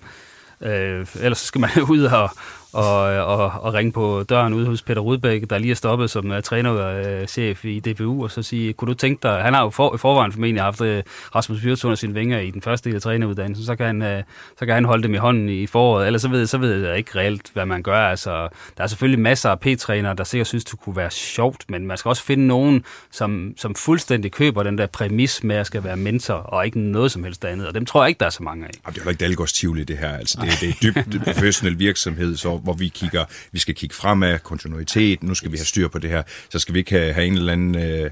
[0.61, 2.30] Øh, ellers så skal man ud og,
[2.74, 6.32] og, og, og ringe på døren ude hos Peter Rudbæk, der lige er stoppet som
[6.32, 9.95] uh, trænerchef i DBU, og så sige, kunne du tænke dig, han har jo for,
[9.95, 10.88] i forvejen formentlig haft uh,
[11.36, 14.24] Rasmus Fyrts under sine vinger i den første del af træneruddannelsen, så kan han, uh,
[14.59, 16.97] så kan han holde dem i hånden i foråret, ellers så ved, så ved jeg
[16.97, 17.99] ikke reelt, hvad man gør.
[17.99, 18.47] Altså,
[18.78, 21.97] der er selvfølgelig masser af P-trænere, der sikkert synes, det kunne være sjovt, men man
[21.97, 25.97] skal også finde nogen, som, som fuldstændig køber den der præmis med, at skal være
[25.97, 28.43] mentor, og ikke noget som helst andet, og dem tror jeg ikke, der er så
[28.43, 28.70] mange af.
[28.86, 31.80] Jamen, det er jo ikke Dalgårds i det her, altså det, det er dybt professionel
[31.80, 35.88] virksomhed, så hvor vi kigger, vi skal kigge fremad, kontinuitet, nu skal vi have styr
[35.88, 38.12] på det her, så skal vi ikke have, have en eller anden øh,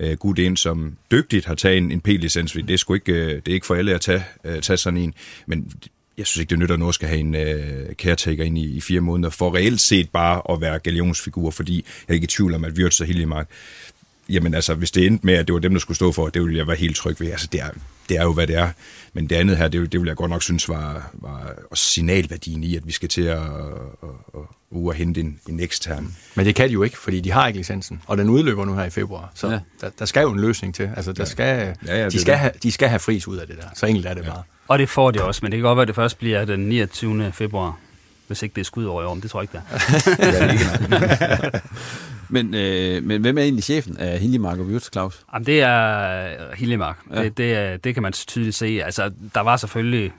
[0.00, 3.28] øh, gut ind, som dygtigt har taget en, en P-licens, det er, sgu ikke, øh,
[3.28, 5.14] det er ikke for alle at tage, øh, tage sådan en,
[5.46, 5.72] men
[6.18, 8.80] jeg synes ikke, det nytter noget at skal have en øh, caretaker ind i, i
[8.80, 12.54] fire måneder, for reelt set bare at være galionsfigur, fordi jeg er ikke i tvivl
[12.54, 13.48] om, at Wirtz og Hiljemark,
[14.28, 16.42] jamen altså, hvis det endte med, at det var dem, der skulle stå for, det
[16.42, 17.30] ville jeg være helt tryg ved.
[17.30, 17.70] Altså, det er,
[18.08, 18.70] det er jo, hvad det er.
[19.12, 22.76] Men det andet her, det, det vil jeg godt nok synes var, var signalværdien i,
[22.76, 26.16] at vi skal til at, at, at, at, hente en, en ekstern.
[26.34, 28.74] Men det kan de jo ikke, fordi de har ikke licensen, og den udløber nu
[28.74, 29.32] her i februar.
[29.34, 29.58] Så ja.
[29.80, 30.90] der, der skal jo en løsning til.
[30.96, 33.56] Altså, der skal, ja, ja, de, skal have, de skal have fris ud af det
[33.56, 33.68] der.
[33.74, 34.28] Så enkelt er det ja.
[34.28, 34.42] bare.
[34.68, 36.60] Og det får de også, men det kan godt være, at det først bliver den
[36.60, 37.32] 29.
[37.32, 37.78] februar.
[38.26, 41.60] Hvis ikke det er skud over men det tror jeg ikke, der
[42.28, 45.24] men, øh, men hvem er egentlig chefen af Hiljemark og Wirtz, Claus?
[45.32, 46.98] Jamen, det er Hiljemark.
[47.14, 47.22] Ja.
[47.22, 48.80] Det, det, det kan man tydeligt se.
[48.84, 50.12] Altså, der var selvfølgelig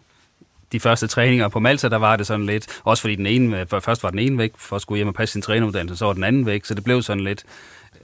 [0.72, 4.03] de første træninger på Malta, der var det sådan lidt, også fordi den ene, først
[4.03, 6.24] var den ene væk, for at skulle hjem og passe sin træneruddannelse, så var den
[6.24, 7.43] anden væk, så det blev sådan lidt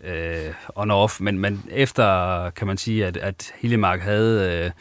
[0.04, 4.72] øh, on-off, men, men efter, kan man sige, at, at Hiljemark havde øh,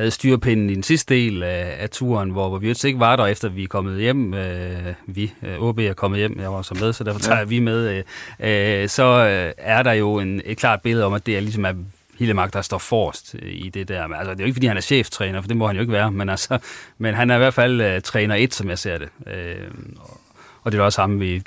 [0.00, 3.26] havde styrpinden i den sidste del af, af turen, hvor, hvor vi ikke var der,
[3.26, 4.34] efter vi er kommet hjem.
[4.34, 7.44] Øh, vi, øh, OB er kommet hjem, jeg var så med, så derfor tager ja.
[7.44, 8.04] vi med.
[8.40, 11.40] Øh, øh, så øh, er der jo en, et klart billede om, at det er
[11.40, 11.72] ligesom er
[12.18, 14.02] Hillemark, der står forrest i det der.
[14.02, 15.92] Altså, det er jo ikke, fordi han er cheftræner, for det må han jo ikke
[15.92, 16.58] være, men, altså,
[16.98, 19.08] men han er i hvert fald uh, træner et, som jeg ser det.
[19.26, 19.70] Øh,
[20.62, 21.42] og det er også ham, vi,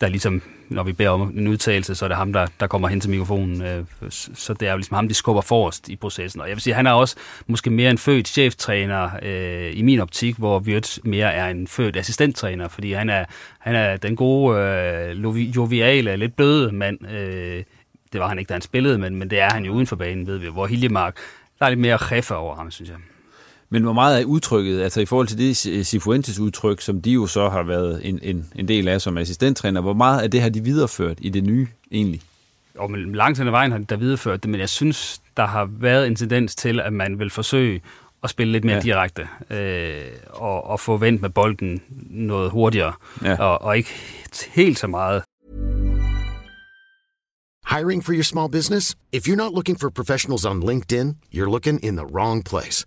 [0.00, 2.88] der ligesom når vi beder om en udtalelse, så er det ham, der, der kommer
[2.88, 3.62] hen til mikrofonen.
[3.62, 6.40] Øh, så det er jo ligesom ham, de skubber forrest i processen.
[6.40, 7.16] Og jeg vil sige, han er også
[7.46, 11.96] måske mere en født cheftræner øh, i min optik, hvor Wirtz mere er en født
[11.96, 13.24] assistenttræner, fordi han er,
[13.58, 17.06] han er den gode, øh, joviale, lidt bløde mand.
[17.10, 17.64] Øh,
[18.12, 19.96] det var han ikke, da han spillede, men, men det er han jo uden for
[19.96, 20.50] banen, ved vi.
[20.50, 21.16] Hvor Hiljemark,
[21.58, 22.98] der er lidt mere cheffer over ham, synes jeg.
[23.72, 25.56] Men hvor meget er udtrykket, altså i forhold til det
[25.86, 29.80] Cifuentes udtryk, som de jo så har været en, en, en del af som assistenttræner,
[29.80, 32.20] hvor meget af det har de videreført i det nye egentlig?
[32.78, 35.68] Og langt hen ad vejen har de der videreført det, men jeg synes, der har
[35.78, 37.80] været en tendens til, at man vil forsøge
[38.22, 38.80] at spille lidt mere ja.
[38.80, 40.00] direkte øh,
[40.30, 42.92] og, og få vendt med bolden noget hurtigere,
[43.24, 43.42] ja.
[43.42, 43.90] og, og ikke
[44.54, 45.22] helt så meget.
[47.76, 48.96] Hiring for your small business?
[49.12, 52.86] If you're not looking for professionals on LinkedIn, you're looking in the wrong place.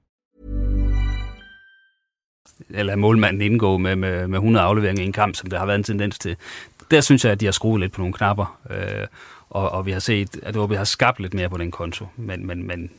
[2.73, 5.77] Eller målmanden indgå med, med, med 100 afleveringer i en kamp, som der har været
[5.77, 6.35] en tendens til.
[6.91, 9.07] Der synes jeg, at de har skruet lidt på nogle knapper, øh,
[9.49, 12.05] og, og vi har set, at OB har skabt lidt mere på den konto.
[12.17, 12.89] Men, men, men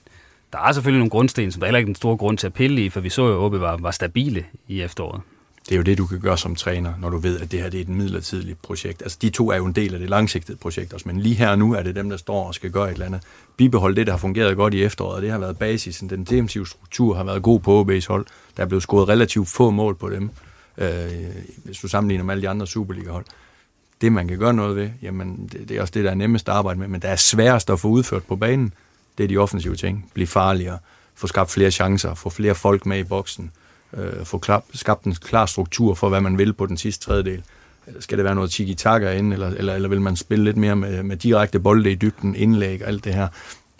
[0.52, 2.52] der er selvfølgelig nogle grundsten, som der er heller ikke en stor grund til at
[2.52, 5.20] pille i, for vi så jo, at OB var, var stabile i efteråret.
[5.68, 7.70] Det er jo det, du kan gøre som træner, når du ved, at det her
[7.70, 9.02] det er et midlertidigt projekt.
[9.02, 11.48] Altså, de to er jo en del af det langsigtede projekt også, men lige her
[11.48, 13.22] og nu er det dem, der står og skal gøre et eller andet.
[13.56, 16.10] Bibeholde det, der har fungeret godt i efteråret, og det har været basisen.
[16.10, 18.26] Den defensive struktur har været god på OB's hold.
[18.56, 20.30] Der er blevet scoret relativt få mål på dem,
[20.78, 20.90] øh,
[21.64, 23.24] hvis du sammenligner med alle de andre Superliga-hold.
[24.00, 26.48] Det, man kan gøre noget ved, jamen, det, det er også det, der er nemmest
[26.48, 28.74] at arbejde med, men der er sværest at få udført på banen.
[29.18, 30.10] Det er de offensive ting.
[30.14, 30.78] Blive farligere,
[31.14, 33.50] få skabt flere chancer, få flere folk med i boksen,
[33.96, 37.42] øh, få klar, skabt en klar struktur for, hvad man vil på den sidste tredjedel.
[38.00, 41.02] Skal det være noget tiki-taka ind, eller, eller, eller vil man spille lidt mere med,
[41.02, 43.28] med direkte bolde i dybden, indlæg og alt det her?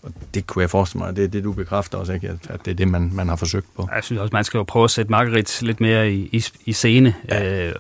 [0.03, 2.39] Og det kunne jeg forestille mig, det er det, du bekræfter også, ikke?
[2.49, 3.89] at det er det, man, man har forsøgt på.
[3.95, 6.73] Jeg synes også, man skal jo prøve at sætte Margaret lidt mere i, i, i
[6.73, 7.15] scene.
[7.29, 7.69] Ja.
[7.69, 7.75] Øh,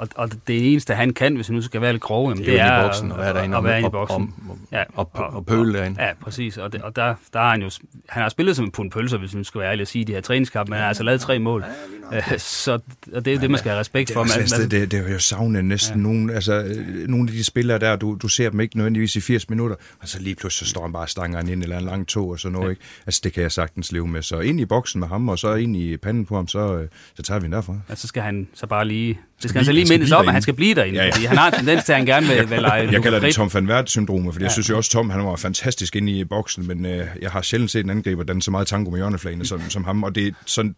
[0.00, 2.44] og, og det eneste, han kan, hvis han nu skal være lidt grov, det er,
[2.44, 4.34] det er i boksen, og være derinde og, være i boksen.
[4.48, 6.02] Og, ja, og, og, og pøle derinde.
[6.02, 6.56] Ja, præcis.
[6.56, 7.70] Og, det, og der, der har han jo...
[8.08, 10.12] Han har spillet som en pund pølser, hvis man skal være ærlig at sige, de
[10.12, 11.64] her træningskamp, men han har altså lavet tre mål.
[12.12, 12.78] Ja, så
[13.12, 14.24] og det er det, man skal have respekt for.
[14.24, 16.02] Det, det, det, det er jo savnet næsten ja.
[16.02, 16.76] nogen, altså,
[17.08, 20.08] nogle af de spillere der, du, du ser dem ikke nødvendigvis i 80 minutter, og
[20.08, 22.52] så lige pludselig så står han bare stanger ind eller en lang tog og sådan
[22.52, 22.66] noget.
[22.66, 22.70] Ja.
[22.70, 22.82] Ikke?
[23.06, 24.22] Altså, det kan jeg sagtens leve med.
[24.22, 26.88] Så ind i boksen med ham, og så ind i panden på ham, så, øh,
[27.14, 27.76] så tager vi den derfra.
[27.88, 29.18] Ja, så skal han så bare lige...
[29.42, 31.12] Det skal han så lige mindes om, at han skal blive derinde, ja, ja.
[31.12, 32.92] fordi han har en tendens til, at han gerne vil, vil lege...
[32.92, 34.46] Jeg kalder det Tom van Wert-syndromet, fordi ja.
[34.46, 37.42] jeg synes jo også, Tom han var fantastisk inde i boksen, men øh, jeg har
[37.42, 40.26] sjældent set en angriber, der så meget tango med hjørneflagene som, som ham, og det
[40.26, 40.74] er sådan...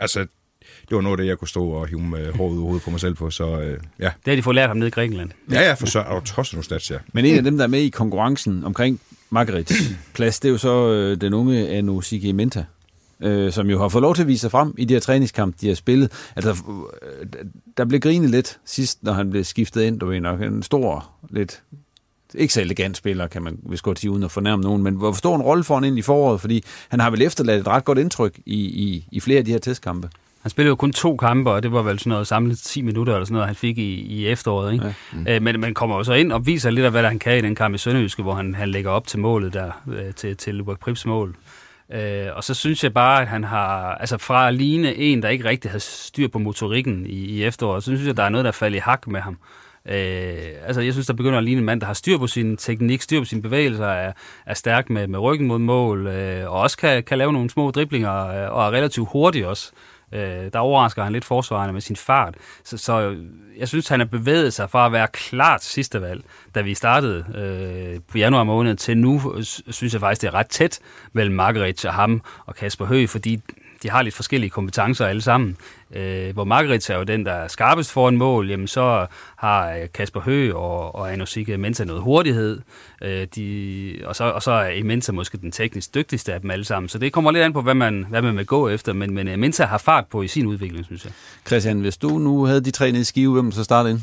[0.00, 0.26] Altså,
[0.88, 2.90] det var noget af det, jeg kunne stå og hive med håret ud hovedet på
[2.90, 4.04] mig selv på, så øh, ja.
[4.04, 5.30] Det har de fået lært ham nede i Grækenland.
[5.52, 6.96] Ja, ja, for så er du nogle stats, ja.
[7.12, 9.00] Men en af dem, der er med i konkurrencen omkring
[9.30, 9.72] Margarets
[10.14, 12.64] plads, det er jo så øh, den unge Anu Sigi Menta,
[13.24, 15.60] øh, som jo har fået lov til at vise sig frem i de her træningskamp,
[15.60, 16.12] de har spillet.
[16.36, 16.50] Altså,
[17.02, 17.26] øh,
[17.76, 21.10] der blev grinet lidt sidst, når han blev skiftet ind, du ved nok, en stor,
[21.30, 21.62] lidt
[22.34, 25.12] ikke så elegant spiller, kan man hvis godt sige, uden at fornærme nogen, men hvor
[25.12, 27.84] stor en rolle får han ind i foråret, fordi han har vel efterladt et ret
[27.84, 30.08] godt indtryk i, i, i flere af de her testkampe.
[30.42, 33.12] Han spillede jo kun to kampe, og det var vel sådan noget samlet 10 minutter
[33.12, 34.72] eller sådan noget, han fik i, i efteråret.
[34.72, 34.84] Ikke?
[34.84, 34.92] Ja.
[35.12, 35.26] Mm.
[35.28, 37.38] Øh, men man kommer jo så ind og viser lidt af, hvad der han kan
[37.38, 40.36] i den kamp i Sønderjyske, hvor han, han lægger op til målet der, øh, til,
[40.36, 41.36] til Lukas Prips mål.
[41.92, 45.28] Øh, og så synes jeg bare, at han har, altså fra at ligne en, der
[45.28, 48.44] ikke rigtig har styr på motorikken i, i efteråret, så synes jeg, der er noget,
[48.44, 49.38] der falder i hak med ham.
[49.88, 52.56] Øh, altså, jeg synes, der begynder at ligne en mand, der har styr på sin
[52.56, 54.12] teknik, styr på sine bevægelser, er,
[54.46, 57.70] er stærk med, med ryggen mod mål, øh, og også kan, kan lave nogle små
[57.70, 59.72] driblinger, øh, og er relativt hurtig også.
[59.74, 62.34] Øh, Øh, der overrasker han lidt forsvarende med sin fart.
[62.64, 63.16] Så, så
[63.58, 67.24] jeg synes, han har bevæget sig fra at være klart sidste valg, da vi startede
[67.34, 70.80] øh, på januar måned, til nu øh, synes jeg faktisk, det er ret tæt
[71.12, 73.40] mellem Margaret og ham og Kasper Høgh, fordi
[73.84, 75.56] de har lidt forskellige kompetencer alle sammen.
[75.94, 79.06] Øh, hvor Margaret er jo den, der er skarpest foran mål, jamen så
[79.36, 82.60] har øh, Kasper Høgh og, og Anosike Mensa noget hurtighed,
[83.02, 86.64] øh, de, og, så, og så er Mensa måske den teknisk dygtigste af dem alle
[86.64, 86.88] sammen.
[86.88, 89.40] Så det kommer lidt an på, hvad man, hvad man vil gå efter, men, men
[89.40, 91.12] Mensa har fart på i sin udvikling, synes jeg.
[91.46, 94.00] Christian, hvis du nu havde de tre nede i skive, hvem så starte ind?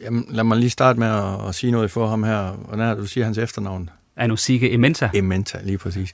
[0.00, 2.50] Jamen, lad mig lige starte med at, at sige noget for ham her.
[2.52, 3.90] Hvordan er det, du siger hans efternavn?
[4.16, 5.10] Anosike Ementa.
[5.14, 6.12] Ementa, lige præcis.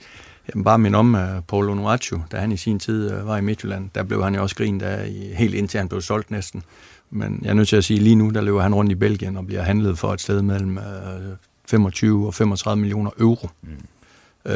[0.49, 3.41] Jamen, bare min om, at Paul Onuachu, da han i sin tid uh, var i
[3.41, 6.63] Midtjylland, der blev han jo også grint af, helt indtil han blev solgt næsten.
[7.11, 9.37] Men jeg er nødt til at sige, lige nu, der løber han rundt i Belgien
[9.37, 11.37] og bliver handlet for et sted mellem uh, øh,
[11.67, 13.49] 25 og 35 millioner euro.
[13.63, 13.69] Mm.
[14.45, 14.53] Uh,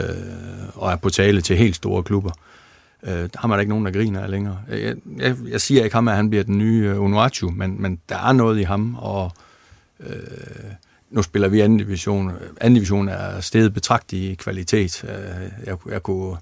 [0.75, 2.31] og er på tale til helt store klubber.
[3.03, 4.59] Uh, der har man ikke nogen, der griner af længere.
[4.69, 8.01] Jeg, jeg, jeg siger ikke ham, at han bliver den nye uh, Onuachu, men, men
[8.09, 9.33] der er noget i ham, og
[10.01, 10.07] uh,
[11.15, 12.33] nu spiller vi anden division.
[12.61, 15.05] Anden division er stedet betragtet i kvalitet.
[15.05, 16.37] Øh, jeg, jeg, kunne,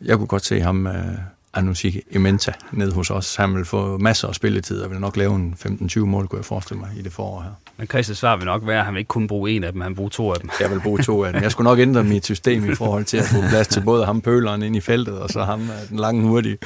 [0.00, 1.18] jeg kunne godt se ham, øh,
[1.56, 3.36] Anusik Ementa, ned hos os.
[3.36, 6.44] Han vil få masser af spilletid og vil nok lave en 15-20 mål, kunne jeg
[6.44, 7.50] forestille mig, i det forår her.
[7.76, 9.80] Men Christians svar vil nok være, at han vil ikke kun bruge en af dem,
[9.80, 10.50] han vil bruge to af dem.
[10.60, 11.42] Jeg vil bruge to af dem.
[11.42, 14.20] Jeg skulle nok ændre mit system i forhold til at få plads til både ham
[14.20, 16.58] pøleren ind i feltet, og så ham øh, den lange hurtige.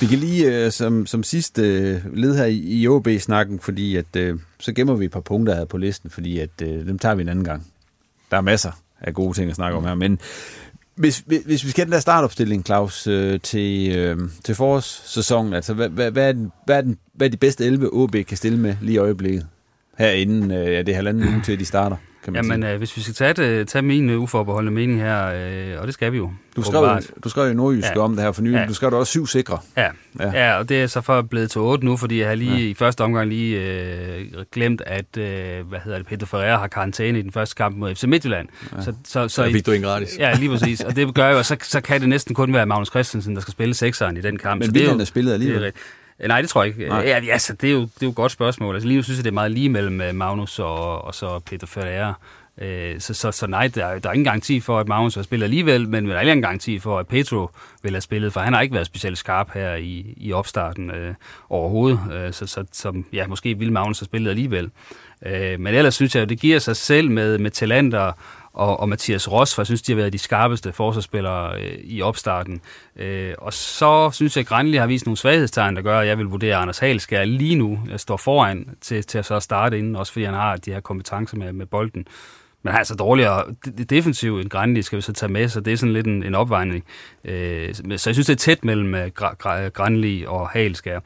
[0.00, 1.62] Vi kan lige uh, som, som sidste
[2.06, 4.06] uh, led her i, OB-snakken, fordi at,
[4.58, 7.28] så gemmer vi et par punkter her på listen, fordi at, dem tager vi en
[7.28, 7.66] anden gang.
[8.30, 10.18] Der er masser af gode ting at snakke om her, men
[10.98, 15.88] hvis, hvis vi skal den der startopstilling, Claus, øh, til, øh, til forårssæsonen, altså hvad,
[15.88, 18.58] hvad, hvad, er den, hvad, er den, hvad er de bedste 11 OB kan stille
[18.58, 19.46] med lige i øjeblikket?
[19.98, 22.72] Herinde, øh, ja, det er halvanden uge til, de starter kan man Jamen, sige.
[22.72, 26.12] Øh, hvis vi skal tage, det, tage min uforbeholdende mening her, øh, og det skal
[26.12, 26.30] vi jo.
[26.56, 28.00] Du skrev, du skrev jo Nordjysk ja.
[28.00, 28.66] om det her for nylig, ja.
[28.66, 29.58] du skrev også syv sikre.
[29.76, 29.88] Ja.
[30.20, 32.56] ja, ja og det er så for blevet til otte nu, fordi jeg har lige
[32.56, 32.70] ja.
[32.70, 37.18] i første omgang lige øh, glemt, at øh, hvad hedder det, Peter Ferreira har karantæne
[37.18, 38.48] i den første kamp mod FC Midtjylland.
[38.76, 38.82] Ja.
[38.82, 40.18] Så, så, så, ja, fik du en gratis.
[40.18, 40.80] Ja, lige præcis.
[40.80, 43.40] Og det gør jo, at så, så kan det næsten kun være Magnus Christensen, der
[43.40, 44.60] skal spille sekseren i den kamp.
[44.60, 45.62] Men Midtjylland er spillet alligevel.
[45.62, 45.72] Det er,
[46.26, 46.88] Nej, det tror jeg ikke.
[46.88, 47.00] Nej.
[47.00, 48.74] Ja, altså, det, er jo, det er jo et godt spørgsmål.
[48.74, 51.38] Altså, lige nu synes jeg, det er meget lige mellem øh, Magnus og, og så
[51.38, 52.14] Peter Ferreira.
[52.60, 55.22] Øh, så, så, så nej, der, er, der er ingen garanti for, at Magnus har
[55.22, 57.50] spillet alligevel, men der er ingen garanti for, at Petro
[57.82, 61.14] vil have spillet, for han har ikke været specielt skarp her i, i opstarten øh,
[61.48, 62.00] overhovedet.
[62.12, 64.70] Øh, så, så som, ja, måske vil Magnus have spillet alligevel.
[65.26, 68.12] Øh, men ellers synes jeg, at det giver sig selv med, med talenter
[68.58, 72.02] og, og Mathias Ross, for jeg synes, de har været de skarpeste forsvarsspillere øh, i
[72.02, 72.60] opstarten.
[72.96, 76.18] Øh, og så synes jeg, at Granli har vist nogle svaghedstegn, der gør, at jeg
[76.18, 79.78] vil vurdere, at Anders Halskær lige nu øh, står foran til, til at så starte
[79.78, 82.06] inden, også fordi han har de her kompetencer med, med bolden.
[82.62, 83.44] Men han er altså dårligere
[83.90, 86.34] defensiv end Granli, skal vi så tage med, så det er sådan lidt en, en
[86.34, 86.84] opvejning.
[87.24, 89.10] Øh, så jeg synes, det er tæt mellem øh,
[89.72, 91.00] Granli og Halskær.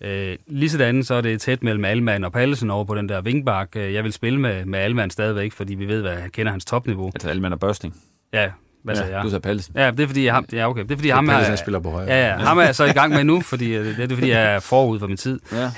[0.00, 3.20] Øh, lige sådan, så er det tæt mellem Alman og Pallesen over på den der
[3.20, 3.68] vingbak.
[3.76, 6.64] Øh, jeg vil spille med, med Alman stadigvæk, fordi vi ved, hvad jeg kender hans
[6.64, 7.10] topniveau.
[7.14, 7.96] Altså Alman og Børsting?
[8.32, 8.50] Ja,
[8.82, 9.22] hvad ja, jeg?
[9.24, 9.74] Du sagde Pallesen.
[9.76, 10.82] Ja, det er fordi, jeg, ja, okay.
[10.82, 11.56] det er, fordi ham er...
[11.56, 12.06] spiller på højre.
[12.06, 14.54] Ja, ja, ham er jeg så i gang med nu, fordi det er, fordi, jeg
[14.54, 15.40] er forud for min tid.
[15.52, 15.70] Ja.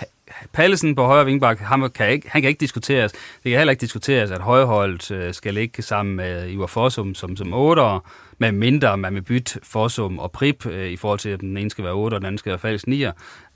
[0.53, 3.13] Pallesen på højre vingbak, han kan, ikke, han kan ikke diskuteres.
[3.13, 7.37] Det kan heller ikke diskuteres, at højholdt øh, skal ligge sammen med Ivar Fossum som,
[7.37, 8.01] som 8'er,
[8.39, 11.71] med mindre man vil bytte Fossum og Prip, øh, i forhold til, at den ene
[11.71, 13.05] skal være 8, og den anden skal være falsk 9.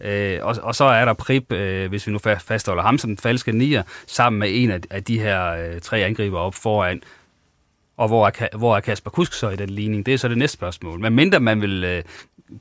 [0.01, 3.19] Øh, og, og så er der Prip, øh, hvis vi nu fastholder ham som den
[3.19, 3.77] falske 9,
[4.07, 7.03] sammen med en af, af de her øh, tre angriber op foran.
[7.97, 10.07] Og hvor er, hvor er Kasper Kusk så i den ligning?
[10.07, 11.01] Det er så det næste spørgsmål.
[11.01, 12.03] Men mindre man vil øh,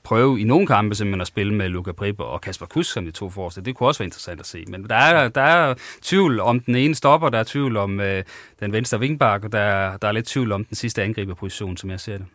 [0.04, 3.12] prøve i nogle kampe simpelthen at spille med Luka Pripper og Kasper Kusk som de
[3.12, 3.62] to forreste.
[3.62, 4.64] Det kunne også være interessant at se.
[4.68, 8.24] Men der er, der er tvivl om den ene stopper, der er tvivl om øh,
[8.60, 12.00] den venstre vingbak, og der, der er lidt tvivl om den sidste angriberposition, som jeg
[12.00, 12.26] ser det.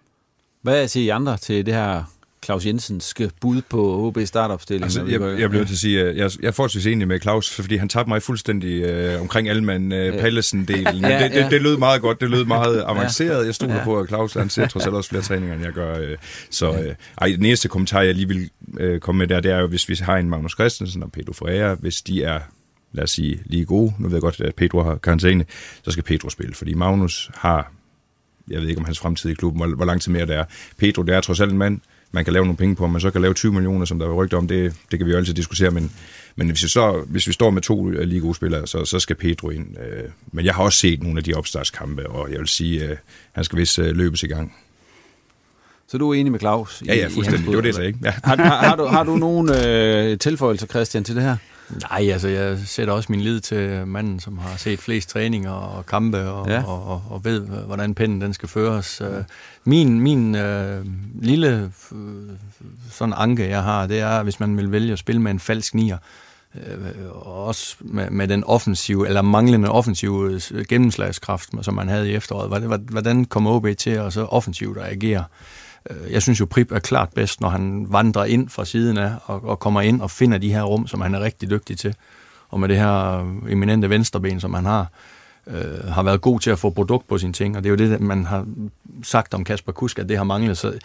[0.62, 2.04] Hvad siger I andre til det her
[2.44, 4.84] Claus Jensens bud på OB startopstilling?
[4.84, 7.50] Altså, jeg, jeg bliver til at sige, at jeg, jeg er forholdsvis enig med Claus,
[7.50, 11.06] fordi han tabte mig fuldstændig øh, omkring Alman øh, Pallesen-delen.
[11.06, 11.48] ja, det, det, ja.
[11.48, 13.46] det, lød meget godt, det lød meget avanceret.
[13.46, 13.84] Jeg stod ja.
[13.84, 15.98] på, at Claus han ser trods alt også flere træninger, end jeg gør.
[15.98, 16.16] Øh,
[16.50, 19.58] så øh, ej, den eneste kommentar, jeg lige vil øh, komme med der, det er
[19.58, 22.40] jo, hvis vi har en Magnus Christensen og Pedro Ferreira, hvis de er
[22.92, 23.94] lad os sige, lige gode.
[23.98, 25.44] Nu ved jeg godt, at Pedro har karantæne,
[25.82, 27.72] så skal Pedro spille, fordi Magnus har,
[28.50, 30.44] jeg ved ikke om hans fremtid i klubben, hvor, hvor lang tid mere det er.
[30.78, 31.80] Pedro, det er trods alt en mand,
[32.12, 34.06] man kan lave nogle penge på, om man så kan lave 20 millioner, som der
[34.06, 35.92] er rygter om, det, det kan vi jo altid diskutere, men,
[36.36, 38.98] men hvis, vi så, hvis vi står med to øh, lige gode spillere, så, så
[38.98, 39.66] skal Pedro ind.
[39.78, 42.96] Øh, men jeg har også set nogle af de opstartskampe, og jeg vil sige, øh,
[43.32, 44.54] han skal vist løbes i gang.
[45.88, 46.82] Så du er enig med Claus?
[46.86, 47.46] Ja, ja, fuldstændig.
[47.46, 47.98] Det var det, så ikke.
[48.04, 48.14] Ja.
[48.24, 51.36] Har, har, har, du, har du nogle øh, tilføjelser, Christian, til det her?
[51.70, 55.86] Nej, altså jeg sætter også min lid til manden, som har set flest træninger og
[55.86, 56.62] kampe og, ja.
[56.64, 59.00] og, og, og ved, hvordan pinden den skal føres.
[59.00, 59.22] Ja.
[59.64, 60.86] Min, min øh,
[61.22, 61.98] lille øh,
[62.90, 65.74] sådan anke, jeg har, det er, hvis man vil vælge at spille med en falsk
[65.74, 65.98] nier,
[66.54, 72.80] øh, også med, med den offensive, eller manglende offensive gennemslagskraft, som man havde i efteråret.
[72.90, 75.24] Hvordan kommer OB til at så offensivt at agere?
[75.90, 79.14] Øh, jeg synes jo, Prip er klart bedst, når han vandrer ind fra siden af
[79.24, 81.94] og, og kommer ind og finder de her rum, som han er rigtig dygtig til.
[82.48, 84.86] Og med det her eminente venstreben, som han har,
[85.46, 87.56] øh, har været god til at få produkt på sine ting.
[87.56, 88.46] Og det er jo det, man har
[89.02, 90.58] sagt om Kasper Kusk, at det har manglet.
[90.58, 90.78] Så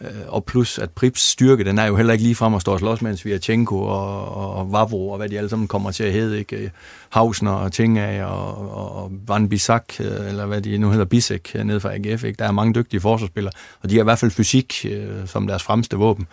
[0.00, 2.72] Øh, og plus, at Prips styrke, den er jo heller ikke lige frem at stå
[2.72, 6.12] og slås med Sviatchenko og, og Vavro, og hvad de alle sammen kommer til at
[6.12, 6.72] hedde, ikke?
[7.08, 11.64] Hausner og Tinga og, og Van Bisak, øh, eller hvad de nu hedder, Bisek, øh,
[11.64, 12.24] nede fra AGF.
[12.24, 12.36] Ikke?
[12.38, 15.62] Der er mange dygtige forsvarsspillere, og de har i hvert fald fysik øh, som deres
[15.62, 16.26] fremste våben.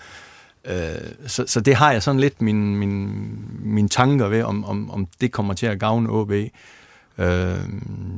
[0.66, 0.76] Øh,
[1.28, 3.09] så, så det har jeg sådan lidt min, min,
[3.64, 6.32] min tanker ved, om, om, om det kommer til at gavne OB.
[7.18, 7.59] Øh,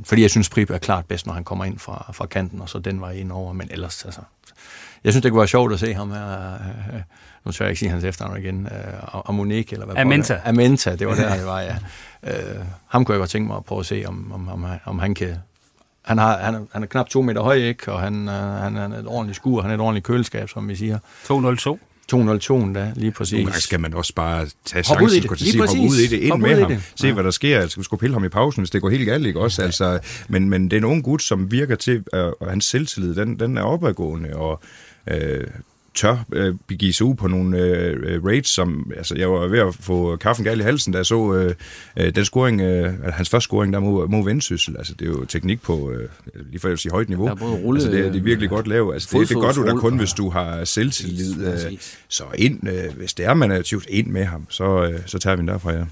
[0.03, 2.69] fordi jeg synes, Prip er klart bedst, når han kommer ind fra, fra kanten, og
[2.69, 3.53] så den var ind over.
[3.53, 4.21] Men ellers, altså,
[5.05, 6.53] jeg synes, det kunne være sjovt at se ham her.
[6.53, 7.01] Øh,
[7.45, 8.65] nu tør jeg ikke sige hans efternavn igen.
[8.65, 10.39] Øh, Amonik, eller hvad Amenta.
[10.45, 11.75] Amenta, det var der, det var, ja.
[12.23, 14.99] Øh, ham kunne jeg godt tænke mig at prøve at se, om, om, om, om
[14.99, 15.35] han kan...
[16.01, 17.91] Han, har, han, er, han er knap to meter høj, ikke?
[17.91, 20.99] Og han, han er et ordentligt skur, han er et ordentligt køleskab, som vi siger.
[21.25, 21.79] 202.
[22.07, 23.33] 202 da, lige præcis.
[23.33, 26.41] Nogle gange skal man også bare tage chancen, skulle sige, hoppe ud i det, ind
[26.41, 28.89] med ham, se hvad der sker, altså, skulle pille ham i pausen, hvis det går
[28.89, 29.61] helt galt, ikke også?
[29.61, 33.39] Altså, men, men det er en ung gut, som virker til, og hans selvtillid, den,
[33.39, 34.61] den er opadgående, og
[35.07, 35.47] øh,
[35.95, 39.75] tør øh, begive sig ud på nogle øh, raids, som, altså jeg var ved at
[39.79, 41.53] få kaffen galt i halsen, da jeg så øh,
[41.97, 45.25] øh den scoring, øh, hans første scoring der mod, mod Vendsyssel, altså det er jo
[45.25, 46.09] teknik på, øh,
[46.49, 48.93] lige for at sige højt niveau, rulle, altså det, er, det er virkelig godt lavet,
[48.93, 51.77] altså det, det gør du da kun, hvis du har selvtillid, øh,
[52.07, 55.19] så ind, øh, hvis det er, man er tvivl, ind med ham, så, øh, så
[55.19, 55.85] tager vi den derfra, ja.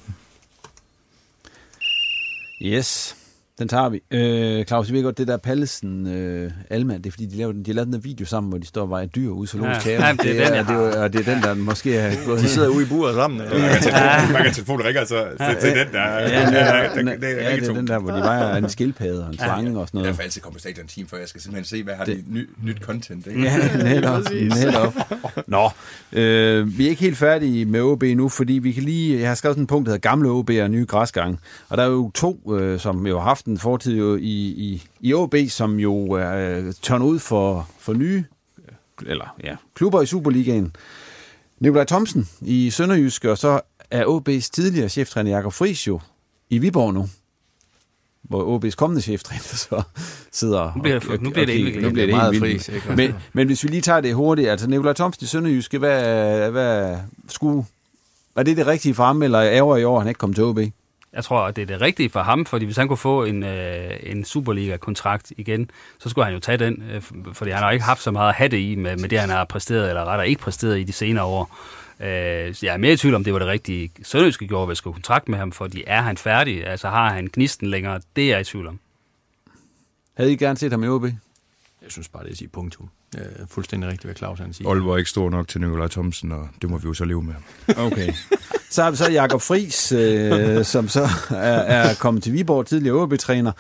[2.62, 3.16] Yes.
[3.60, 4.02] Den tager vi.
[4.12, 7.52] Øh, Claus, jeg ved godt, det der Pallesen øh, Alma, det er fordi, de, laver,
[7.52, 9.86] de lavet den der video sammen, hvor de står og vejer dyr ude i zoologisk
[9.88, 12.40] ja, ja, det, er den, det, er, og det er den, der måske er gået
[12.40, 13.42] De sidder ude i buret sammen.
[13.42, 13.58] Ja.
[13.58, 14.32] Ja.
[14.32, 15.26] Man kan telefonen ringer, så
[15.62, 16.02] til den der.
[16.02, 19.98] Ja, det er den der, hvor de vejer en skildpadde og en slange og sådan
[19.98, 20.08] noget.
[20.08, 22.24] Jeg får altid komme på stadion team, for jeg skal simpelthen se, hvad har de
[22.28, 23.28] ny, nyt content.
[23.28, 23.42] Ikke?
[23.42, 24.22] Ja, netop.
[24.32, 24.94] netop.
[25.48, 25.70] Nå,
[26.12, 29.36] øh, vi er ikke helt færdige med OB nu, fordi vi kan lige, jeg har
[29.36, 31.40] skrevet sådan en punkt, der hedder gamle OB og nye græsgang.
[31.70, 34.84] Og der er jo to, øh, som jo har haft en fortid jo i, i,
[35.00, 38.24] i OB, som jo er øh, tørnet ud for, for nye
[39.06, 40.76] eller, ja, klubber i Superligaen.
[41.60, 46.00] Nikolaj Thomsen i Sønderjysk, og så er OB's tidligere cheftræner Jakob Friis jo
[46.50, 47.10] i Viborg nu
[48.24, 49.82] hvor OB's kommende cheftræner så
[50.32, 52.70] sidder nu bliver, og, nu bliver det, helt, nu bliver det meget fris.
[52.96, 56.98] Men, men hvis vi lige tager det hurtigt, altså Nikolaj Thomsen i Sønderjyske, hvad, hvad
[57.30, 57.66] skulle,
[58.36, 60.60] var det det rigtige for ham, eller ærger i år, han ikke kom til OB?
[61.14, 63.44] Jeg tror, at det er det rigtige for ham, fordi hvis han kunne få en,
[63.44, 67.02] øh, en Superliga-kontrakt igen, så skulle han jo tage den, øh,
[67.34, 69.30] fordi han har ikke haft så meget at have det i med, med det, han
[69.30, 71.58] har præsteret, eller rettere ikke præsteret i de senere år.
[72.00, 72.08] Øh,
[72.64, 75.30] jeg er mere i tvivl om, det var det rigtige Sønderjyske gjorde, hvis skulle kontrakt
[75.30, 78.44] med ham, fordi er han færdig, altså har han gnisten længere, det er jeg i
[78.44, 78.80] tvivl om.
[80.14, 81.04] Havde I gerne set ham i OB?
[81.04, 81.12] Jeg
[81.92, 82.90] synes bare, det er at sige punktum.
[83.18, 84.70] Øh, fuldstændig rigtigt, hvad Claus han siger.
[84.70, 87.24] Aalborg er ikke stor nok til Nikolaj Thomsen, og det må vi jo så leve
[87.24, 87.34] med.
[87.78, 88.14] Okay.
[88.70, 92.96] Så har vi så Jakob Friis, øh, som så er, er kommet til Viborg, tidligere
[92.96, 93.52] OB-træner.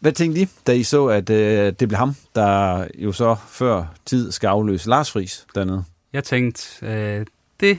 [0.00, 3.94] Hvad tænkte I, da I så, at øh, det blev ham, der jo så før
[4.06, 5.84] tid skal afløse Lars Friis dernede?
[6.12, 7.26] Jeg tænkte, øh,
[7.60, 7.78] det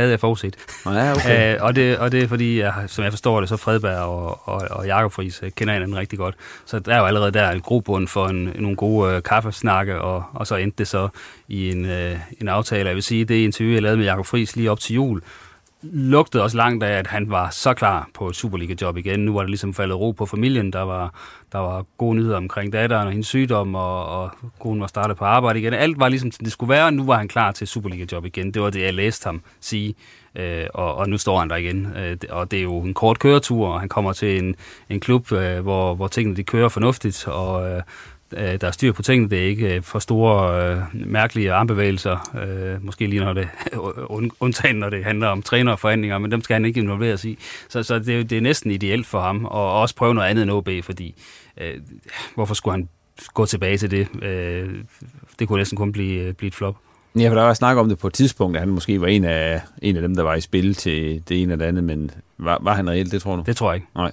[0.00, 0.56] havde jeg forudset.
[0.86, 1.54] Ja, okay.
[1.54, 4.48] øh, og, det, og det er fordi, jeg, som jeg forstår det, så Fredberg og,
[4.48, 6.34] og, og Jakob Friis øh, kender hinanden rigtig godt.
[6.66, 10.24] Så der er jo allerede der en grobund for en, nogle gode øh, kaffesnakke, og,
[10.34, 11.08] og så endte det så
[11.48, 12.86] i en, øh, en aftale.
[12.88, 15.22] Jeg vil sige, det interview, jeg lavede med Jakob Friis lige op til jul,
[15.82, 19.20] lugtede også langt af, at han var så klar på et Superliga-job igen.
[19.20, 20.72] Nu var det ligesom faldet ro på familien.
[20.72, 21.14] Der var,
[21.52, 25.24] der var gode nyheder omkring datteren og hendes sygdom, og, og konen var startet på
[25.24, 25.74] arbejde igen.
[25.74, 28.54] Alt var ligesom, det skulle være, og nu var han klar til et Superliga-job igen.
[28.54, 29.94] Det var det, jeg læste ham sige.
[30.34, 31.92] Øh, og, og nu står han der igen.
[31.96, 34.56] Øh, og det er jo en kort køretur, og han kommer til en,
[34.88, 37.82] en klub, øh, hvor, hvor tingene de kører fornuftigt, og øh,
[38.30, 39.30] der er styr på tingene.
[39.30, 42.38] Det er ikke øh, for store, øh, mærkelige armbevægelser.
[42.42, 43.48] Øh, måske lige når det
[44.40, 47.38] undtagen, når det handler om trænerforhandlinger, men dem skal han ikke involveres i.
[47.68, 50.50] Så, så det, det er næsten ideelt for ham, og også prøve noget andet end
[50.50, 51.14] OB, fordi
[51.60, 51.74] øh,
[52.34, 52.88] hvorfor skulle han
[53.34, 54.08] gå tilbage til det?
[54.22, 54.68] Øh,
[55.38, 56.76] det kunne næsten kun blive, blive et flop.
[57.18, 59.24] Ja, for der var snak om det på et tidspunkt, at han måske var en
[59.24, 62.10] af, en af dem, der var i spil til det ene eller det andet, men
[62.38, 63.42] var, var han reelt, det tror du?
[63.46, 63.86] Det tror jeg ikke.
[63.94, 64.12] Nej.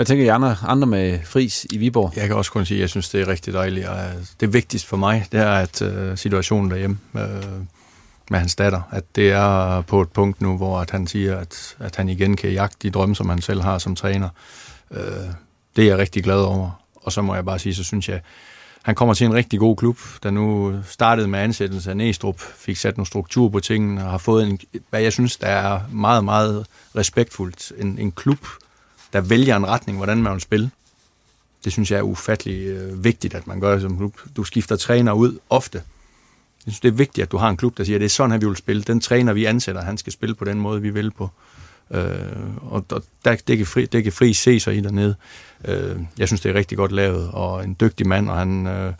[0.00, 2.12] Hvad tænker I andre, andre med Fris i Viborg?
[2.16, 3.86] Jeg kan også kun sige, at jeg synes, det er rigtig dejligt.
[3.86, 7.22] Og øh, det vigtigste for mig, det er, at øh, situationen derhjemme øh,
[8.30, 11.76] med hans datter, at det er på et punkt nu, hvor at han siger, at,
[11.78, 14.28] at han igen kan jagte de drømme, som han selv har som træner.
[15.76, 16.82] Det er jeg rigtig glad over.
[16.94, 18.20] Og så må jeg bare sige, så synes jeg,
[18.82, 22.76] han kommer til en rigtig god klub, der nu startede med ansættelse af Næstrup, fik
[22.76, 26.24] sat nogle struktur på tingene, og har fået en, hvad jeg synes, der er meget,
[26.24, 27.72] meget respektfuldt.
[27.78, 28.46] En, en klub,
[29.12, 30.70] der vælger en retning, hvordan man vil spille.
[31.64, 34.20] Det synes jeg er ufattelig øh, vigtigt, at man gør som klub.
[34.36, 35.82] Du skifter træner ud ofte.
[36.66, 38.10] Jeg synes, det er vigtigt, at du har en klub, der siger, at det er
[38.10, 38.82] sådan, her, vi vil spille.
[38.82, 41.30] Den træner, vi ansætter, han skal spille på den måde, vi vil på.
[41.90, 42.84] Øh, og
[43.24, 45.14] der, det, kan fri, det kan fri se sig i dernede.
[45.64, 48.92] Øh, jeg synes, det er rigtig godt lavet, og en dygtig mand, og han, øh,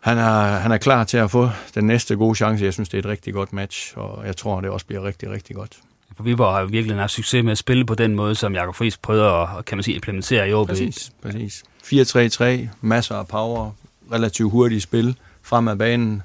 [0.00, 2.64] han, er, han er klar til at få den næste gode chance.
[2.64, 5.30] Jeg synes, det er et rigtig godt match, og jeg tror, det også bliver rigtig,
[5.30, 5.78] rigtig godt.
[6.16, 8.96] For Viborg har virkelig haft succes med at spille på den måde, som Jakob Friis
[8.96, 10.68] prøvede at kan man sige, implementere i OB.
[10.68, 11.64] Præcis, præcis.
[11.84, 13.70] 4-3-3, masser af power,
[14.12, 16.22] relativt hurtigt spil, frem af banen,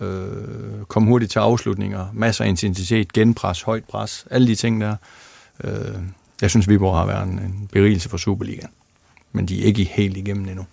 [0.00, 0.28] øh,
[0.88, 4.96] kom hurtigt til afslutninger, masser af intensitet, genpres, højt pres, alle de ting der.
[5.64, 5.72] Øh,
[6.40, 8.70] jeg synes, Viborg har været en, en berigelse for Superligaen,
[9.32, 10.66] men de er ikke helt igennem endnu.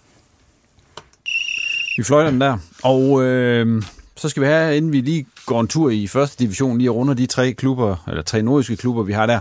[1.98, 3.84] Vi fløjter den der, og øh,
[4.18, 7.14] så skal vi have, inden vi lige går en tur i første division, lige runder
[7.14, 9.40] de tre klubber, eller tre nordiske klubber, vi har der,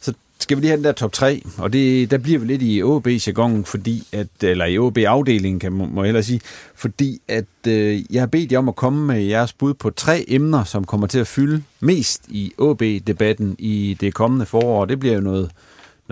[0.00, 0.12] så
[0.42, 2.82] skal vi lige have den der top 3, og det, der bliver vi lidt i
[2.82, 6.40] OB jargon fordi at, eller i OB afdelingen kan må, må jeg sige,
[6.74, 10.24] fordi at øh, jeg har bedt jer om at komme med jeres bud på tre
[10.28, 14.84] emner, som kommer til at fylde mest i OB-debatten i det kommende forår.
[14.84, 15.50] Det bliver jo noget,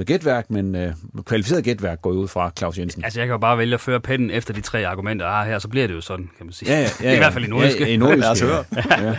[0.00, 0.92] noget gætværk, men øh,
[1.24, 3.04] kvalificeret gætværk går ud fra Claus Jensen.
[3.04, 5.44] Altså, jeg kan jo bare vælge at føre pennen efter de tre argumenter, jeg har
[5.44, 6.72] her, så bliver det jo sådan, kan man sige.
[6.72, 7.14] Ja, ja, ja, ja.
[7.14, 7.84] I hvert fald i nordiske.
[7.84, 8.62] Ja, i nordiske, ja.
[9.00, 9.14] ja.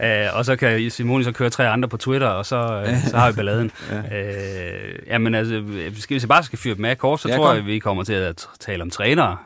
[0.00, 0.30] ja.
[0.30, 3.16] Uh, og så kan Simone så køre tre andre på Twitter, og så, uh, så
[3.16, 3.70] har vi balladen.
[3.90, 3.98] ja.
[3.98, 7.56] Uh, jamen altså, hvis vi bare skal fyre dem af kort, så ja, tror kom.
[7.56, 9.36] jeg, vi kommer til at tale om trænere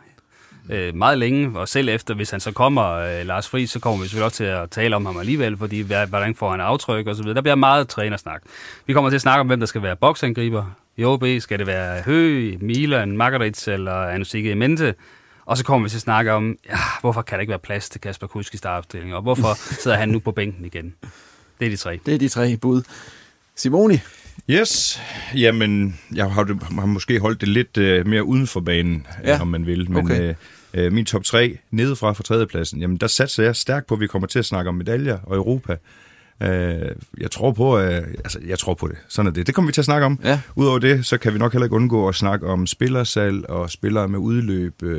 [0.70, 4.00] øh, meget længe, og selv efter, hvis han så kommer, øh, Lars Friis, så kommer
[4.00, 7.16] vi selvfølgelig også til at tale om ham alligevel, fordi hvordan får han aftryk og
[7.16, 7.34] så videre.
[7.34, 8.42] Der bliver meget trænersnak.
[8.86, 10.64] Vi kommer til at snakke om, hvem der skal være boksangriber.
[10.96, 14.94] I OB skal det være Høgh, Milan, Margaret eller Anusike Mente.
[15.44, 17.88] Og så kommer vi til at snakke om, ja, hvorfor kan der ikke være plads
[17.88, 20.94] til Kasper Kusk i startopstillingen, og hvorfor sidder han nu på bænken igen?
[21.60, 22.00] Det er de tre.
[22.06, 22.82] Det er de tre bud.
[23.54, 23.98] Simoni?
[24.50, 25.00] Yes,
[25.34, 29.40] jamen, jeg har, har måske holdt det lidt uh, mere uden for banen, ja.
[29.40, 30.34] om man vil, men okay.
[30.78, 34.00] uh, uh, min top 3 nedefra fra tredjepladsen, jamen der satser jeg stærkt på, at
[34.00, 35.76] vi kommer til at snakke om medaljer og Europa.
[36.40, 36.48] Uh,
[37.20, 38.96] jeg tror på, uh, altså jeg tror på det.
[39.08, 39.46] Sådan er det.
[39.46, 40.20] Det kommer vi til at snakke om.
[40.24, 40.40] Ja.
[40.56, 44.08] Udover det, så kan vi nok heller ikke undgå at snakke om spillersalg og spillere
[44.08, 44.82] med udløb.
[44.82, 44.90] Uh,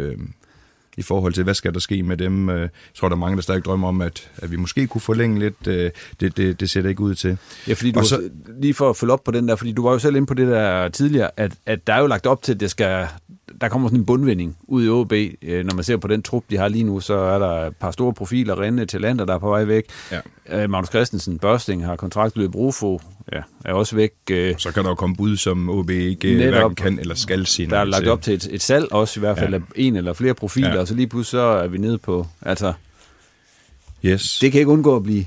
[0.98, 2.50] i forhold til, hvad skal der ske med dem.
[2.50, 5.40] Jeg tror, der er mange, der stadig drømmer om, at, at vi måske kunne forlænge
[5.40, 5.66] lidt.
[5.66, 7.38] Det, det, det ser det ikke ud til.
[7.68, 8.30] Ja, fordi du så,
[8.62, 10.34] lige for at følge op på den der, fordi du var jo selv inde på
[10.34, 13.08] det der tidligere, at, at der er jo lagt op til, at det skal,
[13.62, 15.12] der kommer sådan en bundvinding ud i OB.
[15.66, 17.92] Når man ser på den trup, de har lige nu, så er der et par
[17.92, 19.86] store profiler, Renne, Talenter, der er på vej væk.
[20.12, 20.68] Ja.
[20.68, 23.00] Magnus Christensen, Børsting har kontraktlydet Brufo,
[23.34, 24.12] ja, er også væk.
[24.58, 27.80] Så kan der jo komme bud, som OB ikke hverken kan eller skal sige Der
[27.80, 29.60] er lagt op til et, et salg også, i hvert fald ja.
[29.76, 30.80] en eller flere profiler, ja.
[30.80, 32.74] og så lige pludselig så er vi nede på, altså...
[34.06, 34.40] Yes.
[34.42, 35.26] Det kan ikke undgå at blive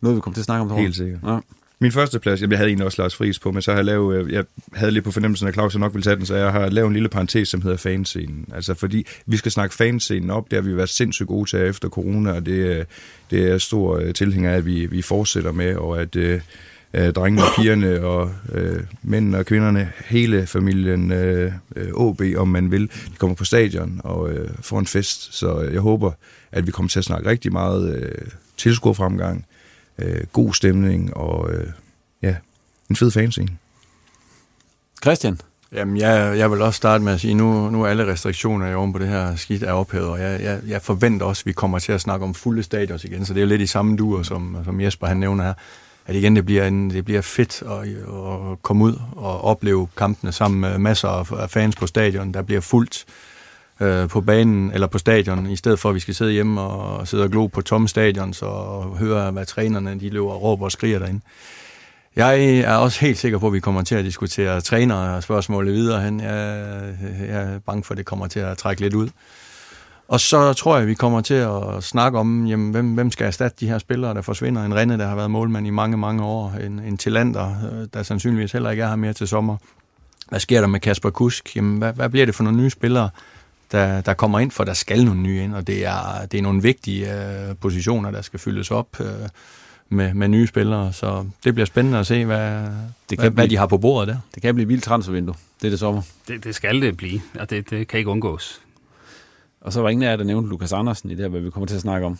[0.00, 0.78] noget, vi kommer til at snakke om.
[0.78, 1.20] Helt sikkert.
[1.26, 1.38] Ja.
[1.82, 4.16] Min første plads, jeg havde egentlig også Lars Friis på, men så har jeg lavet,
[4.16, 6.68] øh, jeg havde lidt på fornemmelsen, at Claus nok ville tage den, så jeg har
[6.68, 8.48] lavet en lille parentes, som hedder fanscenen.
[8.54, 11.88] Altså fordi vi skal snakke fanscenen op, det har vi været sindssygt gode til efter
[11.88, 12.84] corona, og det, øh,
[13.30, 16.40] det er stor øh, tilhænger af, at vi, vi fortsætter med, og at øh,
[16.94, 21.52] drengene og pigerne og øh, mændene og kvinderne, hele familien øh,
[21.94, 25.34] OB, om man vil, de kommer på stadion og øh, får en fest.
[25.34, 26.12] Så jeg håber,
[26.52, 29.46] at vi kommer til at snakke rigtig meget øh, tilskuerfremgang,
[29.98, 31.66] øh, god stemning og øh,
[32.22, 32.36] ja,
[32.90, 33.48] en fed fanscene.
[35.02, 35.40] Christian?
[35.72, 38.74] Jamen, jeg, jeg vil også starte med at sige, nu, nu er alle restriktioner i
[38.74, 41.52] oven på det her skidt er ophævet, og jeg, jeg, jeg forventer også, at vi
[41.52, 43.96] kommer til at snakke om fulde stadions igen, så det er jo lidt i samme
[43.96, 45.54] duer, som, som Jesper han nævner her
[46.06, 47.88] at igen det bliver, en, det bliver fedt at,
[48.52, 52.60] at komme ud og opleve kampene sammen med masser af fans på stadion, der bliver
[52.60, 53.31] fuldt øh,
[53.80, 57.08] Øh, på banen eller på stadion, i stedet for at vi skal sidde hjemme og
[57.08, 60.72] sidde og glo på tomme stadions og høre, hvad trænerne de løber og råber og
[60.72, 61.20] skriger derinde.
[62.16, 65.74] Jeg er også helt sikker på, at vi kommer til at diskutere træner og spørgsmålet
[65.74, 66.20] videre hen.
[66.20, 66.64] Jeg,
[67.28, 69.08] jeg er bange for, at det kommer til at trække lidt ud.
[70.08, 73.56] Og så tror jeg, vi kommer til at snakke om, jamen, hvem, hvem skal erstatte
[73.60, 74.64] de her spillere, der forsvinder.
[74.64, 76.54] En Renne, der har været målmand i mange, mange år.
[76.66, 79.56] En, en Tillander, øh, der sandsynligvis heller ikke er her mere til sommer.
[80.28, 81.56] Hvad sker der med Kasper Kusk?
[81.56, 83.10] Jamen, hvad, hvad bliver det for nogle nye spillere,
[83.72, 86.42] der, der kommer ind, for der skal nogle nye ind, og det er, det er
[86.42, 87.14] nogle vigtige
[87.48, 89.06] øh, positioner, der skal fyldes op øh,
[89.88, 92.60] med, med nye spillere, så det bliver spændende at se, hvad,
[93.10, 94.16] det kan hvad, hvad de har på bordet der.
[94.34, 96.02] Det kan blive vildt transfervindue, det er det sommer.
[96.28, 98.60] Det, det skal det blive, og det, det kan ikke undgås.
[99.60, 101.50] Og så var ingen af jer, der nævnte Lukas Andersen i det her, hvad vi
[101.50, 102.18] kommer til at snakke om.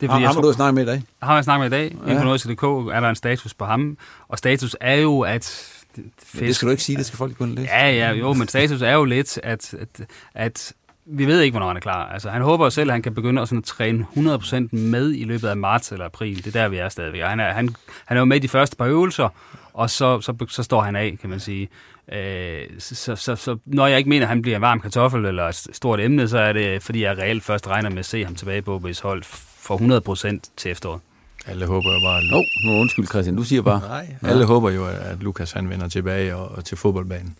[0.00, 1.02] Det er, Har, fordi, jeg har tror- du snakket med i dag?
[1.22, 1.96] har jeg snakket med i dag.
[2.04, 2.10] Ja.
[2.10, 3.98] Inde på Nordjyske.dk er der en status på ham.
[4.28, 5.74] Og status er jo, at...
[5.96, 7.68] Men det skal du ikke sige, det skal folk kun læse.
[7.72, 10.72] Ja, ja, jo, men status er jo lidt, at, at, at
[11.10, 12.08] vi ved ikke, hvornår han er klar.
[12.08, 15.24] Altså, han håber jo selv, at han kan begynde at sådan træne 100% med i
[15.24, 16.36] løbet af marts eller april.
[16.44, 17.22] Det er der, vi er stadigvæk.
[17.22, 17.68] Og Han er, han,
[18.04, 19.28] han er jo med i de første par øvelser,
[19.72, 21.68] og så, så, så står han af, kan man sige.
[22.12, 25.24] Øh, så, så, så, så når jeg ikke mener, at han bliver en varm kartoffel
[25.24, 28.24] eller et stort emne, så er det, fordi jeg reelt først regner med at se
[28.24, 31.00] ham tilbage på OB's hold for 100% til efteråret.
[31.48, 33.80] Alle håber jo bare, at Åh, oh, nu undskyld Christian, du siger bare.
[33.80, 37.36] Nej, alle håber jo, at Lukas han vender tilbage og, og til fodboldbanen.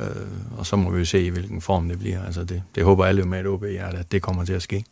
[0.00, 0.06] Øh,
[0.58, 2.24] og så må vi jo se, i hvilken form det bliver.
[2.24, 4.84] Altså det, det håber alle jo med et OB, at det kommer til at ske.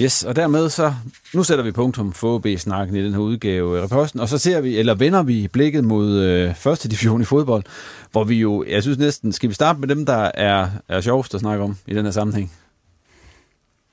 [0.00, 0.94] Yes, og dermed så,
[1.34, 4.60] nu sætter vi punktum for OB-snakken i den her udgave af reposten, og så ser
[4.60, 7.64] vi, eller vender vi blikket mod øh, første division i fodbold,
[8.12, 11.34] hvor vi jo, jeg synes næsten, skal vi starte med dem, der er, er sjovest
[11.34, 12.52] at snakke om i den her sammenhæng?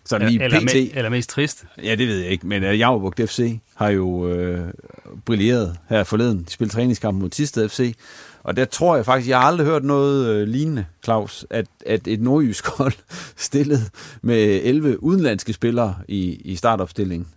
[0.06, 0.64] Så lige eller, PT.
[0.76, 1.66] me, eller mest trist.
[1.84, 4.68] Ja, det ved jeg ikke, men uh, Javbugt FC har jo øh,
[5.26, 6.44] brilleret her forleden.
[6.44, 7.96] De spillede træningskamp mod Tisted FC,
[8.44, 12.08] og der tror jeg faktisk, jeg har aldrig hørt noget øh, lignende, Claus, at, at
[12.08, 12.94] et nordjysk hold
[13.36, 13.80] stillet
[14.22, 17.28] med 11 udenlandske spillere i, i startopstillingen.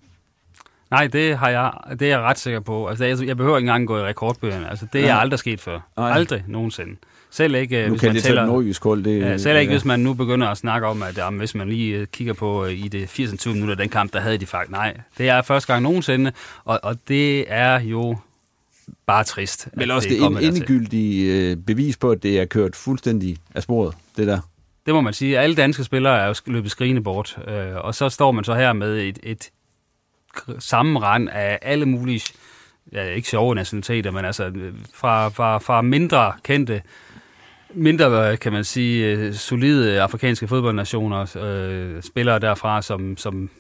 [0.91, 2.87] Nej, det, har jeg, det er jeg ret sikker på.
[2.87, 4.71] Altså, jeg, jeg behøver ikke engang gå i rekordbøgerne.
[4.71, 5.21] Altså, det er Nej.
[5.21, 5.81] aldrig sket før.
[5.97, 6.11] Nej.
[6.11, 6.97] Aldrig nogensinde.
[7.31, 8.47] Selv ikke, Nu hvis kan man det tæller...
[8.47, 9.05] nordjysk hold.
[9.05, 11.69] Det, Ja, selv ikke, hvis man nu begynder at snakke om, at jamen, hvis man
[11.69, 13.47] lige øh, kigger på øh, i det 80.
[13.47, 14.71] minutter, den kamp, der havde de faktisk.
[14.71, 16.33] Nej, det er første gang nogensinde,
[16.65, 18.17] og, og det er jo
[19.07, 19.69] bare trist.
[19.81, 20.49] At også det dertil.
[20.49, 24.41] endegyldige øh, bevis på, at det er kørt fuldstændig af sporet, det der.
[24.87, 25.39] Det må man sige.
[25.39, 28.73] Alle danske spillere er jo løbet skrigende bort, øh, og så står man så her
[28.73, 29.51] med et, et
[30.59, 32.21] sammenrend af alle mulige,
[32.93, 36.83] ja, ikke sjove nationaliteter, men altså øh, fra, fra, fra mindre kendte,
[37.75, 43.51] mindre, kan man sige, øh, solide afrikanske fodboldnationer, øh, spillere derfra, som, som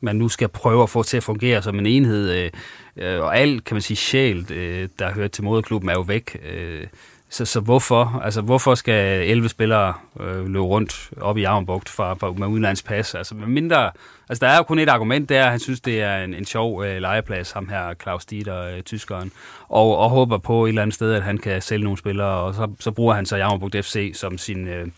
[0.00, 2.30] man nu skal prøve at få til at fungere som en enhed.
[2.30, 2.50] Øh,
[2.96, 6.38] øh og alt, kan man sige, sjæl, øh, der hører til moderklubben, er jo væk.
[6.52, 6.86] Øh,
[7.34, 8.20] så, så hvorfor?
[8.24, 13.14] Altså, hvorfor skal 11 spillere øh, løbe rundt op i Armbugt fra, fra, med udenlandspas?
[13.14, 13.90] Altså, med mindre,
[14.28, 16.44] altså, der er jo kun et argument, er, at han synes, det er en, en
[16.44, 19.32] sjov øh, legeplads, ham her, Claus Dieter, øh, tyskeren,
[19.68, 22.54] og, og håber på et eller andet sted, at han kan sælge nogle spillere, og
[22.54, 24.88] så, så bruger han så Jammerbugt FC som sin, øh,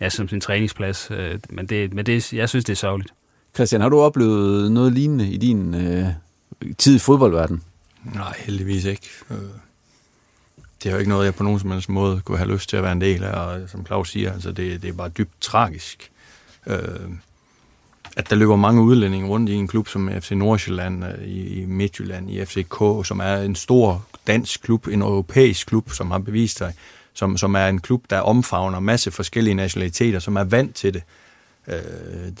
[0.00, 1.10] ja, som sin træningsplads.
[1.10, 3.12] Øh, men det, men det, jeg synes, det er sørgeligt.
[3.54, 6.06] Christian, har du oplevet noget lignende i din øh,
[6.78, 7.62] tid i fodboldverdenen?
[8.14, 9.08] Nej, heldigvis ikke.
[10.82, 12.76] Det er jo ikke noget, jeg på nogen som helst måde kunne have lyst til
[12.76, 15.40] at være en del af, og som Claus siger, altså det, det er bare dybt
[15.40, 16.10] tragisk.
[16.66, 17.10] Øh,
[18.16, 21.66] at der løber mange udlændinge rundt i en klub som FC Nordsjælland, øh, i, i
[21.66, 26.58] Midtjylland, i FCK, som er en stor dansk klub, en europæisk klub, som har bevist
[26.58, 26.74] sig,
[27.14, 31.02] som, som er en klub, der omfavner masse forskellige nationaliteter, som er vant til det.
[31.02, 31.19] Øh,
[31.68, 31.74] Øh,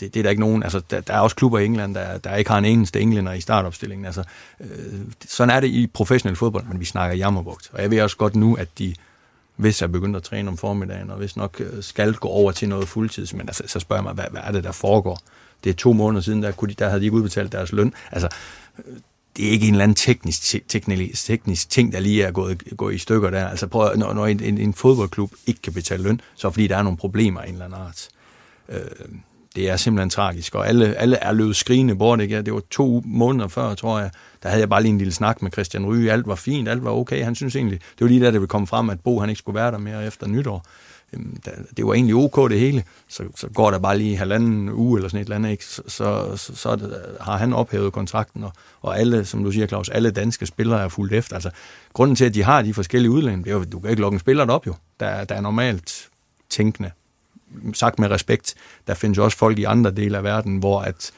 [0.00, 2.36] det er der ikke nogen, altså der, der er også klubber i England, der, der
[2.36, 4.06] ikke har en eneste englænder i startopstillingen.
[4.06, 4.24] Altså,
[4.60, 4.68] øh,
[5.28, 7.70] sådan er det i professionel fodbold, men vi snakker jammerbugt.
[7.72, 8.94] Og jeg ved også godt nu, at de
[9.60, 12.68] hvis jeg begynder at træne om formiddagen, og hvis nok øh, skal gå over til
[12.68, 15.18] noget fuldtids, men altså, så spørger jeg mig, hvad, hvad er det, der foregår?
[15.64, 17.94] Det er to måneder siden, der, kunne de, der havde de ikke udbetalt deres løn.
[18.12, 18.28] Altså,
[18.78, 18.94] øh,
[19.36, 22.94] det er ikke en eller anden teknisk, teknisk, teknisk ting, der lige er gået, gået
[22.94, 23.48] i stykker der.
[23.48, 26.66] Altså prøv, når, når en, en, en fodboldklub ikke kan betale løn, så er fordi,
[26.66, 28.08] der er nogle problemer af en eller anden art.
[28.08, 28.19] Øh,
[28.70, 28.80] Øh,
[29.56, 32.20] det er simpelthen tragisk, og alle, alle er løbet skrigende bort.
[32.20, 32.42] Ikke?
[32.42, 34.10] Det var to måneder før, tror jeg,
[34.42, 36.12] der havde jeg bare lige en lille snak med Christian Ryge.
[36.12, 37.24] Alt var fint, alt var okay.
[37.24, 39.38] Han synes egentlig, det var lige der, det ville komme frem, at Bo han ikke
[39.38, 40.64] skulle være der mere efter nytår.
[41.12, 41.36] Øhm,
[41.76, 42.84] det var egentlig ok det hele.
[43.08, 45.64] Så, så går der bare lige halvanden uge eller sådan et eller andet, ikke?
[45.64, 46.90] så, så, så, så
[47.20, 50.88] har han ophævet kontrakten, og, og alle, som du siger, Claus, alle danske spillere er
[50.88, 51.34] fuldt efter.
[51.34, 51.50] Altså,
[51.92, 54.14] grunden til, at de har de forskellige udlændinge, det er jo, du kan ikke lukke
[54.14, 56.08] en spiller op jo, der, der er normalt
[56.50, 56.90] tænkende
[57.74, 58.54] sagt med respekt,
[58.86, 61.12] der findes jo også folk i andre dele af verden, hvor at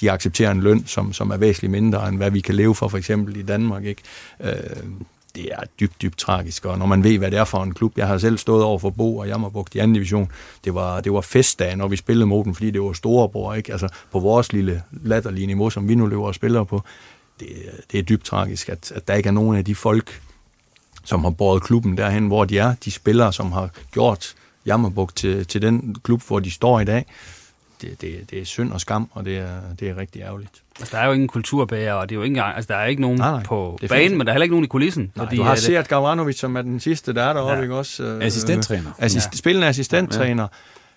[0.00, 2.88] de accepterer en løn, som, som er væsentligt mindre, end hvad vi kan leve for,
[2.88, 3.84] for eksempel i Danmark.
[3.84, 4.02] Ikke?
[4.40, 4.52] Øh,
[5.34, 7.98] det er dybt, dybt tragisk, og når man ved, hvad det er for en klub,
[7.98, 10.32] jeg har selv stået over for Bo og Jammerbugt i anden division,
[10.64, 13.72] det var, det var festdag, når vi spillede mod dem, fordi det var storebror, ikke?
[13.72, 16.82] Altså på vores lille latterlige niveau, som vi nu løber og spiller på,
[17.40, 17.48] det,
[17.92, 20.20] det er dybt tragisk, at, at der ikke er nogen af de folk,
[21.04, 24.34] som har båret klubben derhen, hvor de er, de spillere, som har gjort
[24.68, 27.04] Jammerbugt til, til den klub, hvor de står i dag.
[27.82, 29.46] Det, det, det er synd og skam, og det er,
[29.80, 30.50] det er rigtig ærgerligt.
[30.80, 32.86] Altså, der er jo ingen kulturbærer, og det er jo ikke engang, altså, der er
[32.86, 34.52] ikke nogen Nej, nej, nej, nej, på det banen, findes- men der er heller ikke
[34.54, 35.12] nogen i kulissen.
[35.16, 37.62] Nej, du har at, set Gavranovic, som er den sidste, der er deroppe, Ja.
[37.62, 38.02] ikke også?
[38.02, 38.90] Øh, Assistenttræner.
[38.98, 39.36] Assist, Ja.
[39.36, 40.46] Spillende assistenttræner.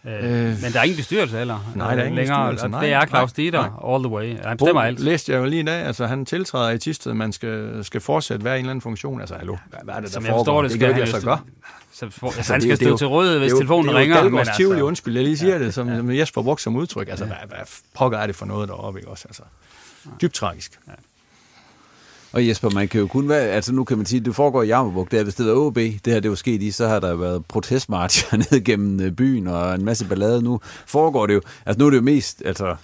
[0.05, 1.71] Øh, men der er ingen bestyrelse heller.
[1.75, 2.81] Nej, der er ingen længere, bestyrelse, nej.
[2.85, 4.27] Det er Claus Nej, Dieter all the way.
[4.45, 4.99] Han Bo bestemmer alt.
[4.99, 8.45] læste jeg jo lige i dag, altså han tiltræder i Tisted, man skal, skal fortsætte
[8.45, 9.19] være i en eller anden funktion.
[9.19, 10.39] Altså, hallo, hvad, hvad er det, der Som jeg foregår?
[10.43, 11.39] forstår det, det skal kan han jo ikke jo lade sig gøre.
[11.93, 13.39] Så for, altså, Altså, han det skal er jo- det er stå jo- til rådighed,
[13.39, 14.15] hvis det er jo- telefonen det er jo ringer.
[14.21, 17.07] Dalgaards men Tivoli, altså- undskyld, jeg lige siger det, som, som Jesper brugte som udtryk.
[17.09, 17.57] Altså, hvad, hvad
[17.95, 19.25] pokker er det for noget deroppe, ikke også?
[19.27, 19.43] Altså,
[20.21, 20.79] dybt tragisk.
[22.33, 24.67] Og Jesper, man kan jo kun være, altså nu kan man sige, det foregår i
[24.67, 26.99] Jammerburg, det er, hvis det var OB, det her det var sket i, så har
[26.99, 30.41] der været protestmarcher ned gennem øh, byen og en masse ballade.
[30.41, 32.75] Nu foregår det jo, altså nu er det jo mest, altså,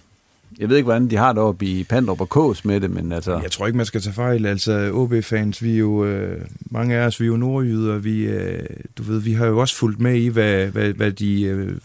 [0.60, 3.12] jeg ved ikke, hvordan de har det oppe i Pandrup og Kås med det, men
[3.12, 3.40] altså...
[3.44, 4.46] Jeg tror ikke, man skal tage fejl.
[4.46, 6.42] Altså, OB-fans, vi er jo, øh,
[6.72, 7.98] mange af os, vi er jo nordjyder.
[7.98, 8.66] Vi, øh,
[8.98, 11.78] du ved, vi har jo også fulgt med i, hvad, hvad, hvad de øh,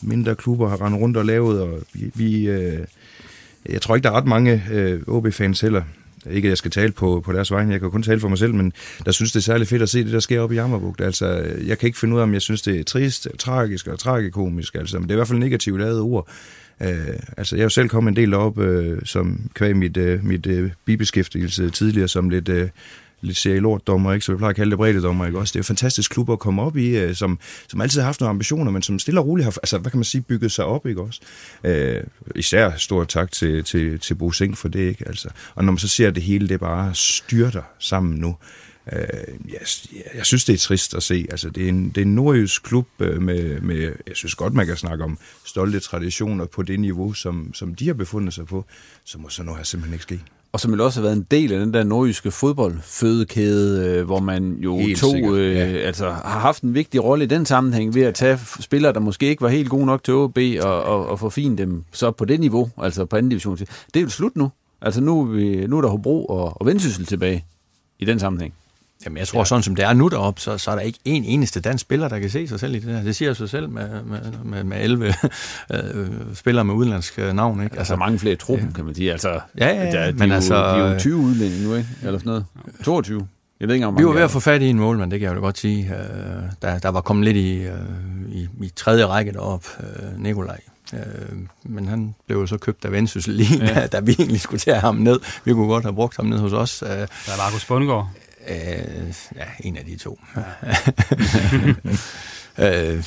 [0.00, 2.78] mindre klubber har rendt rundt og lavet, og vi, vi øh,
[3.68, 5.82] jeg tror ikke, der er ret mange øh, OB-fans heller.
[6.30, 8.38] Ikke, at jeg skal tale på, på deres vegne, jeg kan kun tale for mig
[8.38, 8.72] selv, men
[9.04, 11.00] der synes, det er særligt fedt at se det, der sker oppe i Jammerbugt.
[11.00, 11.26] Altså,
[11.66, 14.74] jeg kan ikke finde ud af, om jeg synes, det er trist, tragisk eller tragikomisk,
[14.74, 16.28] altså, men det er i hvert fald negativt lavet ord.
[16.82, 20.24] Øh, altså, jeg er jo selv kommet en del op, øh, som kvæg mit, øh,
[20.24, 22.48] mit øh, bibeskæftigelse tidligere, som lidt...
[22.48, 22.68] Øh,
[23.20, 24.24] lidt serie lortdommer, ikke?
[24.24, 25.52] så vi plejer at kalde det breddedommer, ikke også?
[25.52, 28.20] Det er en fantastisk klub at komme op i, øh, som, som altid har haft
[28.20, 30.64] nogle ambitioner, men som stille og roligt har, altså, hvad kan man sige, bygget sig
[30.64, 31.20] op, ikke også?
[31.64, 32.02] Øh,
[32.34, 35.08] især stor tak til, til, til Bo Sink for det, ikke?
[35.08, 38.36] Altså, og når man så ser at det hele, det bare styrter sammen nu,
[38.92, 38.98] Øh,
[39.48, 39.60] jeg,
[40.14, 41.26] jeg synes, det er trist at se.
[41.30, 44.54] Altså, det, er en, det er en nordjysk klub øh, med, med, jeg synes godt,
[44.54, 48.46] man kan snakke om stolte traditioner på det niveau, som, som de har befundet sig
[48.46, 48.64] på,
[49.04, 50.20] så må sådan noget her simpelthen ikke ske.
[50.52, 54.20] Og som vil også have været en del af den der nordjyske fodboldfødekæde, øh, hvor
[54.20, 55.60] man jo Helt to, sikkert, øh, ja.
[55.60, 59.26] altså, har haft en vigtig rolle i den sammenhæng ved at tage spillere, der måske
[59.26, 62.40] ikke var helt gode nok til OB, og, og, og forfine dem så på det
[62.40, 63.56] niveau, altså på anden division.
[63.56, 64.50] Det er jo slut nu.
[64.82, 67.44] Altså nu er, vi, nu er der Hobro og, og Vendsyssel tilbage
[67.98, 68.54] i den sammenhæng.
[69.04, 69.44] Jamen, jeg tror, ja.
[69.44, 72.08] sådan som det er nu deroppe, så, så er der ikke en eneste dansk spiller,
[72.08, 73.02] der kan se sig selv i det der.
[73.02, 75.14] Det siger sig selv med, med, med, med 11
[75.74, 77.78] øh, spillere med udenlandsk øh, navn, ikke?
[77.78, 79.12] Altså mange flere i truppen, kan man sige.
[79.12, 81.64] Altså, Ja, ja, ja, der, de men jo, altså, De er jo øh, 20 udlændinge
[81.68, 81.88] nu, ikke?
[82.02, 82.44] Eller sådan noget.
[82.84, 83.26] 22.
[83.60, 85.28] Jeg ved ikke, om Vi var ved at få fat i en målmand, det kan
[85.28, 85.84] jeg jo godt sige.
[85.94, 87.72] Øh, der, der var kommet lidt i, øh,
[88.32, 90.60] i, i tredje række derop, øh, Nikolaj.
[90.94, 91.00] Øh,
[91.64, 93.80] men han blev jo så købt af Vendsyssel lige, Ja.
[93.80, 93.86] ja.
[93.92, 95.20] da vi egentlig skulle tage ham ned.
[95.44, 96.82] Vi kunne godt have brugt ham ned hos os.
[96.82, 98.08] Øh, Der er Markus Bundgaard.
[98.48, 100.20] Øh, ja, en af de to.
[102.58, 103.04] øh,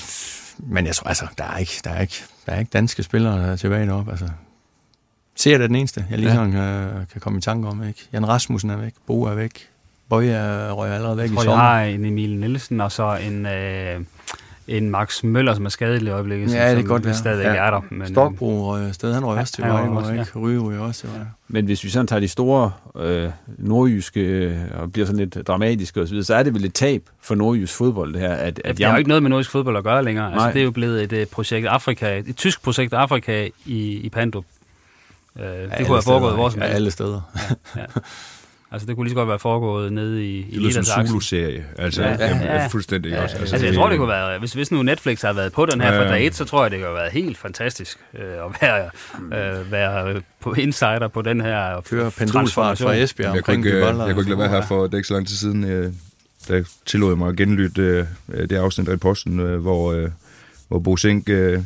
[0.58, 3.40] men jeg tror altså, der er ikke, der er ikke, der er ikke danske spillere
[3.40, 4.12] der er tilbage deroppe.
[4.12, 4.28] Altså,
[5.36, 6.36] ser det den eneste, jeg lige Ja.
[6.36, 7.88] sådan kan, kan komme i tanke om.
[7.88, 8.08] Ikke?
[8.14, 9.68] Jan Rasmussen er væk, Bo er væk,
[10.10, 11.64] Bøje er røg allerede væk Jeg i tror, jeg sommer.
[11.64, 14.00] har en Emil Nielsen, og så en, øh,
[14.70, 17.13] en Max Møller, som er skadet i øjeblikket, Ja, det som, kan godt være.
[17.13, 17.53] stadig Ja.
[17.55, 17.82] er der.
[17.89, 19.97] Men, øh, Stokbro røg afsted, han røg Ja, også til han vej, røg ikke?
[19.99, 20.20] også, ja.
[20.20, 20.39] ikke?
[20.39, 21.09] Ryge ryger også til.
[21.47, 26.01] Men hvis vi sådan tager de store øh, nordjyske øh, og bliver sådan lidt dramatiske
[26.01, 28.34] osv., så er det vel et tab for nordjysk fodbold, det her.
[28.34, 30.26] At, Ja, at det har jo ikke noget med nordisk fodbold at gøre længere.
[30.26, 30.51] Altså, Nej.
[30.51, 34.45] det er jo blevet et, øh, projekt Afrika, et tysk projekt Afrika i, i Pandrup.
[35.39, 37.22] Øh, det kunne have foregået hvor som Ja, alle steder.
[37.76, 37.82] Ja.
[38.72, 41.07] Altså, det kunne lige så godt være foregået nede i, i Det lyder som en
[41.07, 41.65] Zulu-serie.
[41.78, 42.67] Altså, Ja, ja, ja, ja, ja.
[42.67, 43.38] fuldstændig også.
[43.38, 45.93] Altså, jeg tror, det kunne være, hvis, hvis nu Netflix har været på den her
[45.93, 48.57] Ja, fra dag 1, så tror jeg, det kunne have været helt fantastisk øh, at
[48.61, 48.89] være,
[49.59, 53.80] øh, være på insider på den her Køre pendulfart fra Esbjerg Jeg kunne, ikke, øh,
[53.80, 55.63] jeg kunne ikke lade være her for det er ikke så lang tid siden.
[55.63, 55.93] øh,
[56.47, 60.09] Der tillod jeg mig at genlytte øh, det afsnit af posten, øh, hvor, øh,
[60.67, 61.59] hvor Bo Sink øh,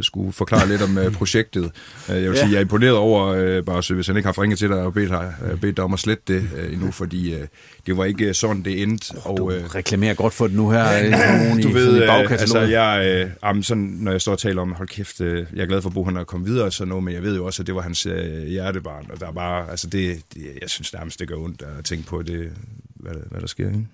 [0.00, 1.64] skulle forklare lidt om øh, projektet.
[2.10, 2.34] Øh, Jeg vil Ja.
[2.34, 4.78] sige, jeg er imponeret over, øh, bare så hvis han ikke har ringet til dig
[4.82, 7.46] og bedt, dig- øh, bedt dig om at slette det øh, endnu, fordi øh,
[7.86, 9.14] det var ikke øh, sådan, det endte.
[9.14, 11.04] du Og, øh, reklamerer godt for det nu her.
[11.04, 14.32] øh, nogen du i, ved, i øh, altså jeg, øh, jamen, sådan, når jeg står
[14.32, 16.48] og taler om, hold kæft, øh, jeg er glad for, at Bo han er kommet
[16.50, 19.06] videre og sådan noget, men jeg ved jo også, at det var hans øh, hjertebarn,
[19.12, 22.06] og der er bare, altså det, det, jeg synes nærmest, det gør ondt at tænke
[22.06, 22.50] på, det,
[22.96, 23.86] hvad, der- hvad der sker, ikke?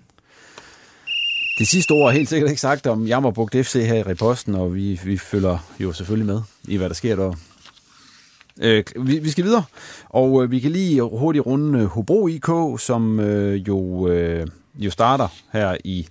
[1.59, 4.75] Det sidste ord er helt sikkert ikke sagt om Jammerbugt FC her i reposten, og
[4.75, 7.33] vi, vi følger jo selvfølgelig med i, hvad der sker der.
[8.61, 9.65] Øh, vi, vi skal videre,
[10.09, 12.49] og øh, vi kan lige hurtigt runde øh, Hobro IK,
[12.79, 16.07] som øh, jo, øh, jo starter her i,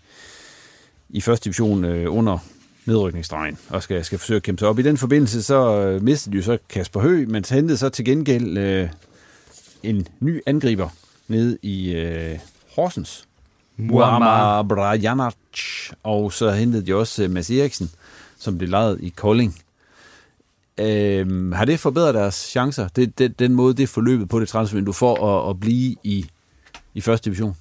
[1.10, 2.38] i første division øh, under
[2.86, 4.80] nedrykningsdrejen, og skal, skal forsøge at kæmpe sig op.
[4.80, 8.06] I den forbindelse så øh, mistede de jo så Kasper Høgh, men hentede så til
[8.06, 8.90] gengæld øh,
[9.84, 10.90] en ny angriber
[11.28, 12.40] nede i øh,
[12.76, 13.28] Horsens,
[13.78, 15.36] Muammar Brajanac,
[16.04, 17.92] og så hentede de også uh, Mads Eriksen,
[18.38, 19.56] som blev lejet i Kolding.
[20.78, 24.48] Øhm, har det forbedret deres chancer, det, det, den måde, det er forløbet på det
[24.48, 26.26] transfervindue for at, at blive i,
[26.94, 27.56] i første division?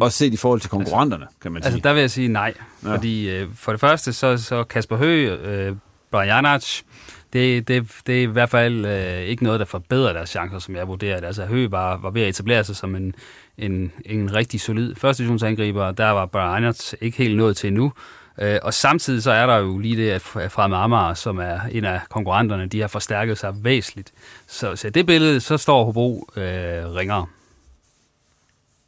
[0.00, 1.72] Også set i forhold til konkurrenterne, kan man sige.
[1.72, 2.54] Altså, der vil jeg sige nej.
[2.84, 2.94] Ja.
[2.94, 5.76] Fordi øh, for det første, så, så Kasper Høgh, øh,
[6.10, 6.64] Brajanac,
[7.32, 10.76] det, det, det er i hvert fald øh, ikke noget, der forbedrer deres chancer, som
[10.76, 11.26] jeg vurderer det.
[11.26, 13.14] Altså, Høgh var, var ved at etablere sig som en,
[13.58, 15.90] en, en rigtig solid første divisionsangriber.
[15.90, 17.92] Der var Brajanac ikke helt nået til endnu.
[18.40, 20.22] Øh, og samtidig så er der jo lige det, at
[20.52, 24.12] Fremad Amager, som er en af konkurrenterne, de har forstærket sig væsentligt.
[24.46, 26.42] Så, så det billede, så står Hobro øh,
[26.94, 27.26] ringere.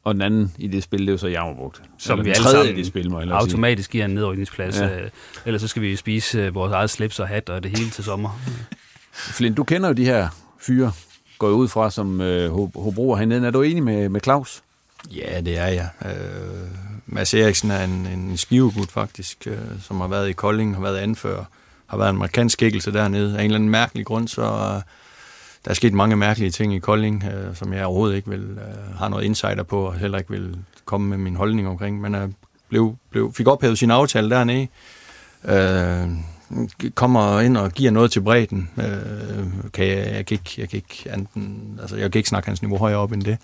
[0.05, 1.82] Og den anden i det spil, det er jo så Jammerbugt.
[1.98, 4.81] Som vi alle sammen det spil, må jeg automatisk giver en nedrykningsplads.
[4.81, 5.01] Ja.
[5.01, 5.10] Øh,
[5.47, 8.05] ellers så skal vi spise øh, vores eget slips og hat og det hele til
[8.05, 8.40] sommer.
[9.12, 10.28] Flint, du kender jo de her
[10.60, 10.93] fyre,
[11.39, 13.47] går ud fra som øh, Hobro hernede.
[13.47, 14.62] Er du enig med, med Claus?
[15.10, 15.89] Ja, det er jeg.
[16.05, 16.10] Øh,
[17.06, 20.98] Mads Eriksen er en, en skivegud faktisk, øh, som har været i Kolding, har været
[20.98, 21.44] anfører,
[21.86, 23.39] har været en markant skikkelse dernede.
[23.39, 24.82] Af en eller anden mærkelig grund, så øh,
[25.65, 28.97] der er sket mange mærkelige ting i Kolding, øh, som jeg overhovedet ikke vil øh,
[28.97, 32.01] har noget insider på, og heller ikke vil komme med min holdning omkring.
[32.01, 32.28] Men øh,
[32.69, 34.69] blev, blev, fik ophævet sin aftale dernede.
[35.45, 36.09] Øh,
[36.95, 38.70] kommer ind og giver noget til bredden.
[38.78, 42.49] Øh, kan jeg, jeg, kan ikke, jeg, kan ikke anden, altså, jeg kan ikke snakke
[42.49, 43.39] hans niveau højere op end det.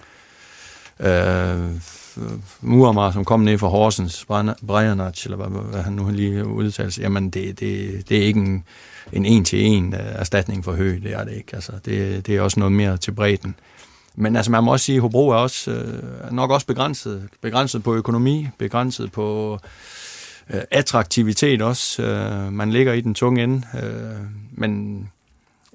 [1.01, 1.81] Øh,
[2.61, 4.27] Muammar, som kom ned fra Horsens,
[4.67, 8.65] Brianac, eller hvad, hvad han nu lige udtalte jamen det, det, det er ikke en,
[9.13, 11.55] en en-til-en øh, erstatning for hø, det er det ikke.
[11.55, 13.55] Altså, det, det er også noget mere til bredden.
[14.15, 17.29] Men altså, man må også sige, at Hobro er også, øh, nok også begrænset.
[17.41, 19.59] Begrænset på økonomi, begrænset på
[20.51, 22.03] øh, attraktivitet også.
[22.03, 23.63] Øh, man ligger i den tunge ende.
[23.83, 25.01] Øh, men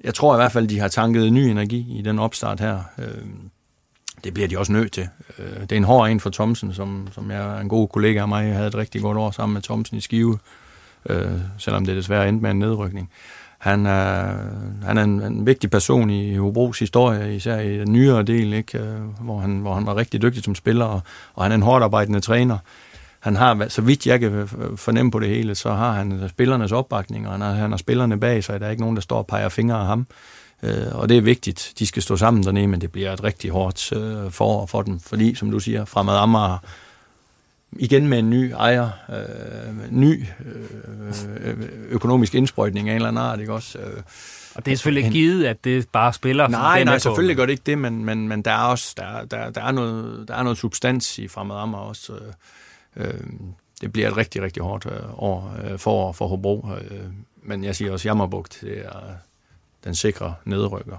[0.04, 2.82] jeg tror i hvert fald, de har tanket ny energi i den opstart her.
[2.98, 3.24] Øh,
[4.24, 5.08] det bliver de også nødt til.
[5.38, 8.28] Øh, det er en hård en for Thomsen, som, som jeg en god kollega af
[8.28, 8.46] mig.
[8.46, 10.38] Jeg havde et rigtig godt år sammen med Thomsen i Skive,
[11.08, 13.10] øh, selvom det desværre endte med en nedrykning.
[13.58, 14.34] Han er,
[14.84, 18.78] han er en, en vigtig person i Hobros historie, især i den nyere del, ikke?
[18.78, 21.00] Øh, hvor, han, hvor han var rigtig dygtig som spiller, og,
[21.34, 22.58] og han er en hårdt arbejdende træner.
[23.20, 27.26] Han har, så vidt jeg kan fornemme på det hele, så har han spillernes opbakning,
[27.26, 28.60] og han har, han har spillerne bag sig.
[28.60, 30.06] Der er ikke nogen, der står og peger fingre af ham.
[30.62, 31.72] Øh, og det er vigtigt.
[31.78, 35.00] De skal stå sammen dernede, men det bliver et rigtig hårdt øh, forår for dem,
[35.00, 36.58] fordi, som du siger, Fremad Amager
[37.72, 40.26] igen med en ny ejer, øh, ny
[41.40, 41.54] øh,
[41.88, 43.78] økonomisk indsprøjtning af en eller anden art, ikke også?
[43.78, 44.02] Øh,
[44.54, 46.48] og det er selvfølgelig ikke givet, at det bare spiller.
[46.48, 49.50] Nej, nej, selvfølgelig gør det ikke det, men, men, men der er også der, der,
[49.50, 52.12] der, er noget, der er noget substans i Fremad Amager også.
[52.96, 53.20] Øh, øh,
[53.80, 56.68] det bliver et rigtig, rigtig hårdt øh, år for, for Hobro.
[56.90, 57.00] Øh,
[57.42, 59.00] men jeg siger også Jammerbugt, det er
[59.84, 60.96] den sikre nedrykker.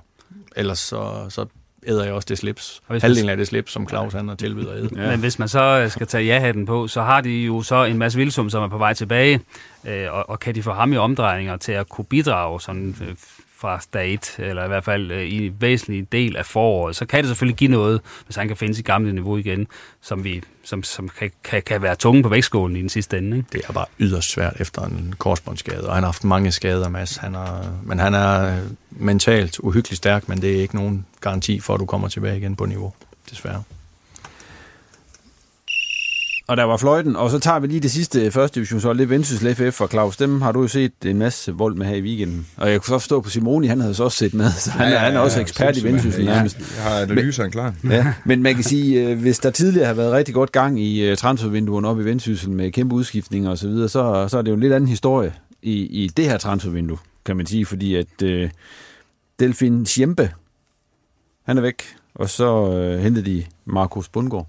[0.55, 1.45] Ellers så, så
[1.87, 2.81] æder jeg også det slips.
[2.87, 4.89] Halvdelen af det slips, som Claus han har tilbydet at æde.
[4.95, 5.09] Ja.
[5.09, 8.17] Men hvis man så skal tage ja-hatten på, så har de jo så en masse
[8.17, 9.39] vildsum, som er på vej tilbage,
[9.85, 13.15] øh, og, og kan de få ham i omdrejninger til at kunne bidrage sådan øh,
[13.63, 17.05] fra dag 1, eller i hvert fald øh, i en væsentlig del af foråret, så
[17.05, 19.67] kan det selvfølgelig give noget, hvis han kan finde sit gamle niveau igen,
[20.01, 23.37] som, vi, som, som kan, kan, kan være tunge på vægtskålen i den sidste ende.
[23.37, 23.49] Ikke?
[23.51, 27.17] Det er bare yderst svært efter en korsbåndsskade, og han har haft mange skader, Mads.
[27.17, 31.59] Han er, men han er øh, mentalt uhyggeligt stærk, men det er ikke nogen garanti
[31.59, 32.93] for, at du kommer tilbage igen på niveau,
[33.29, 33.63] desværre
[36.53, 39.07] og der var fløjten, og så tager vi lige det sidste første divisionshold, det er
[39.07, 42.01] Vendsyssel FF, og Claus, dem har du jo set en masse vold med her i
[42.01, 42.47] weekenden.
[42.57, 44.87] Og jeg kunne så forstå på Simoni, han havde så også set med, så han,
[44.87, 47.73] ja, ja, han er også ja, ekspert i Vendsyssel ja, Jeg har analyseren klar.
[47.89, 51.01] Ja, men man kan sige, øh, hvis der tidligere har været rigtig godt gang i
[51.01, 54.49] øh, transfervinduerne op i Vendsyssel med kæmpe udskiftninger og så videre, så, så er det
[54.49, 58.21] jo en lidt anden historie i, i det her transfervindue, kan man sige, fordi at
[58.23, 58.49] uh,
[59.39, 60.31] Delfin Schempe,
[61.45, 61.83] han er væk,
[62.15, 64.47] og så uh, hentede de Markus Bundgaard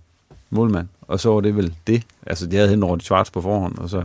[0.55, 2.03] målmand, og så var det vel det.
[2.27, 4.05] Altså, de havde hentet Ronny Schwarz på forhånd, og så...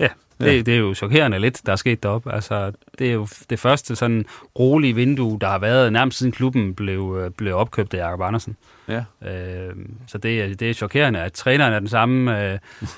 [0.00, 0.08] Ja,
[0.40, 0.62] det, ja.
[0.62, 2.32] det er jo chokerende lidt, der er sket deroppe.
[2.32, 4.24] Altså, det er jo det første sådan
[4.58, 8.56] rolige vindue, der har været nærmest siden klubben blev, øh, blev opkøbt af Jakob Andersen.
[8.88, 9.04] Ja.
[9.28, 9.74] Øh,
[10.06, 12.52] så det, er, det er chokerende, at træneren er den samme...
[12.52, 12.58] Øh,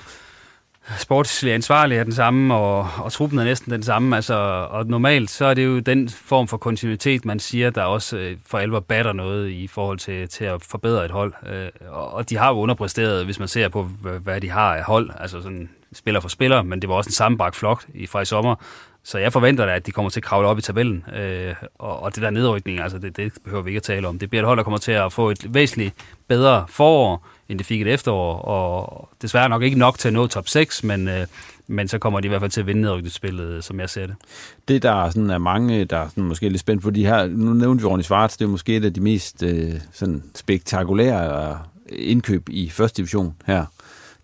[0.97, 4.15] sportslig ansvarlig er den samme, og, og truppen er næsten den samme.
[4.15, 4.33] Altså,
[4.71, 8.37] og normalt så er det jo den form for kontinuitet, man siger, der også øh,
[8.45, 11.33] for alvor batter noget i forhold til, til at forbedre et hold.
[11.49, 13.83] Øh, og, og de har jo underpræsteret, hvis man ser på,
[14.23, 17.13] hvad de har af hold, altså sådan spiller for spiller, men det var også en
[17.13, 18.55] sammenbragt flok i, fra i sommer.
[19.03, 21.05] Så jeg forventer da, at de kommer til at kravle op i tabellen.
[21.15, 24.19] Øh, og, og det der nedrykning, altså det, det behøver vi ikke at tale om.
[24.19, 25.95] Det bliver et hold, der kommer til at få et væsentligt
[26.27, 30.27] bedre forår, end det fik et efterår, og desværre nok ikke nok til at nå
[30.27, 31.27] top 6, men, øh,
[31.67, 34.07] men så kommer de i hvert fald til at vinde nedrykningsspillet, øh, som jeg ser
[34.07, 34.15] det.
[34.67, 37.27] Det, der sådan, er mange, der er sådan, måske er lidt spændt på de her,
[37.27, 41.49] nu nævnte vi Ronny Schwartz, det er måske et af de mest øh, sådan, spektakulære
[41.49, 41.55] øh,
[41.91, 43.65] indkøb i første division her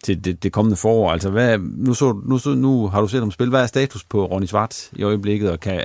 [0.03, 1.11] til det, det kommende forår.
[1.11, 3.49] Altså, hvad, nu, så, nu, så, nu har du set om spil.
[3.49, 5.83] Hvad er status på Ronny Schwartz i øjeblikket, og kan,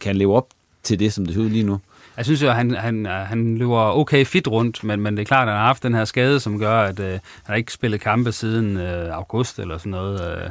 [0.00, 0.48] kan han leve op
[0.82, 1.80] til det, som det ser ud lige nu?
[2.16, 5.22] Jeg synes jo, at han, han, øh, han løber okay fit rundt, men, men det
[5.22, 7.54] er klart, at han har haft den her skade, som gør, at øh, han har
[7.54, 10.50] ikke spillet kampe siden øh, august eller sådan noget øh,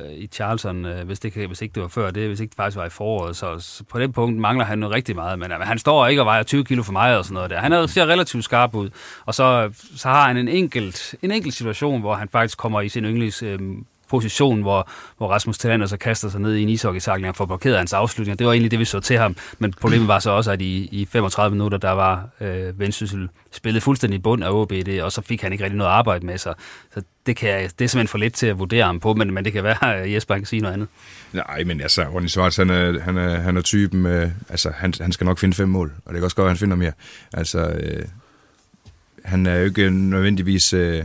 [0.00, 2.56] øh, i Charlton, øh, hvis, det, hvis ikke det var før det, hvis ikke det
[2.56, 3.36] faktisk var i foråret.
[3.36, 6.22] Så, så på den punkt mangler han noget rigtig meget, men øh, han står ikke
[6.22, 7.60] og vejer 20 kilo for meget og sådan noget der.
[7.60, 8.90] Han er, ser relativt skarp ud,
[9.26, 12.88] og så, så har han en enkelt, en enkelt situation, hvor han faktisk kommer i
[12.88, 13.58] sin yndlings øh,
[14.10, 17.78] position, hvor, hvor Rasmus Tillander så kaster sig ned i en ishockeytakling og får blokeret
[17.78, 18.38] hans afslutning.
[18.38, 19.36] Det var egentlig det, vi så til ham.
[19.58, 23.82] Men problemet var så også, at i, i 35 minutter, der var øh, Vendsyssel spillet
[23.82, 26.38] fuldstændig i bund af OB, det, og så fik han ikke rigtig noget arbejde med
[26.38, 26.54] sig.
[26.94, 29.44] Så det, kan det er simpelthen for lidt til at vurdere ham på, men, men
[29.44, 30.88] det kan være, at Jesper kan sige noget andet.
[31.32, 34.92] Nej, men altså, Ronny Svarts, han er, han er, han er typen, øh, altså, han,
[35.00, 36.92] han skal nok finde fem mål, og det kan også godt, at han finder mere.
[37.32, 38.04] Altså, øh,
[39.24, 40.72] han er jo ikke nødvendigvis...
[40.72, 41.04] Øh,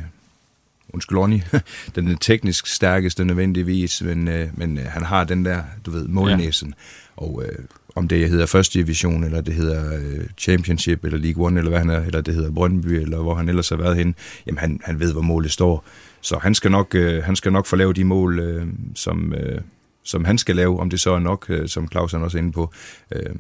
[0.93, 1.41] undskyld Ronny,
[1.95, 6.07] den er teknisk stærkeste nødvendigvis, men, øh, men øh, han har den der, du ved,
[6.07, 6.67] målnæsen.
[6.67, 7.23] Ja.
[7.25, 7.65] Og øh,
[7.95, 11.79] om det hedder første division, eller det hedder øh, championship, eller League One, eller hvad
[11.79, 14.13] han er, eller det hedder Brøndby, eller hvor han ellers har været henne,
[14.45, 15.85] jamen han, han ved, hvor målet står.
[16.21, 19.61] Så han skal nok, øh, han skal nok få lavet de mål, øh, som, øh,
[20.03, 22.41] som han skal lave, om det så er nok, øh, som Claus han også er
[22.41, 22.73] inde på.
[23.11, 23.35] Øh,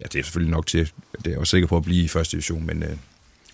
[0.00, 2.08] ja, det er selvfølgelig nok til, det er jeg også sikker på at blive i
[2.08, 2.82] første division, men...
[2.82, 2.96] Øh,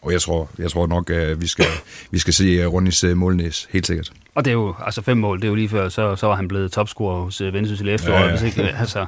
[0.02, 1.66] og jeg tror, jeg tror nok, at vi skal,
[2.10, 4.12] vi skal se øh, Rundis øh, målnæs, helt sikkert.
[4.34, 6.34] Og det er jo, altså fem mål, det er jo lige før, så, så var
[6.34, 8.30] han blevet topscorer hos Vendsyssel i efteråret, ja, ja.
[8.30, 9.06] hvis ikke, altså,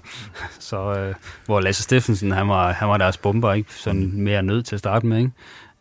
[0.58, 1.14] så, uh,
[1.46, 3.74] hvor Lasse Steffensen, han var, han var deres bomber, ikke?
[3.74, 5.30] Sådan mere nødt til at starte med, ikke?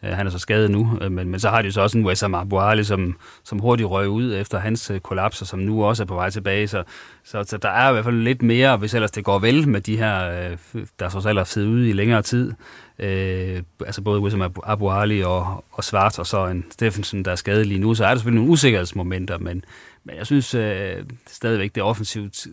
[0.03, 2.83] Han er så skadet nu, men, men så har de så også en Wessam Abuali,
[2.83, 6.67] som, som hurtigt røg ud efter hans kollapser, som nu også er på vej tilbage,
[6.67, 6.83] så,
[7.23, 9.81] så, så der er i hvert fald lidt mere, hvis ellers det går vel med
[9.81, 10.55] de her,
[10.99, 12.53] der så selv har siddet ude i længere tid,
[13.01, 17.35] øh, altså både Wissam Abu Ali og, og Svart, og så en Steffensen, der er
[17.35, 19.65] skadet lige nu, så er der selvfølgelig nogle usikkerhedsmomenter, men,
[20.03, 22.47] men jeg synes øh, stadigvæk, det er offensivt.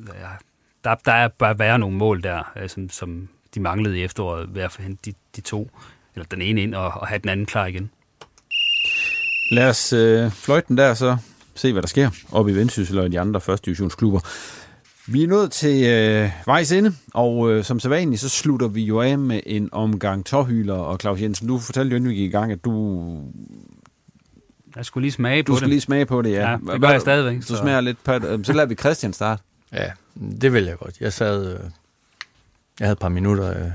[0.84, 4.54] Der, der er bare være nogle mål der, øh, som, som de manglede i efteråret,
[4.54, 5.70] ved at få de, de to,
[6.14, 7.90] eller den ene ind, og, og have den anden klar igen.
[9.50, 11.16] Lad os øh, fløjte den der, så
[11.54, 14.20] se, hvad der sker oppe i Vendsyssel og i de andre første divisionsklubber.
[15.10, 19.00] Vi er nået til øh, vejs ende, og øh, som sædvanligt, så slutter vi jo
[19.00, 20.74] af med en omgang tårhyler.
[20.74, 23.04] Og Claus Jensen, du fortalte jo, inden vi gik i gang, at du...
[24.76, 25.56] Jeg skulle lige smage på du det.
[25.56, 26.50] Du skulle lige smage på det, ja.
[26.50, 27.42] ja det gør jeg stadigvæk.
[27.42, 27.54] Så.
[27.54, 28.46] Du smager lidt på det.
[28.46, 29.42] Så lader vi Christian starte.
[29.72, 29.90] Ja,
[30.40, 31.00] det vil jeg godt.
[31.00, 31.46] Jeg sad...
[31.46, 31.60] Øh,
[32.80, 33.70] jeg havde et par minutter øh,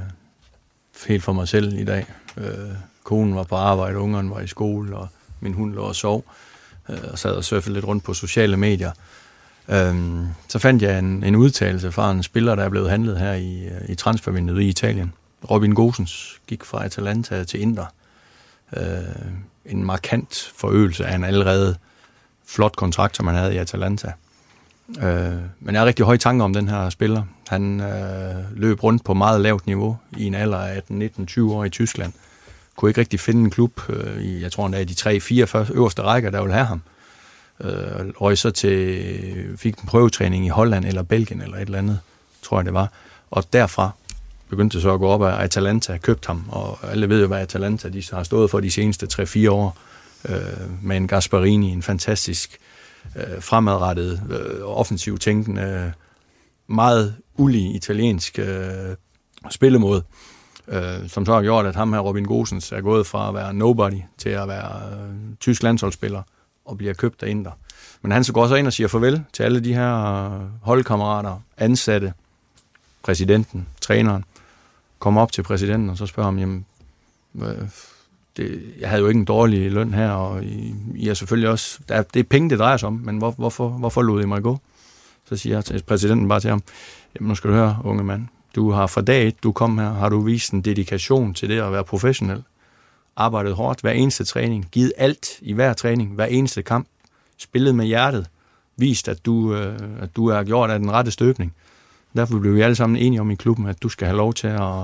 [1.08, 2.06] helt for mig selv i dag.
[2.38, 2.46] Øh,
[3.04, 5.08] konen var på arbejde, ungerne var i skole, og
[5.40, 6.26] min hund lå og sov.
[6.90, 8.92] Øh, og sad og surfede lidt rundt på sociale medier.
[9.70, 13.34] Øhm, så fandt jeg en, en udtalelse fra en spiller, der er blevet handlet her
[13.34, 15.14] i, øh, i transfervinduet i Italien.
[15.50, 17.86] Robin Gosens gik fra Atalanta til Inter.
[18.78, 18.84] Øh,
[19.66, 21.76] en markant forøgelse af en allerede
[22.48, 24.12] flot kontrakt, som han havde i Atalanta.
[24.90, 27.24] Øh, men jeg har rigtig høje tanker om den her spiller.
[27.48, 31.70] Han øh, løb rundt på meget lavt niveau i en alder af 18-19-20 år i
[31.70, 32.14] Tyskland.
[32.76, 36.02] Kunne ikke rigtig finde en klub øh, i, jeg tror endda, i de tre-fire øverste
[36.02, 36.82] rækker, der ville have ham
[37.60, 42.00] øh, røg så til, fik en prøvetræning i Holland eller Belgien eller et eller andet,
[42.42, 42.92] tror jeg det var.
[43.32, 43.92] Og derfra
[44.50, 47.90] begyndte så at gå op, at Atalanta købte ham, og alle ved jo, hvad Atalanta
[47.90, 49.78] de har stået for de seneste 3-4 år,
[50.30, 52.58] øh, med en Gasparini, en fantastisk
[53.16, 55.94] øh, fremadrettet, øh, offensiv tænkende,
[56.68, 58.96] meget ulig italiensk øh,
[59.50, 60.04] spillemåde,
[60.68, 63.54] øh, som så har gjort, at ham her, Robin Gosens, er gået fra at være
[63.54, 66.22] nobody til at være øh, tysk landsholdsspiller
[66.66, 67.52] og bliver købt af Inter.
[68.02, 71.40] Men han så går så ind og siger farvel til alle de her øh, holdkammerater,
[71.58, 72.14] ansatte,
[73.04, 74.26] præsidenten, træneren,
[75.00, 76.66] kommer op til præsidenten og så spørger ham, jamen,
[78.38, 81.80] det, jeg havde jo ikke en dårlig løn her, og I, I er selvfølgelig også,
[81.90, 84.44] der, det er penge, det drejer sig om, men hvor, hvorfor, hvorfor lod I mig
[84.44, 84.60] gå?
[85.26, 86.64] Så siger jeg til præsidenten bare til ham,
[87.16, 89.94] jamen nu skal du høre, unge mand, du har fra dag et, du kom her,
[89.94, 92.44] har du vist en dedikation til det at være professionel
[93.16, 96.88] arbejdet hårdt hver eneste træning, givet alt i hver træning, hver eneste kamp,
[97.38, 98.28] spillet med hjertet,
[98.78, 101.54] vist, at du, øh, at du er gjort af den rette støbning.
[102.16, 104.48] Derfor blev vi alle sammen enige om i klubben, at du skal have lov til
[104.48, 104.82] at,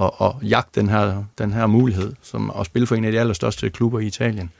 [0.00, 3.20] at, at jagte den her, den her mulighed, som at spille for en af de
[3.20, 4.50] allerstørste klubber i Italien.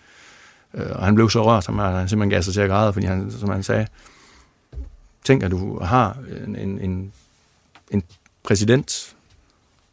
[0.75, 3.07] Øh, og han blev så rørt, som han simpelthen gav sig til at græde, fordi
[3.07, 3.87] han, som han sagde,
[5.25, 6.17] tænk, at du har
[6.47, 7.13] en, en, en,
[7.91, 8.03] en
[8.43, 9.17] præsident,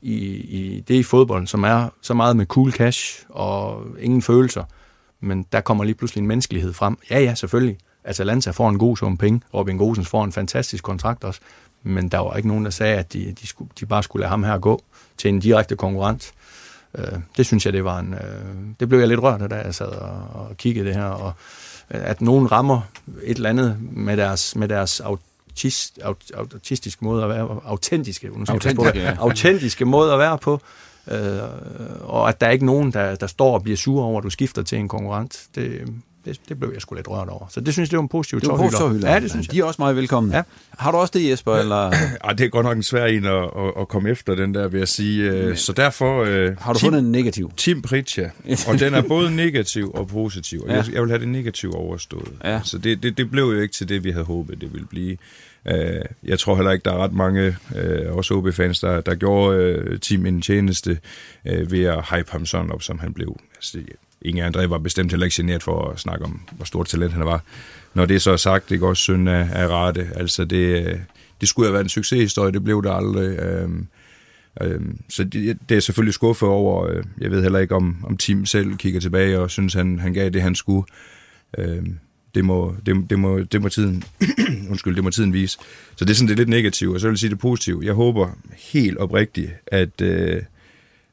[0.02, 4.64] i, i det i fodbolden, som er så meget med cool cash og ingen følelser.
[5.20, 6.98] Men der kommer lige pludselig en menneskelighed frem.
[7.10, 7.78] Ja, ja, selvfølgelig.
[8.04, 9.42] Altså, Atalanta får en god sum penge.
[9.54, 11.40] Robin Gosens får en fantastisk kontrakt også.
[11.84, 14.30] Men der var ikke nogen, der sagde, at de, de, skulle, de bare skulle lade
[14.30, 14.84] ham her gå
[15.18, 16.34] til en direkte konkurrent.
[16.98, 18.14] Øh, det synes jeg, det var en...
[18.14, 21.06] Øh, det blev jeg lidt rørt af, da jeg sad og, og kiggede det her.
[21.06, 21.34] Og,
[21.90, 22.82] at nogen rammer
[23.24, 25.00] et eller andet med deres, med deres
[25.56, 26.00] autist,
[26.54, 29.16] autistiske måde at være autentiske, autentiske, ja.
[29.20, 30.62] autentiske måde at være på.
[31.08, 31.40] Øh,
[32.02, 34.30] og at der er ikke nogen, der, der står og bliver sur over, at du
[34.30, 35.48] skifter til en konkurrent.
[35.56, 35.94] Det,
[36.26, 37.46] det, det blev jeg sgu lidt rørt over.
[37.50, 39.14] Så det synes jeg, det var en positiv Det var positiv tårhylder.
[39.14, 39.54] Ja, det synes jeg.
[39.54, 40.36] De er også meget velkomne.
[40.36, 40.42] Ja.
[40.70, 41.52] Har du også det, Jesper?
[41.56, 41.92] Eller?
[42.24, 43.50] Ej, det er godt nok en svær en at, at,
[43.80, 45.32] at komme efter, den der, vil jeg sige.
[45.32, 46.24] Øh, Så derfor...
[46.24, 47.52] øh, Har du Tim- fundet en negativ?
[47.58, 48.30] Tim Pritja,
[48.70, 50.62] og den er både negativ og positiv.
[50.62, 50.76] Og Ja.
[50.76, 52.32] jeg, jeg vil have det negative overstået.
[52.44, 52.60] Ja.
[52.64, 55.18] Så det, det, det blev jo ikke til det, vi havde håbet, det ville blive.
[55.68, 59.58] Øh, Jeg tror heller ikke, der er ret mange, øh, også OB-fans, der, der gjorde
[59.58, 61.00] øh, Tim en tjeneste
[61.48, 63.40] øh, ved at hype ham sådan op, som han blev.
[63.56, 63.78] Altså,
[64.26, 67.26] Inge André var bestemt heller ikke generet for at snakke om, hvor stort talent han
[67.26, 67.44] var.
[67.94, 70.10] Når det så er sagt, det går også synd af, af rette.
[70.16, 71.00] Altså, det, øh,
[71.42, 73.40] det skulle have været en succeshistorie, det blev det aldrig.
[73.40, 73.70] Øh,
[74.62, 76.88] Øhm, så det, det er selvfølgelig skuffet over.
[76.88, 80.14] Øh, jeg ved heller ikke, om, om Tim selv kigger tilbage og synes, han, han
[80.14, 80.88] gav det, han skulle.
[81.58, 81.98] Øhm,
[82.36, 84.04] det, må, det, det, må, det må tiden
[84.70, 85.58] undskyld, det må tiden vise.
[85.96, 87.82] Så det er sådan det er lidt negativt, og så vil jeg sige det positive.
[87.84, 90.42] Jeg håber helt oprigtigt, at, øh,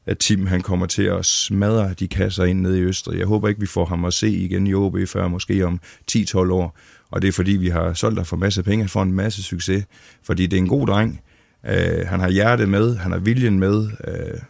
[0.07, 3.19] at Tim han kommer til at smadre de kasser ind nede i Østrig.
[3.19, 5.81] Jeg håber ikke, vi får ham at se igen i OB før måske om
[6.13, 6.79] 10-12 år.
[7.11, 9.43] Og det er fordi, vi har solgt dig for masse penge, han får en masse
[9.43, 9.85] succes.
[10.23, 11.21] Fordi det er en god dreng.
[11.67, 13.91] Øh, han har hjertet med, han har viljen med.
[14.09, 14.41] Øh,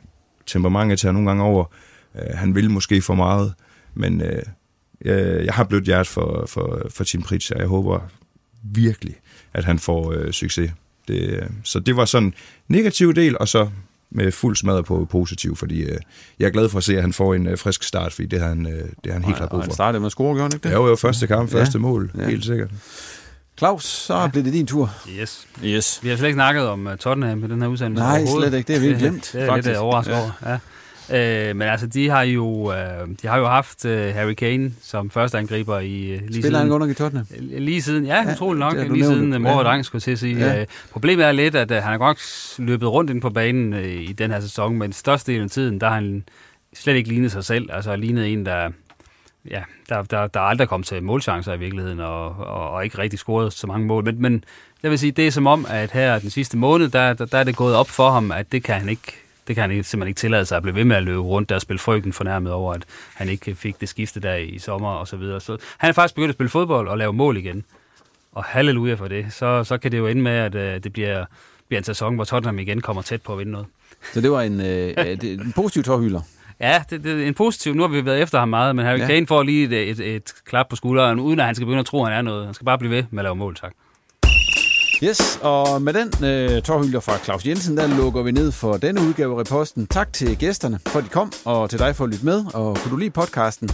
[0.46, 1.64] temperamentet tager nogle gange over.
[2.14, 3.52] Øh, han vil måske for meget,
[3.94, 4.42] men øh,
[5.04, 8.00] jeg, jeg har blødt hjert for, for, for Tim Pritz, og jeg håber
[8.62, 9.14] virkelig,
[9.52, 10.72] at han får øh, succes.
[11.08, 12.34] Det, øh, så det var sådan en
[12.68, 13.70] negativ del, og så
[14.14, 15.98] med fuld smadret på positiv, fordi øh,
[16.38, 18.40] jeg er glad for at se, at han får en øh, frisk start, fordi det
[18.40, 19.74] har han, øh, det har han helt klart Og brug han for.
[19.74, 20.70] startede med at score, gjorde han ikke det?
[20.70, 21.60] Ja, jo, jo, første kamp, Ja.
[21.60, 22.26] første mål, Ja.
[22.28, 22.70] helt sikkert.
[23.58, 24.26] Claus, så ja.
[24.28, 24.90] blev det din tur.
[25.20, 25.46] Yes.
[25.64, 25.98] Yes.
[26.02, 28.66] Vi har slet ikke snakket om uh, Tottenham i den her udsendelse Nej, slet ikke.
[28.66, 29.76] Det har vi ikke glemt, Det, det er lidt faktisk.
[29.76, 30.18] øh, overrasket Ja.
[30.20, 30.30] over.
[30.46, 30.58] Ja.
[31.12, 35.10] Øh, men altså, de har jo, øh, de har jo haft øh, Harry Kane som
[35.10, 36.54] første angriber i øh, lige Spiller siden.
[36.54, 37.26] han godt nok i Tottenham?
[37.40, 38.74] Lige siden, ja, Ja, utroligt nok.
[38.90, 39.58] Lige siden øh, mor Ja.
[39.58, 40.38] og dreng, skulle jeg til at sige.
[40.38, 40.58] Ja.
[40.58, 40.64] Ja.
[40.92, 44.12] Problemet er lidt, at øh, han har godt løbet rundt ind på banen øh, i
[44.12, 46.24] den her sæson, men størstedelen af tiden, der har han
[46.74, 47.68] slet ikke lignet sig selv.
[47.72, 48.70] Altså lignet en, der,
[49.50, 53.18] ja, der, der, der aldrig kom til målchancer i virkeligheden, og, og, og ikke rigtig
[53.18, 54.04] scoret så mange mål.
[54.04, 54.44] Men, men
[54.82, 57.38] jeg vil sige, det er som om, at her den sidste måned, der, der, der
[57.38, 59.82] er det gået op for ham, at det kan han ikke det kan han ikke-
[59.84, 62.12] simpelthen ikke tillade sig at blive ved med at løbe rundt der og spille frygten
[62.12, 65.40] fornærmet over, at han ikke fik det skifte der i sommer og så videre.
[65.40, 67.64] Så han er faktisk begyndt at spille fodbold og lave mål igen.
[68.32, 69.26] Og halleluja for det.
[69.32, 71.24] Så, så kan det jo ende med, at øh, det bliver,
[71.68, 73.66] bliver en sæson, hvor Tottenham igen kommer tæt på at vinde noget.
[74.12, 76.20] Så det var en, øh, en positiv tårhylder.
[76.60, 77.74] Ja, det, det er en positiv.
[77.74, 79.06] Nu har vi været efter ham meget, men Harry ja.
[79.06, 81.86] Kane får lige et, et, et klap på skulderen, uden at han skal begynde at
[81.86, 82.44] tro, at han er noget.
[82.44, 83.72] Han skal bare blive ved med at lave mål, tak.
[85.04, 89.00] Yes, og med den øh, tårhylder fra Claus Jensen, der lukker vi ned for denne
[89.00, 89.86] udgave af Reposten.
[89.86, 92.44] Tak til gæsterne for, at de kom, og til dig for at lytte med.
[92.54, 93.68] Og kunne du lide podcasten,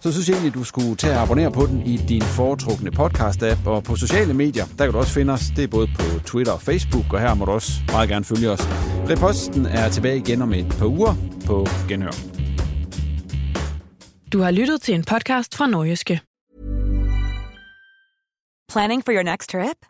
[0.00, 3.68] så synes jeg egentlig, du skulle tage og abonnere på den i din foretrukne podcast-app.
[3.68, 5.42] Og på sociale medier, der kan du også finde os.
[5.56, 8.50] Det er både på Twitter og Facebook, og her må du også meget gerne følge
[8.50, 8.60] os.
[9.10, 11.14] Reposten er tilbage igen om et par uger
[11.46, 12.14] på Genhør.
[14.32, 16.20] Du har lyttet til en podcast fra Nordjyske.
[18.72, 19.89] Planning for your next trip?